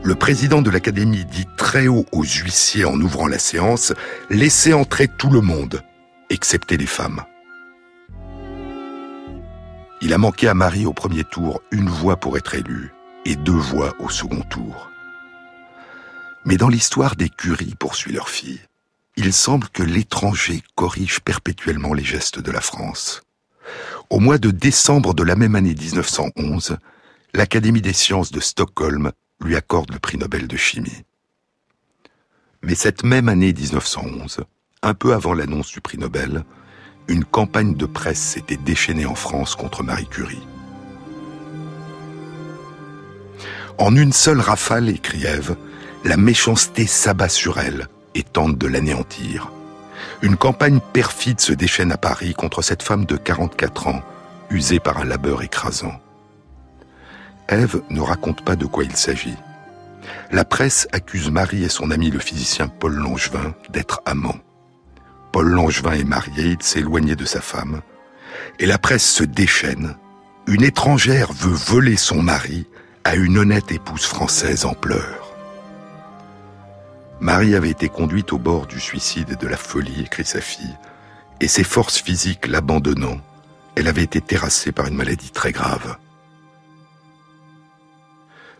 le 0.04 0.16
président 0.16 0.62
de 0.62 0.70
l'Académie 0.70 1.26
dit 1.26 1.48
très 1.58 1.88
haut 1.88 2.06
aux 2.12 2.24
huissiers 2.24 2.86
en 2.86 3.00
ouvrant 3.00 3.28
la 3.28 3.40
séance 3.40 3.94
Laissez 4.30 4.74
entrer 4.74 5.08
tout 5.08 5.30
le 5.30 5.42
monde, 5.42 5.82
excepté 6.30 6.76
les 6.76 6.86
femmes. 6.86 7.24
Il 10.02 10.14
a 10.14 10.18
manqué 10.18 10.48
à 10.48 10.54
Marie 10.54 10.86
au 10.86 10.94
premier 10.94 11.24
tour 11.24 11.62
une 11.72 11.90
voix 11.90 12.18
pour 12.18 12.38
être 12.38 12.54
élu 12.54 12.94
et 13.26 13.36
deux 13.36 13.52
voix 13.54 13.96
au 14.00 14.10
second 14.10 14.42
tour. 14.42 14.92
Mais 16.48 16.56
dans 16.56 16.70
l'histoire 16.70 17.18
des 17.18 17.28
curies, 17.28 17.76
poursuit 17.78 18.14
leur 18.14 18.30
fille, 18.30 18.62
il 19.18 19.34
semble 19.34 19.68
que 19.68 19.84
l'étranger 19.84 20.64
corrige 20.76 21.20
perpétuellement 21.20 21.94
les 21.94 22.06
gestes 22.06 22.40
de 22.40 22.52
la 22.52 22.62
France. 22.62 23.22
Au 24.10 24.22
mois 24.22 24.38
de 24.38 24.50
décembre 24.50 25.14
de 25.14 25.24
la 25.24 25.36
même 25.36 25.56
année 25.56 25.76
1911, 25.76 26.78
l'Académie 27.34 27.82
des 27.82 27.92
sciences 27.92 28.32
de 28.32 28.40
Stockholm 28.40 29.12
lui 29.42 29.58
accorde 29.58 29.92
le 29.92 30.00
prix 30.00 30.18
Nobel 30.18 30.48
de 30.48 30.56
chimie. 30.56 31.04
Mais 32.64 32.76
cette 32.76 33.04
même 33.04 33.28
année 33.28 33.52
1911, 33.52 34.40
un 34.84 34.94
peu 34.94 35.14
avant 35.14 35.34
l'annonce 35.34 35.74
du 35.74 35.82
prix 35.82 35.98
Nobel, 35.98 36.46
une 37.10 37.26
campagne 37.26 37.76
de 37.76 37.86
presse 37.86 38.22
s'était 38.22 38.56
déchaînée 38.56 39.06
en 39.06 39.16
France 39.16 39.56
contre 39.56 39.84
Marie 39.84 40.08
Curie. 40.08 40.48
En 43.78 43.94
une 43.98 44.14
seule 44.14 44.40
rafale, 44.40 44.88
écrit 44.88 45.26
Ève, 45.26 45.58
la 46.08 46.16
méchanceté 46.16 46.88
s'abat 46.88 47.28
sur 47.28 47.60
elle 47.60 47.90
et 48.16 48.24
tente 48.24 48.58
de 48.58 48.66
l'anéantir. 48.66 49.52
Une 50.22 50.38
campagne 50.38 50.80
perfide 50.80 51.42
se 51.42 51.52
déchaîne 51.52 51.92
à 51.92 51.98
Paris 51.98 52.34
contre 52.34 52.62
cette 52.62 52.82
femme 52.82 53.04
de 53.06 53.18
44 53.18 53.88
ans, 53.88 54.02
usée 54.50 54.80
par 54.80 55.00
un 55.00 55.04
labeur 55.04 55.44
écrasant. 55.44 56.00
Ève 57.50 57.82
ne 57.90 58.00
raconte 58.00 58.46
pas 58.46 58.56
de 58.56 58.66
quoi 58.66 58.86
il 58.86 58.96
s'agit. 58.96 59.36
La 60.32 60.46
presse 60.46 60.88
accuse 60.94 61.30
Marie 61.30 61.66
et 61.66 61.70
son 61.70 61.92
ami 61.92 62.10
le 62.10 62.20
physicien 62.20 62.70
Paul 62.70 62.94
Langevin 62.94 63.54
d'être 63.70 64.02
amants. 64.06 64.40
Paul 65.34 65.50
Langevin 65.50 65.92
est 65.92 66.06
marié, 66.06 66.56
il 66.58 66.64
s'est 66.64 66.84
de 66.84 67.26
sa 67.26 67.42
femme, 67.42 67.82
et 68.60 68.66
la 68.66 68.78
presse 68.78 69.06
se 69.06 69.26
déchaîne. 69.26 69.98
Une 70.48 70.64
étrangère 70.64 71.34
veut 71.34 71.54
voler 71.54 71.98
son 71.98 72.22
mari 72.22 72.66
à 73.04 73.16
une 73.16 73.38
honnête 73.38 73.74
épouse 73.74 74.06
française 74.06 74.64
en 74.64 74.74
pleurs. 74.74 75.27
Marie 77.20 77.56
avait 77.56 77.72
été 77.72 77.90
conduite 77.90 78.32
au 78.32 78.38
bord 78.38 78.68
du 78.68 78.80
suicide 78.80 79.32
et 79.32 79.36
de 79.36 79.48
la 79.48 79.58
folie, 79.58 80.02
écrit 80.02 80.26
sa 80.26 80.40
fille, 80.40 80.78
et 81.40 81.48
ses 81.48 81.64
forces 81.64 82.00
physiques 82.00 82.48
l'abandonnant, 82.48 83.20
elle 83.76 83.88
avait 83.88 84.04
été 84.04 84.22
terrassée 84.22 84.72
par 84.72 84.88
une 84.88 84.96
maladie 84.96 85.32
très 85.32 85.52
grave. 85.52 85.98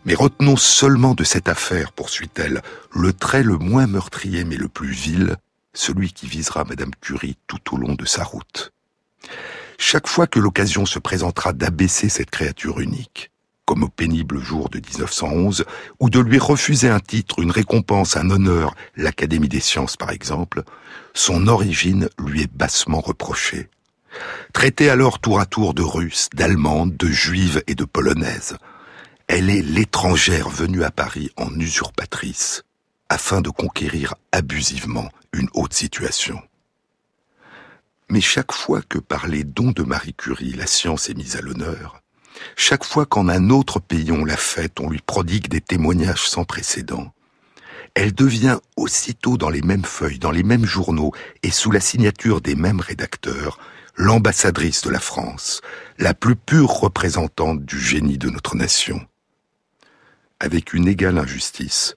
Mais 0.04 0.14
retenons 0.14 0.56
seulement 0.56 1.14
de 1.14 1.24
cette 1.24 1.48
affaire, 1.48 1.92
poursuit-elle, 1.92 2.62
le 2.92 3.12
trait 3.12 3.42
le 3.42 3.58
moins 3.58 3.86
meurtrier 3.86 4.44
mais 4.44 4.56
le 4.56 4.68
plus 4.68 4.90
vil, 4.90 5.36
celui 5.72 6.12
qui 6.12 6.26
visera 6.26 6.64
Madame 6.64 6.94
Curie 7.00 7.36
tout 7.46 7.74
au 7.74 7.78
long 7.78 7.94
de 7.94 8.06
sa 8.06 8.24
route. 8.24 8.72
Chaque 9.78 10.08
fois 10.08 10.26
que 10.26 10.40
l'occasion 10.40 10.86
se 10.86 10.98
présentera 10.98 11.52
d'abaisser 11.52 12.08
cette 12.08 12.30
créature 12.30 12.80
unique, 12.80 13.30
comme 13.68 13.82
au 13.84 13.88
pénible 13.90 14.40
jour 14.40 14.70
de 14.70 14.78
1911, 14.78 15.66
ou 16.00 16.08
de 16.08 16.20
lui 16.20 16.38
refuser 16.38 16.88
un 16.88 17.00
titre, 17.00 17.40
une 17.40 17.50
récompense, 17.50 18.16
un 18.16 18.30
honneur, 18.30 18.74
l'Académie 18.96 19.50
des 19.50 19.60
sciences 19.60 19.98
par 19.98 20.08
exemple, 20.08 20.62
son 21.12 21.46
origine 21.48 22.08
lui 22.18 22.40
est 22.40 22.50
bassement 22.50 23.02
reprochée. 23.02 23.68
Traitée 24.54 24.88
alors 24.88 25.18
tour 25.18 25.38
à 25.38 25.44
tour 25.44 25.74
de 25.74 25.82
russe, 25.82 26.30
d'allemande, 26.32 26.96
de 26.96 27.08
juive 27.08 27.62
et 27.66 27.74
de 27.74 27.84
polonaise, 27.84 28.56
elle 29.26 29.50
est 29.50 29.60
l'étrangère 29.60 30.48
venue 30.48 30.82
à 30.82 30.90
Paris 30.90 31.28
en 31.36 31.54
usurpatrice, 31.60 32.62
afin 33.10 33.42
de 33.42 33.50
conquérir 33.50 34.14
abusivement 34.32 35.10
une 35.34 35.50
haute 35.52 35.74
situation. 35.74 36.40
Mais 38.08 38.22
chaque 38.22 38.52
fois 38.52 38.80
que 38.80 38.98
par 38.98 39.26
les 39.26 39.44
dons 39.44 39.72
de 39.72 39.82
Marie 39.82 40.14
Curie 40.14 40.54
la 40.54 40.66
science 40.66 41.10
est 41.10 41.14
mise 41.14 41.36
à 41.36 41.42
l'honneur, 41.42 42.00
chaque 42.56 42.84
fois 42.84 43.06
qu'en 43.06 43.28
un 43.28 43.50
autre 43.50 43.80
pays 43.80 44.12
on 44.12 44.24
la 44.24 44.36
fête, 44.36 44.80
on 44.80 44.90
lui 44.90 45.00
prodigue 45.00 45.48
des 45.48 45.60
témoignages 45.60 46.28
sans 46.28 46.44
précédent, 46.44 47.12
elle 47.94 48.14
devient 48.14 48.58
aussitôt 48.76 49.36
dans 49.36 49.50
les 49.50 49.62
mêmes 49.62 49.84
feuilles, 49.84 50.20
dans 50.20 50.30
les 50.30 50.44
mêmes 50.44 50.64
journaux 50.64 51.12
et 51.42 51.50
sous 51.50 51.70
la 51.70 51.80
signature 51.80 52.40
des 52.40 52.54
mêmes 52.54 52.80
rédacteurs, 52.80 53.58
l'ambassadrice 53.96 54.82
de 54.82 54.90
la 54.90 55.00
France, 55.00 55.60
la 55.98 56.14
plus 56.14 56.36
pure 56.36 56.70
représentante 56.70 57.64
du 57.64 57.80
génie 57.80 58.18
de 58.18 58.30
notre 58.30 58.56
nation. 58.56 59.04
Avec 60.38 60.72
une 60.72 60.86
égale 60.86 61.18
injustice, 61.18 61.96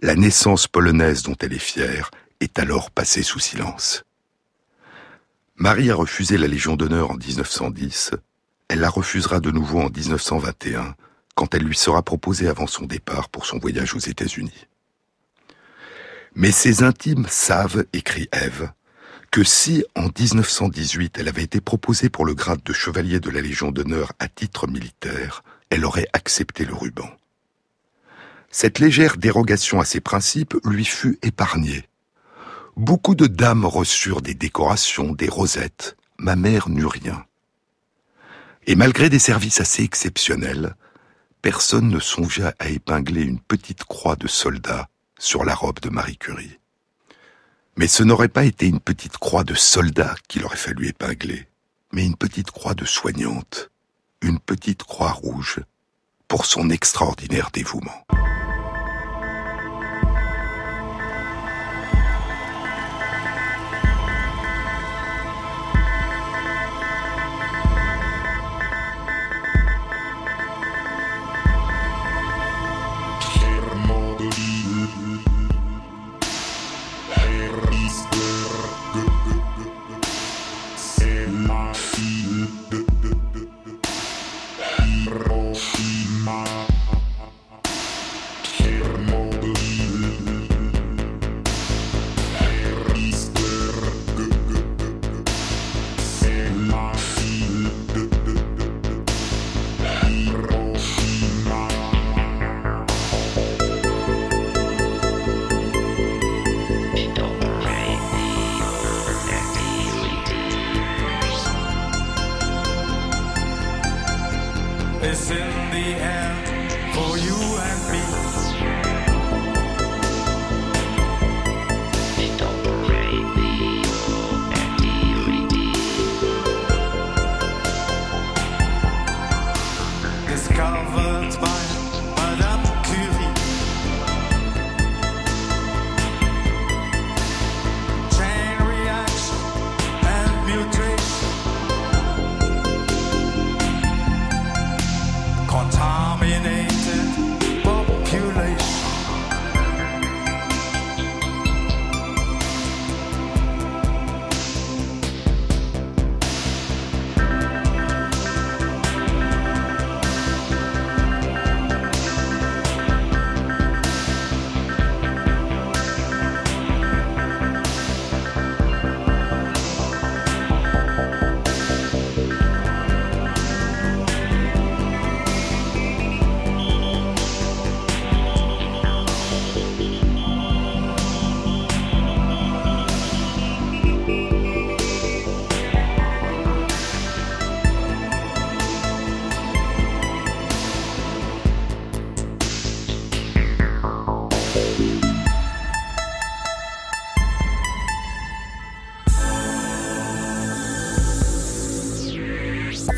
la 0.00 0.14
naissance 0.14 0.66
polonaise 0.66 1.22
dont 1.22 1.36
elle 1.40 1.52
est 1.52 1.58
fière 1.58 2.10
est 2.40 2.58
alors 2.58 2.90
passée 2.90 3.22
sous 3.22 3.38
silence. 3.38 4.04
Marie 5.56 5.90
a 5.90 5.94
refusé 5.94 6.38
la 6.38 6.46
Légion 6.46 6.76
d'honneur 6.76 7.10
en 7.10 7.16
1910, 7.16 8.12
elle 8.68 8.80
la 8.80 8.90
refusera 8.90 9.40
de 9.40 9.50
nouveau 9.50 9.80
en 9.80 9.90
1921, 9.90 10.94
quand 11.34 11.54
elle 11.54 11.62
lui 11.62 11.76
sera 11.76 12.02
proposée 12.02 12.48
avant 12.48 12.66
son 12.66 12.86
départ 12.86 13.28
pour 13.28 13.46
son 13.46 13.58
voyage 13.58 13.94
aux 13.94 14.00
États-Unis. 14.00 14.66
Mais 16.34 16.52
ses 16.52 16.82
intimes 16.82 17.26
savent, 17.28 17.84
écrit 17.92 18.28
Ève, 18.32 18.70
que 19.30 19.44
si, 19.44 19.84
en 19.94 20.08
1918, 20.18 21.18
elle 21.18 21.28
avait 21.28 21.42
été 21.42 21.60
proposée 21.60 22.08
pour 22.08 22.24
le 22.24 22.34
grade 22.34 22.62
de 22.64 22.72
chevalier 22.72 23.20
de 23.20 23.30
la 23.30 23.40
Légion 23.40 23.70
d'honneur 23.70 24.12
à 24.18 24.28
titre 24.28 24.66
militaire, 24.66 25.42
elle 25.70 25.84
aurait 25.84 26.08
accepté 26.12 26.64
le 26.64 26.74
ruban. 26.74 27.08
Cette 28.50 28.78
légère 28.78 29.16
dérogation 29.16 29.80
à 29.80 29.84
ses 29.84 30.00
principes 30.00 30.56
lui 30.64 30.84
fut 30.84 31.18
épargnée. 31.22 31.84
Beaucoup 32.76 33.14
de 33.14 33.26
dames 33.26 33.64
reçurent 33.64 34.22
des 34.22 34.34
décorations, 34.34 35.12
des 35.12 35.28
rosettes. 35.28 35.96
Ma 36.18 36.36
mère 36.36 36.68
n'eut 36.68 36.86
rien. 36.86 37.24
Et 38.68 38.74
malgré 38.74 39.08
des 39.08 39.20
services 39.20 39.60
assez 39.60 39.84
exceptionnels, 39.84 40.74
personne 41.40 41.88
ne 41.88 42.00
songea 42.00 42.52
à 42.58 42.68
épingler 42.68 43.22
une 43.22 43.38
petite 43.38 43.84
croix 43.84 44.16
de 44.16 44.26
soldat 44.26 44.88
sur 45.18 45.44
la 45.44 45.54
robe 45.54 45.78
de 45.80 45.88
Marie 45.88 46.18
Curie. 46.18 46.58
Mais 47.76 47.86
ce 47.86 48.02
n'aurait 48.02 48.28
pas 48.28 48.44
été 48.44 48.66
une 48.66 48.80
petite 48.80 49.18
croix 49.18 49.44
de 49.44 49.54
soldat 49.54 50.16
qu'il 50.26 50.44
aurait 50.44 50.56
fallu 50.56 50.88
épingler, 50.88 51.46
mais 51.92 52.04
une 52.04 52.16
petite 52.16 52.50
croix 52.50 52.74
de 52.74 52.84
soignante, 52.84 53.70
une 54.20 54.40
petite 54.40 54.82
croix 54.82 55.12
rouge, 55.12 55.60
pour 56.26 56.44
son 56.44 56.68
extraordinaire 56.70 57.50
dévouement. 57.52 58.04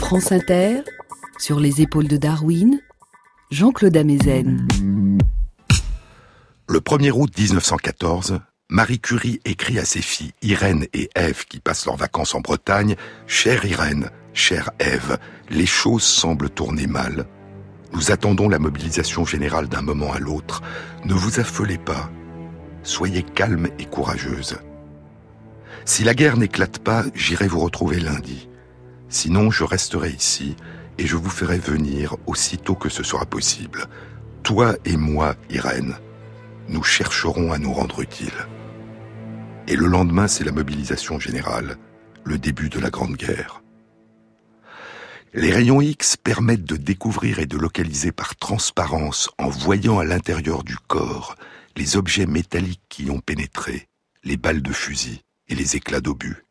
France 0.08 0.32
Inter, 0.32 0.80
sur 1.36 1.60
les 1.60 1.82
épaules 1.82 2.08
de 2.08 2.16
Darwin, 2.16 2.80
Jean-Claude 3.50 3.94
Amezen. 3.94 4.66
Le 6.66 6.80
1er 6.80 7.10
août 7.10 7.30
1914, 7.36 8.40
Marie 8.70 9.00
Curie 9.00 9.38
écrit 9.44 9.78
à 9.78 9.84
ses 9.84 10.00
filles 10.00 10.32
Irène 10.40 10.86
et 10.94 11.10
Ève 11.14 11.44
qui 11.44 11.60
passent 11.60 11.84
leurs 11.84 11.98
vacances 11.98 12.34
en 12.34 12.40
Bretagne 12.40 12.96
Chère 13.26 13.66
Irène, 13.66 14.08
chère 14.32 14.70
Ève, 14.78 15.18
les 15.50 15.66
choses 15.66 16.04
semblent 16.04 16.48
tourner 16.48 16.86
mal. 16.86 17.26
Nous 17.92 18.10
attendons 18.10 18.48
la 18.48 18.58
mobilisation 18.58 19.26
générale 19.26 19.68
d'un 19.68 19.82
moment 19.82 20.14
à 20.14 20.18
l'autre. 20.18 20.62
Ne 21.04 21.12
vous 21.12 21.38
affolez 21.38 21.76
pas. 21.76 22.10
Soyez 22.82 23.22
calme 23.22 23.68
et 23.78 23.84
courageuse. 23.84 24.56
Si 25.84 26.02
la 26.02 26.14
guerre 26.14 26.38
n'éclate 26.38 26.78
pas, 26.78 27.04
j'irai 27.14 27.46
vous 27.46 27.60
retrouver 27.60 28.00
lundi. 28.00 28.47
Sinon, 29.08 29.50
je 29.50 29.64
resterai 29.64 30.10
ici 30.10 30.56
et 30.98 31.06
je 31.06 31.16
vous 31.16 31.30
ferai 31.30 31.58
venir 31.58 32.16
aussitôt 32.26 32.74
que 32.74 32.88
ce 32.88 33.02
sera 33.02 33.24
possible. 33.24 33.86
Toi 34.42 34.76
et 34.84 34.96
moi, 34.96 35.36
Irène, 35.50 35.96
nous 36.68 36.82
chercherons 36.82 37.52
à 37.52 37.58
nous 37.58 37.72
rendre 37.72 38.00
utiles. 38.00 38.46
Et 39.66 39.76
le 39.76 39.86
lendemain, 39.86 40.28
c'est 40.28 40.44
la 40.44 40.52
mobilisation 40.52 41.18
générale, 41.18 41.76
le 42.24 42.38
début 42.38 42.68
de 42.68 42.80
la 42.80 42.90
Grande 42.90 43.16
Guerre. 43.16 43.62
Les 45.34 45.52
rayons 45.52 45.82
X 45.82 46.16
permettent 46.16 46.64
de 46.64 46.76
découvrir 46.76 47.38
et 47.38 47.46
de 47.46 47.58
localiser 47.58 48.12
par 48.12 48.34
transparence, 48.36 49.30
en 49.38 49.48
voyant 49.48 49.98
à 49.98 50.04
l'intérieur 50.04 50.64
du 50.64 50.76
corps, 50.76 51.36
les 51.76 51.96
objets 51.96 52.26
métalliques 52.26 52.82
qui 52.88 53.04
y 53.04 53.10
ont 53.10 53.20
pénétré, 53.20 53.88
les 54.24 54.36
balles 54.36 54.62
de 54.62 54.72
fusil 54.72 55.20
et 55.48 55.54
les 55.54 55.76
éclats 55.76 56.00
d'obus. 56.00 56.47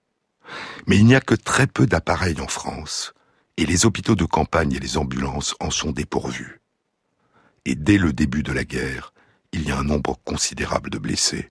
Mais 0.86 0.98
il 0.98 1.06
n'y 1.06 1.16
a 1.16 1.22
que 1.22 1.36
très 1.36 1.68
peu 1.68 1.86
d'appareils 1.86 2.40
en 2.42 2.48
France, 2.48 3.14
et 3.58 3.66
les 3.66 3.86
hôpitaux 3.86 4.16
de 4.16 4.26
campagne 4.26 4.74
et 4.74 4.80
les 4.80 4.98
ambulances 4.98 5.56
en 5.60 5.72
sont 5.72 5.92
dépourvus. 5.92 6.62
Et 7.66 7.76
dès 7.76 7.98
le 7.98 8.14
début 8.14 8.44
de 8.44 8.54
la 8.54 8.64
guerre, 8.64 9.14
il 9.52 9.68
y 9.68 9.72
a 9.72 9.78
un 9.78 9.84
nombre 9.84 10.18
considérable 10.24 10.90
de 10.90 10.98
blessés. 10.98 11.50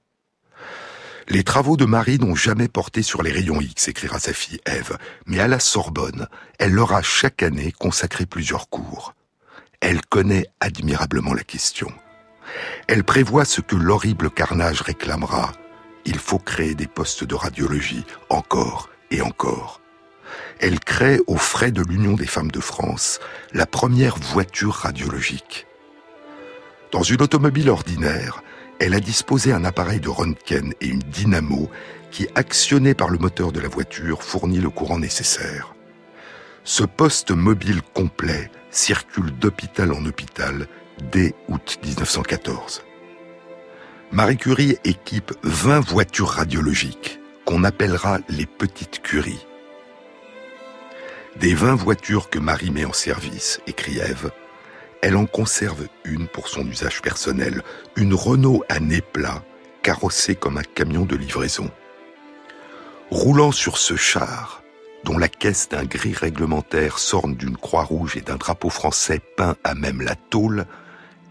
Les 1.29 1.43
travaux 1.43 1.77
de 1.77 1.85
Marie 1.85 2.19
n'ont 2.19 2.37
jamais 2.37 2.69
porté 2.69 3.03
sur 3.03 3.23
les 3.23 3.33
rayons 3.33 3.61
X, 3.61 3.89
écrira 3.89 4.21
sa 4.21 4.33
fille 4.33 4.61
Ève, 4.65 4.97
mais 5.27 5.41
à 5.41 5.49
la 5.49 5.59
Sorbonne, 5.59 6.29
elle 6.59 6.73
leur 6.73 6.93
a 6.93 7.03
chaque 7.03 7.43
année 7.43 7.73
consacré 7.73 8.27
plusieurs 8.27 8.69
cours. 8.69 9.15
Elle 9.81 10.01
connaît 10.07 10.47
admirablement 10.61 11.35
la 11.35 11.43
question. 11.43 11.93
Elle 12.87 13.03
prévoit 13.03 13.45
ce 13.45 13.61
que 13.61 13.75
l'horrible 13.75 14.31
carnage 14.31 14.83
réclamera. 14.83 15.53
Il 16.07 16.19
faut 16.19 16.39
créer 16.39 16.75
des 16.75 16.87
postes 16.87 17.25
de 17.25 17.35
radiologie, 17.35 18.05
encore 18.31 18.89
et 19.11 19.21
encore. 19.21 19.81
Elle 20.61 20.81
crée, 20.81 21.21
aux 21.27 21.37
frais 21.37 21.73
de 21.73 21.83
l'Union 21.83 22.15
des 22.15 22.27
femmes 22.27 22.51
de 22.51 22.61
France, 22.61 23.19
la 23.53 23.67
première 23.67 24.17
voiture 24.17 24.73
radiologique. 24.73 25.67
Dans 26.93 27.03
une 27.03 27.23
automobile 27.23 27.69
ordinaire, 27.69 28.43
elle 28.79 28.95
a 28.95 29.01
disposé 29.01 29.53
un 29.53 29.65
appareil 29.65 30.01
de 30.01 30.09
Röntgen 30.09 30.73
et 30.81 30.87
une 30.87 31.01
dynamo 31.01 31.71
qui, 32.11 32.29
actionné 32.35 32.95
par 32.95 33.09
le 33.09 33.19
moteur 33.19 33.51
de 33.51 33.61
la 33.61 33.69
voiture, 33.69 34.23
fournit 34.23 34.61
le 34.61 34.71
courant 34.71 34.99
nécessaire. 34.99 35.75
Ce 36.63 36.85
poste 36.85 37.33
mobile 37.33 37.83
complet 37.95 38.51
circule 38.71 39.33
d'hôpital 39.39 39.93
en 39.93 40.05
hôpital 40.07 40.69
dès 41.11 41.35
août 41.49 41.79
1914. 41.85 42.86
Marie 44.13 44.37
Curie 44.37 44.79
équipe 44.85 45.33
20 45.43 45.81
voitures 45.81 46.29
radiologiques 46.29 47.19
qu'on 47.45 47.65
appellera 47.65 48.19
les 48.29 48.47
petites 48.47 49.03
Curie. 49.03 49.45
Des 51.41 51.55
20 51.55 51.75
voitures 51.75 52.31
que 52.31 52.39
Marie 52.39 52.71
met 52.71 52.85
en 52.85 52.93
service, 52.93 53.61
écrit 53.67 53.99
Ève, 53.99 54.31
elle 55.03 55.17
en 55.17 55.27
conserve 55.27 55.89
une 56.05 56.29
pour 56.29 56.47
son 56.47 56.67
usage 56.69 57.03
personnel, 57.03 57.63
une 57.97 58.15
Renault 58.15 58.63
à 58.69 58.79
nez 58.79 59.01
plat, 59.01 59.43
carrossée 59.83 60.37
comme 60.37 60.57
un 60.57 60.63
camion 60.63 61.05
de 61.05 61.17
livraison. 61.17 61.69
Roulant 63.11 63.53
sur 63.53 63.77
ce 63.77 63.97
char, 63.97 64.63
dont 65.03 65.19
la 65.19 65.29
caisse 65.29 65.69
d'un 65.69 65.85
gris 65.85 66.15
réglementaire 66.15 67.01
s'orne 67.01 67.35
d'une 67.35 67.57
croix 67.57 67.85
rouge 67.85 68.17
et 68.17 68.23
d'un 68.23 68.37
drapeau 68.37 68.71
français 68.71 69.21
peint 69.37 69.57
à 69.65 69.75
même 69.75 70.01
la 70.01 70.15
tôle, 70.15 70.65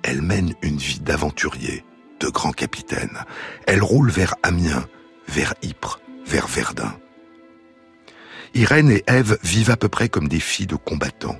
elle 0.03 0.21
mène 0.21 0.53
une 0.61 0.77
vie 0.77 0.99
d'aventurier, 0.99 1.83
de 2.19 2.27
grand 2.27 2.51
capitaine. 2.51 3.23
Elle 3.67 3.83
roule 3.83 4.09
vers 4.09 4.35
Amiens, 4.43 4.85
vers 5.27 5.53
Ypres, 5.63 5.99
vers 6.25 6.47
Verdun. 6.47 6.95
Irène 8.53 8.89
et 8.89 9.03
Ève 9.07 9.37
vivent 9.43 9.71
à 9.71 9.77
peu 9.77 9.89
près 9.89 10.07
comme 10.07 10.27
des 10.27 10.39
filles 10.39 10.67
de 10.67 10.75
combattants. 10.75 11.39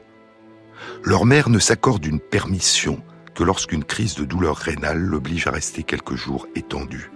Leur 1.04 1.26
mère 1.26 1.50
ne 1.50 1.60
s'accorde 1.60 2.06
une 2.06 2.20
permission 2.20 3.02
que 3.34 3.44
lorsqu'une 3.44 3.84
crise 3.84 4.16
de 4.16 4.26
douleur 4.26 4.58
rénale 4.58 5.00
l'oblige 5.00 5.48
à 5.48 5.52
rester 5.52 5.84
quelques 5.84 6.16
jours 6.16 6.48
étendue. 6.56 7.12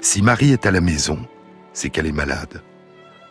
Si 0.00 0.22
Marie 0.22 0.52
est 0.52 0.66
à 0.66 0.70
la 0.70 0.80
maison, 0.80 1.26
c'est 1.72 1.90
qu'elle 1.90 2.06
est 2.06 2.12
malade. 2.12 2.62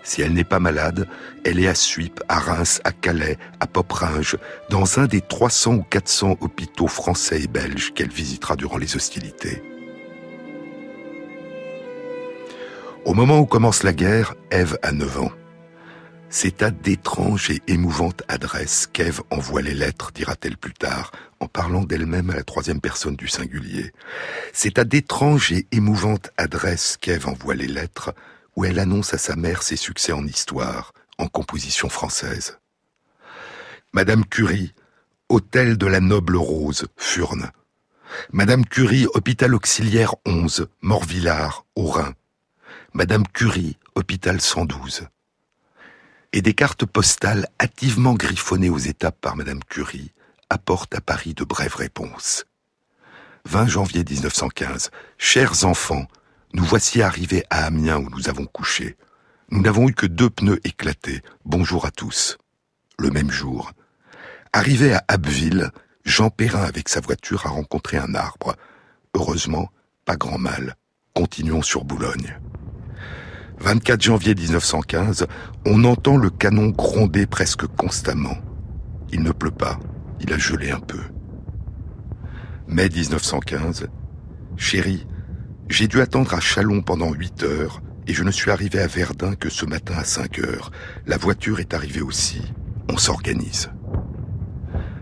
Si 0.03 0.21
elle 0.21 0.33
n'est 0.33 0.43
pas 0.43 0.59
malade, 0.59 1.07
elle 1.43 1.59
est 1.59 1.67
à 1.67 1.75
Suippes, 1.75 2.21
à 2.27 2.39
Reims, 2.39 2.81
à 2.83 2.91
Calais, 2.91 3.37
à 3.59 3.67
Poperinge, 3.67 4.37
dans 4.69 4.99
un 4.99 5.05
des 5.05 5.21
300 5.21 5.73
ou 5.75 5.83
400 5.83 6.37
hôpitaux 6.41 6.87
français 6.87 7.41
et 7.41 7.47
belges 7.47 7.93
qu'elle 7.93 8.09
visitera 8.09 8.55
durant 8.55 8.77
les 8.77 8.95
hostilités. 8.95 9.61
Au 13.05 13.13
moment 13.13 13.39
où 13.39 13.45
commence 13.45 13.83
la 13.83 13.93
guerre, 13.93 14.35
Ève 14.51 14.77
a 14.83 14.91
9 14.91 15.21
ans. 15.21 15.31
C'est 16.29 16.63
à 16.63 16.71
d'étranges 16.71 17.49
et 17.49 17.61
émouvantes 17.67 18.23
adresses 18.29 18.87
qu'Ève 18.87 19.21
envoie 19.31 19.61
les 19.61 19.73
lettres, 19.73 20.11
dira-t-elle 20.13 20.55
plus 20.55 20.73
tard, 20.73 21.11
en 21.41 21.47
parlant 21.47 21.83
d'elle-même 21.83 22.29
à 22.29 22.35
la 22.35 22.43
troisième 22.43 22.79
personne 22.79 23.17
du 23.17 23.27
singulier. 23.27 23.91
C'est 24.53 24.79
à 24.79 24.85
d'étranges 24.85 25.51
et 25.51 25.67
émouvantes 25.73 26.29
adresses 26.37 26.97
qu'Ève 27.01 27.27
envoie 27.27 27.55
les 27.55 27.67
lettres, 27.67 28.13
où 28.55 28.65
elle 28.65 28.79
annonce 28.79 29.13
à 29.13 29.17
sa 29.17 29.35
mère 29.35 29.63
ses 29.63 29.75
succès 29.75 30.11
en 30.11 30.25
histoire, 30.25 30.93
en 31.17 31.27
composition 31.27 31.89
française. 31.89 32.59
Madame 33.93 34.25
Curie, 34.25 34.73
Hôtel 35.29 35.77
de 35.77 35.87
la 35.87 35.99
Noble 35.99 36.37
Rose, 36.37 36.87
Furnes. 36.97 37.51
Madame 38.31 38.65
Curie, 38.65 39.07
Hôpital 39.13 39.53
Auxiliaire 39.53 40.15
11, 40.25 40.67
Morvillard, 40.81 41.65
au 41.75 41.87
Rhin. 41.87 42.13
Madame 42.93 43.25
Curie, 43.27 43.77
Hôpital 43.95 44.41
112 44.41 45.07
et 46.33 46.41
des 46.41 46.53
cartes 46.53 46.85
postales 46.85 47.47
hâtivement 47.59 48.13
griffonnées 48.13 48.69
aux 48.69 48.77
étapes 48.77 49.19
par 49.19 49.35
Madame 49.35 49.63
Curie 49.63 50.11
apportent 50.49 50.95
à 50.95 51.01
Paris 51.01 51.33
de 51.33 51.43
brèves 51.43 51.75
réponses. 51.75 52.45
20 53.45 53.67
janvier 53.67 54.03
1915. 54.07 54.91
Chers 55.17 55.65
enfants, 55.65 56.05
nous 56.53 56.63
voici 56.63 57.01
arrivés 57.01 57.43
à 57.49 57.65
Amiens 57.65 57.97
où 57.97 58.09
nous 58.09 58.29
avons 58.29 58.45
couché. 58.45 58.97
Nous 59.49 59.61
n'avons 59.61 59.87
eu 59.87 59.93
que 59.93 60.05
deux 60.05 60.29
pneus 60.29 60.59
éclatés. 60.63 61.21
Bonjour 61.45 61.85
à 61.85 61.91
tous. 61.91 62.37
Le 62.99 63.09
même 63.09 63.31
jour. 63.31 63.71
Arrivé 64.53 64.93
à 64.93 65.03
Abbeville, 65.07 65.71
Jean 66.03 66.29
Perrin 66.29 66.63
avec 66.63 66.89
sa 66.89 66.99
voiture 66.99 67.45
a 67.45 67.49
rencontré 67.49 67.97
un 67.97 68.15
arbre. 68.15 68.55
Heureusement, 69.13 69.69
pas 70.03 70.17
grand 70.17 70.37
mal. 70.37 70.75
Continuons 71.13 71.61
sur 71.61 71.85
Boulogne. 71.85 72.37
24 73.59 74.01
janvier 74.01 74.33
1915, 74.33 75.27
on 75.65 75.83
entend 75.83 76.17
le 76.17 76.29
canon 76.29 76.69
gronder 76.69 77.27
presque 77.27 77.67
constamment. 77.67 78.37
Il 79.11 79.21
ne 79.21 79.31
pleut 79.31 79.51
pas, 79.51 79.79
il 80.19 80.33
a 80.33 80.37
gelé 80.37 80.71
un 80.71 80.79
peu. 80.79 81.01
Mai 82.67 82.89
1915, 82.89 83.87
chérie, 84.57 85.05
j'ai 85.71 85.87
dû 85.87 86.01
attendre 86.01 86.33
à 86.33 86.39
Chalon 86.39 86.81
pendant 86.81 87.13
8 87.13 87.43
heures 87.43 87.81
et 88.07 88.13
je 88.13 88.23
ne 88.23 88.31
suis 88.31 88.51
arrivé 88.51 88.79
à 88.79 88.87
Verdun 88.87 89.35
que 89.35 89.49
ce 89.49 89.65
matin 89.65 89.95
à 89.97 90.03
5 90.03 90.39
heures. 90.39 90.71
La 91.05 91.17
voiture 91.17 91.59
est 91.59 91.73
arrivée 91.73 92.01
aussi. 92.01 92.41
On 92.89 92.97
s'organise. 92.97 93.69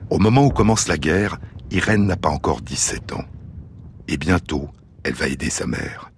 Au 0.09 0.19
moment 0.19 0.45
où 0.45 0.49
commence 0.49 0.87
la 0.87 0.97
guerre, 0.97 1.39
Irène 1.71 2.05
n'a 2.05 2.17
pas 2.17 2.29
encore 2.29 2.61
17 2.61 3.13
ans. 3.13 3.25
Et 4.07 4.17
bientôt, 4.17 4.69
elle 5.03 5.13
va 5.13 5.27
aider 5.27 5.49
sa 5.49 5.65
mère. 5.65 6.11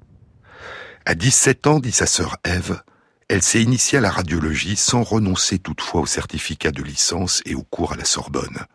À 1.05 1.15
17 1.15 1.67
ans, 1.67 1.79
dit 1.79 1.91
sa 1.91 2.05
sœur 2.05 2.37
Ève, 2.43 2.81
elle 3.29 3.41
s'est 3.41 3.63
initiée 3.63 3.99
à 3.99 4.01
la 4.01 4.11
radiologie 4.11 4.75
sans 4.75 5.03
renoncer 5.03 5.59
toutefois 5.59 6.01
au 6.01 6.05
certificat 6.05 6.71
de 6.71 6.83
licence 6.83 7.41
et 7.45 7.55
au 7.55 7.63
cours 7.63 7.93
à 7.93 7.95
la 7.95 8.05
Sorbonne. 8.05 8.65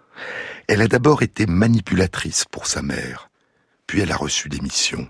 Elle 0.68 0.80
a 0.80 0.88
d'abord 0.88 1.22
été 1.22 1.44
manipulatrice 1.46 2.46
pour 2.50 2.66
sa 2.66 2.82
mère, 2.82 3.30
puis 3.86 4.00
elle 4.00 4.12
a 4.12 4.16
reçu 4.16 4.48
des 4.48 4.60
missions. 4.60 5.06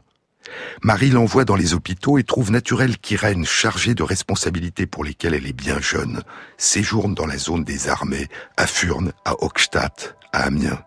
Marie 0.82 1.10
l'envoie 1.10 1.44
dans 1.44 1.56
les 1.56 1.74
hôpitaux 1.74 2.18
et 2.18 2.24
trouve 2.24 2.50
naturel 2.50 2.98
qu'Irène, 2.98 3.44
chargée 3.44 3.94
de 3.94 4.02
responsabilités 4.02 4.86
pour 4.86 5.04
lesquelles 5.04 5.34
elle 5.34 5.46
est 5.46 5.52
bien 5.52 5.80
jeune, 5.80 6.22
séjourne 6.58 7.14
dans 7.14 7.26
la 7.26 7.38
zone 7.38 7.64
des 7.64 7.88
armées, 7.88 8.28
à 8.56 8.66
Furnes, 8.66 9.12
à 9.24 9.34
Hochstadt, 9.42 10.16
à 10.32 10.44
Amiens. 10.44 10.82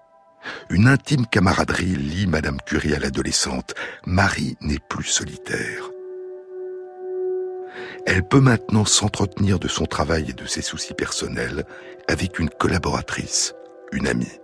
Une 0.70 0.88
intime 0.88 1.26
camaraderie 1.28 1.96
lie 1.96 2.28
Madame 2.28 2.60
Curie 2.66 2.96
à 2.96 3.00
l'adolescente. 3.00 3.76
Marie 4.06 4.56
n'est 4.62 4.80
plus 4.90 5.06
solitaire. 5.06 5.90
elle 8.06 8.24
peut 8.24 8.40
maintenant 8.40 8.86
s'entretenir 8.86 9.60
de 9.60 9.68
son 9.68 9.86
travail 9.86 10.30
et 10.30 10.34
de 10.34 10.48
ses 10.48 10.62
soucis 10.62 10.96
personnels 10.96 11.66
avec 12.08 12.40
une 12.40 12.50
collaboratrice, 12.50 13.54
une 13.92 14.08
amie. 14.08 14.40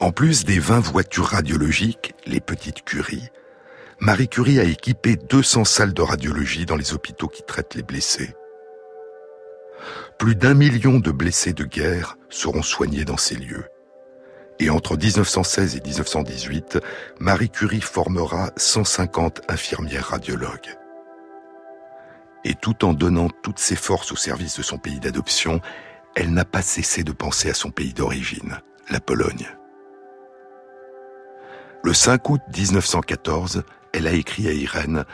En 0.00 0.10
plus 0.10 0.44
des 0.44 0.58
20 0.58 0.80
voitures 0.80 1.26
radiologiques, 1.26 2.14
les 2.26 2.40
petites 2.40 2.82
curies, 2.82 3.30
Marie 4.00 4.28
Curie 4.28 4.60
a 4.60 4.64
équipé 4.64 5.16
200 5.16 5.64
salles 5.64 5.92
de 5.92 6.02
radiologie 6.02 6.66
dans 6.66 6.76
les 6.76 6.94
hôpitaux 6.94 7.26
qui 7.26 7.42
traitent 7.42 7.74
les 7.74 7.82
blessés. 7.82 8.32
Plus 10.18 10.36
d'un 10.36 10.54
million 10.54 11.00
de 11.00 11.10
blessés 11.10 11.52
de 11.52 11.64
guerre 11.64 12.16
seront 12.28 12.62
soignés 12.62 13.04
dans 13.04 13.16
ces 13.16 13.34
lieux. 13.34 13.64
Et 14.60 14.70
entre 14.70 14.96
1916 14.96 15.76
et 15.76 15.80
1918, 15.80 16.78
Marie 17.18 17.50
Curie 17.50 17.80
formera 17.80 18.50
150 18.56 19.42
infirmières 19.48 20.06
radiologues. 20.06 20.76
Et 22.44 22.54
tout 22.54 22.84
en 22.84 22.92
donnant 22.92 23.28
toutes 23.42 23.58
ses 23.58 23.76
forces 23.76 24.12
au 24.12 24.16
service 24.16 24.56
de 24.56 24.62
son 24.62 24.78
pays 24.78 25.00
d'adoption, 25.00 25.60
elle 26.14 26.32
n'a 26.32 26.44
pas 26.44 26.62
cessé 26.62 27.02
de 27.02 27.12
penser 27.12 27.50
à 27.50 27.54
son 27.54 27.70
pays 27.70 27.94
d'origine, 27.94 28.60
la 28.90 29.00
Pologne. 29.00 29.48
Le 31.84 31.94
5 31.94 32.28
août 32.30 32.40
1914, 32.56 33.62
elle 33.92 34.06
a 34.06 34.12
écrit 34.12 34.48
à 34.48 34.52
Irène 34.52 35.04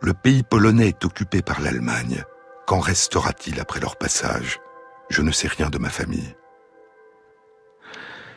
Le 0.00 0.14
pays 0.14 0.42
polonais 0.42 0.88
est 0.88 1.04
occupé 1.04 1.42
par 1.42 1.60
l'Allemagne. 1.60 2.24
Qu'en 2.66 2.80
restera-t-il 2.80 3.60
après 3.60 3.80
leur 3.80 3.96
passage? 3.96 4.60
Je 5.10 5.22
ne 5.22 5.30
sais 5.30 5.48
rien 5.48 5.68
de 5.70 5.78
ma 5.78 5.90
famille. 5.90 6.34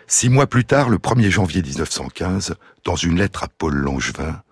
Six 0.07 0.29
mois 0.29 0.47
plus 0.47 0.65
tard, 0.65 0.89
le 0.89 0.97
1er 0.97 1.29
janvier 1.29 1.61
1915, 1.61 2.55
dans 2.83 2.95
une 2.95 3.17
lettre 3.17 3.43
à 3.43 3.47
Paul 3.47 3.75
Langevin, 3.75 4.43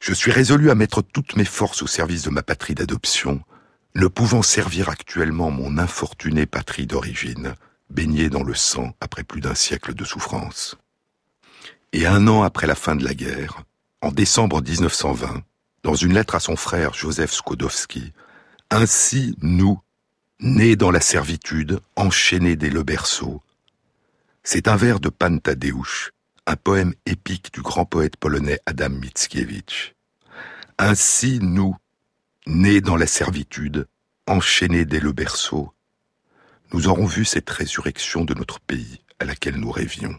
je 0.00 0.12
suis 0.12 0.30
résolu 0.30 0.70
à 0.70 0.74
mettre 0.74 1.02
toutes 1.02 1.36
mes 1.36 1.44
forces 1.44 1.82
au 1.82 1.86
service 1.86 2.22
de 2.22 2.30
ma 2.30 2.42
patrie 2.42 2.74
d'adoption, 2.74 3.40
ne 3.94 4.08
pouvant 4.08 4.42
servir 4.42 4.88
actuellement 4.88 5.50
mon 5.50 5.78
infortunée 5.78 6.46
patrie 6.46 6.86
d'origine, 6.86 7.54
baignée 7.90 8.28
dans 8.28 8.42
le 8.42 8.54
sang 8.54 8.92
après 9.00 9.22
plus 9.22 9.40
d'un 9.40 9.54
siècle 9.54 9.94
de 9.94 10.04
souffrance. 10.04 10.76
Et 11.92 12.06
un 12.06 12.26
an 12.28 12.42
après 12.42 12.66
la 12.66 12.74
fin 12.74 12.96
de 12.96 13.04
la 13.04 13.14
guerre, 13.14 13.62
en 14.06 14.12
décembre 14.12 14.62
1920, 14.62 15.42
dans 15.82 15.96
une 15.96 16.14
lettre 16.14 16.36
à 16.36 16.40
son 16.40 16.54
frère 16.54 16.94
Joseph 16.94 17.32
Skodowski, 17.32 18.12
ainsi 18.70 19.34
nous, 19.42 19.80
nés 20.38 20.76
dans 20.76 20.92
la 20.92 21.00
servitude, 21.00 21.80
enchaînés 21.96 22.54
dès 22.54 22.70
le 22.70 22.84
berceau, 22.84 23.42
c'est 24.44 24.68
un 24.68 24.76
vers 24.76 25.00
de 25.00 25.08
Pan 25.08 25.38
Tadeusz, 25.38 26.12
un 26.46 26.54
poème 26.54 26.94
épique 27.04 27.52
du 27.52 27.62
grand 27.62 27.84
poète 27.84 28.16
polonais 28.16 28.60
Adam 28.66 28.90
Mickiewicz. 28.90 29.94
Ainsi 30.78 31.40
nous, 31.42 31.74
nés 32.46 32.80
dans 32.80 32.96
la 32.96 33.08
servitude, 33.08 33.88
enchaînés 34.28 34.84
dès 34.84 35.00
le 35.00 35.10
berceau, 35.10 35.72
nous 36.72 36.86
aurons 36.86 37.06
vu 37.06 37.24
cette 37.24 37.50
résurrection 37.50 38.24
de 38.24 38.34
notre 38.34 38.60
pays 38.60 39.00
à 39.18 39.24
laquelle 39.24 39.56
nous 39.56 39.72
rêvions. 39.72 40.16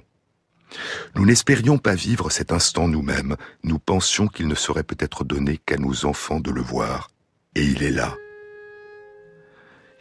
Nous 1.16 1.26
n'espérions 1.26 1.78
pas 1.78 1.96
vivre 1.96 2.30
cet 2.30 2.52
instant 2.52 2.88
nous-mêmes, 2.88 3.36
nous 3.64 3.80
pensions 3.80 4.28
qu'il 4.28 4.48
ne 4.48 4.56
serait 4.56 4.84
peut-être 4.84 5.24
donné 5.24 5.58
qu'à 5.58 5.78
nos 5.78 6.06
enfants 6.06 6.40
de 6.40 6.52
le 6.52 6.62
voir, 6.62 7.10
et 7.56 7.64
il 7.64 7.84
est 7.84 7.92
là. 7.92 8.16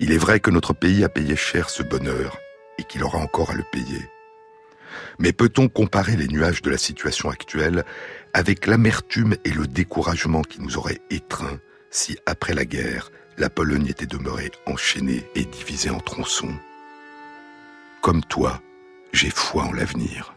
Il 0.00 0.12
est 0.12 0.18
vrai 0.18 0.40
que 0.40 0.50
notre 0.50 0.74
pays 0.74 1.04
a 1.04 1.08
payé 1.08 1.36
cher 1.36 1.70
ce 1.70 1.82
bonheur, 1.82 2.36
et 2.78 2.84
qu'il 2.84 3.02
aura 3.02 3.18
encore 3.18 3.50
à 3.50 3.54
le 3.54 3.64
payer. 3.72 4.10
Mais 5.18 5.32
peut-on 5.32 5.68
comparer 5.68 6.16
les 6.16 6.28
nuages 6.28 6.62
de 6.62 6.70
la 6.70 6.78
situation 6.78 7.30
actuelle 7.30 7.84
avec 8.34 8.66
l'amertume 8.66 9.36
et 9.44 9.50
le 9.50 9.66
découragement 9.66 10.42
qui 10.42 10.60
nous 10.60 10.76
auraient 10.76 11.00
étreints 11.10 11.58
si, 11.90 12.18
après 12.26 12.52
la 12.52 12.64
guerre, 12.64 13.10
la 13.38 13.48
Pologne 13.48 13.86
était 13.86 14.06
demeurée 14.06 14.50
enchaînée 14.66 15.24
et 15.34 15.44
divisée 15.44 15.90
en 15.90 16.00
tronçons? 16.00 16.54
Comme 18.02 18.22
toi, 18.24 18.60
j'ai 19.12 19.30
foi 19.30 19.64
en 19.64 19.72
l'avenir. 19.72 20.35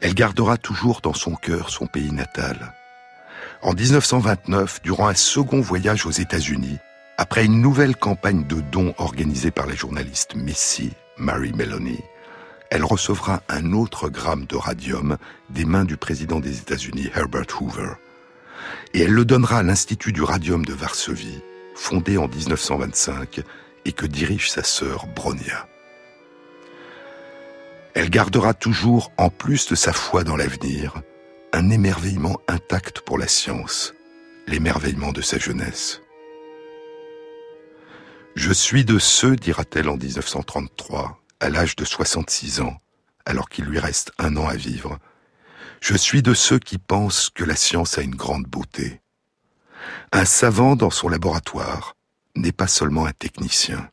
Elle 0.00 0.14
gardera 0.14 0.56
toujours 0.56 1.00
dans 1.00 1.14
son 1.14 1.34
cœur 1.34 1.70
son 1.70 1.86
pays 1.86 2.12
natal. 2.12 2.72
En 3.62 3.72
1929, 3.72 4.82
durant 4.82 5.08
un 5.08 5.14
second 5.14 5.60
voyage 5.60 6.06
aux 6.06 6.10
États-Unis, 6.10 6.78
après 7.16 7.44
une 7.44 7.60
nouvelle 7.60 7.96
campagne 7.96 8.46
de 8.46 8.60
dons 8.60 8.94
organisée 8.98 9.50
par 9.50 9.66
la 9.66 9.74
journaliste 9.74 10.36
Missy, 10.36 10.92
Mary 11.16 11.52
Melanie, 11.52 12.04
elle 12.70 12.84
recevra 12.84 13.42
un 13.48 13.72
autre 13.72 14.08
gramme 14.08 14.46
de 14.46 14.54
radium 14.54 15.16
des 15.50 15.64
mains 15.64 15.84
du 15.84 15.96
président 15.96 16.38
des 16.38 16.58
États-Unis, 16.58 17.10
Herbert 17.16 17.60
Hoover. 17.60 17.94
Et 18.94 19.02
elle 19.02 19.12
le 19.12 19.24
donnera 19.24 19.58
à 19.58 19.62
l'Institut 19.62 20.12
du 20.12 20.22
radium 20.22 20.64
de 20.64 20.74
Varsovie, 20.74 21.42
fondé 21.74 22.18
en 22.18 22.28
1925 22.28 23.40
et 23.84 23.92
que 23.92 24.06
dirige 24.06 24.50
sa 24.50 24.62
sœur 24.62 25.06
Bronia. 25.16 25.66
Elle 27.98 28.10
gardera 28.10 28.54
toujours, 28.54 29.10
en 29.16 29.28
plus 29.28 29.66
de 29.66 29.74
sa 29.74 29.92
foi 29.92 30.22
dans 30.22 30.36
l'avenir, 30.36 31.02
un 31.52 31.68
émerveillement 31.68 32.38
intact 32.46 33.00
pour 33.00 33.18
la 33.18 33.26
science, 33.26 33.92
l'émerveillement 34.46 35.10
de 35.10 35.20
sa 35.20 35.36
jeunesse. 35.36 36.00
Je 38.36 38.52
suis 38.52 38.84
de 38.84 39.00
ceux, 39.00 39.34
dira-t-elle 39.34 39.88
en 39.88 39.96
1933, 39.96 41.20
à 41.40 41.48
l'âge 41.48 41.74
de 41.74 41.84
66 41.84 42.60
ans, 42.60 42.80
alors 43.26 43.48
qu'il 43.48 43.64
lui 43.64 43.80
reste 43.80 44.12
un 44.18 44.36
an 44.36 44.46
à 44.46 44.54
vivre, 44.54 45.00
je 45.80 45.96
suis 45.96 46.22
de 46.22 46.34
ceux 46.34 46.60
qui 46.60 46.78
pensent 46.78 47.30
que 47.30 47.42
la 47.42 47.56
science 47.56 47.98
a 47.98 48.02
une 48.02 48.14
grande 48.14 48.44
beauté. 48.44 49.00
Un 50.12 50.24
savant 50.24 50.76
dans 50.76 50.90
son 50.90 51.08
laboratoire 51.08 51.96
n'est 52.36 52.52
pas 52.52 52.68
seulement 52.68 53.06
un 53.06 53.12
technicien, 53.12 53.90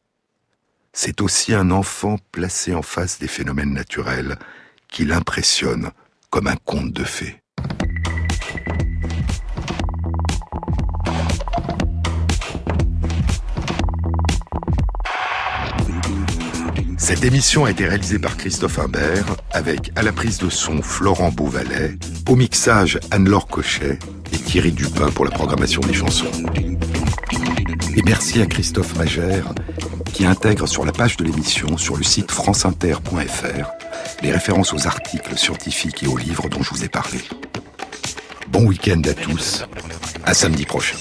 c'est 0.96 1.22
aussi 1.22 1.54
un 1.54 1.70
enfant 1.72 2.16
placé 2.32 2.74
en 2.74 2.82
face 2.82 3.20
des 3.20 3.28
phénomènes 3.28 3.74
naturels 3.74 4.40
qui 4.88 5.04
l'impressionne 5.06 5.92
comme 6.30 6.48
un 6.48 6.56
conte 6.56 6.94
de 6.94 7.04
fées. 7.04 7.36
Cette 16.98 17.24
émission 17.24 17.66
a 17.66 17.72
été 17.72 17.86
réalisée 17.86 18.18
par 18.18 18.36
Christophe 18.38 18.80
Imbert, 18.80 19.26
avec 19.52 19.92
à 19.96 20.02
la 20.02 20.12
prise 20.12 20.40
de 20.40 20.50
son 20.50 20.82
Florent 20.82 21.32
Beauvalet, 21.32 21.98
au 22.30 22.36
mixage 22.36 23.00
Anne-Laure 23.12 23.48
Cochet 23.48 24.00
et 24.32 24.38
Thierry 24.38 24.72
Dupin 24.72 25.12
pour 25.12 25.26
la 25.26 25.32
programmation 25.32 25.82
des 25.82 25.94
chansons. 25.94 26.32
Et 27.96 28.02
merci 28.04 28.42
à 28.42 28.46
Christophe 28.46 28.96
Magère 28.98 29.54
qui 30.16 30.26
intègre 30.26 30.66
sur 30.66 30.86
la 30.86 30.94
page 30.94 31.18
de 31.18 31.26
l'émission 31.26 31.78
sur 31.78 31.98
le 31.98 32.04
site 32.04 32.32
franceinter.fr 32.32 33.68
les 34.22 34.32
références 34.32 34.72
aux 34.72 34.88
articles 34.88 35.38
scientifiques 35.38 36.04
et 36.04 36.08
aux 36.08 36.16
livres 36.16 36.48
dont 36.48 36.64
je 36.64 36.70
vous 36.70 36.86
ai 36.86 36.88
parlé. 36.88 37.20
Bon 38.48 38.64
week-end 38.64 39.02
à 39.04 39.14
tous, 39.14 39.66
à 40.24 40.34
samedi 40.34 40.66
prochain. 40.66 40.96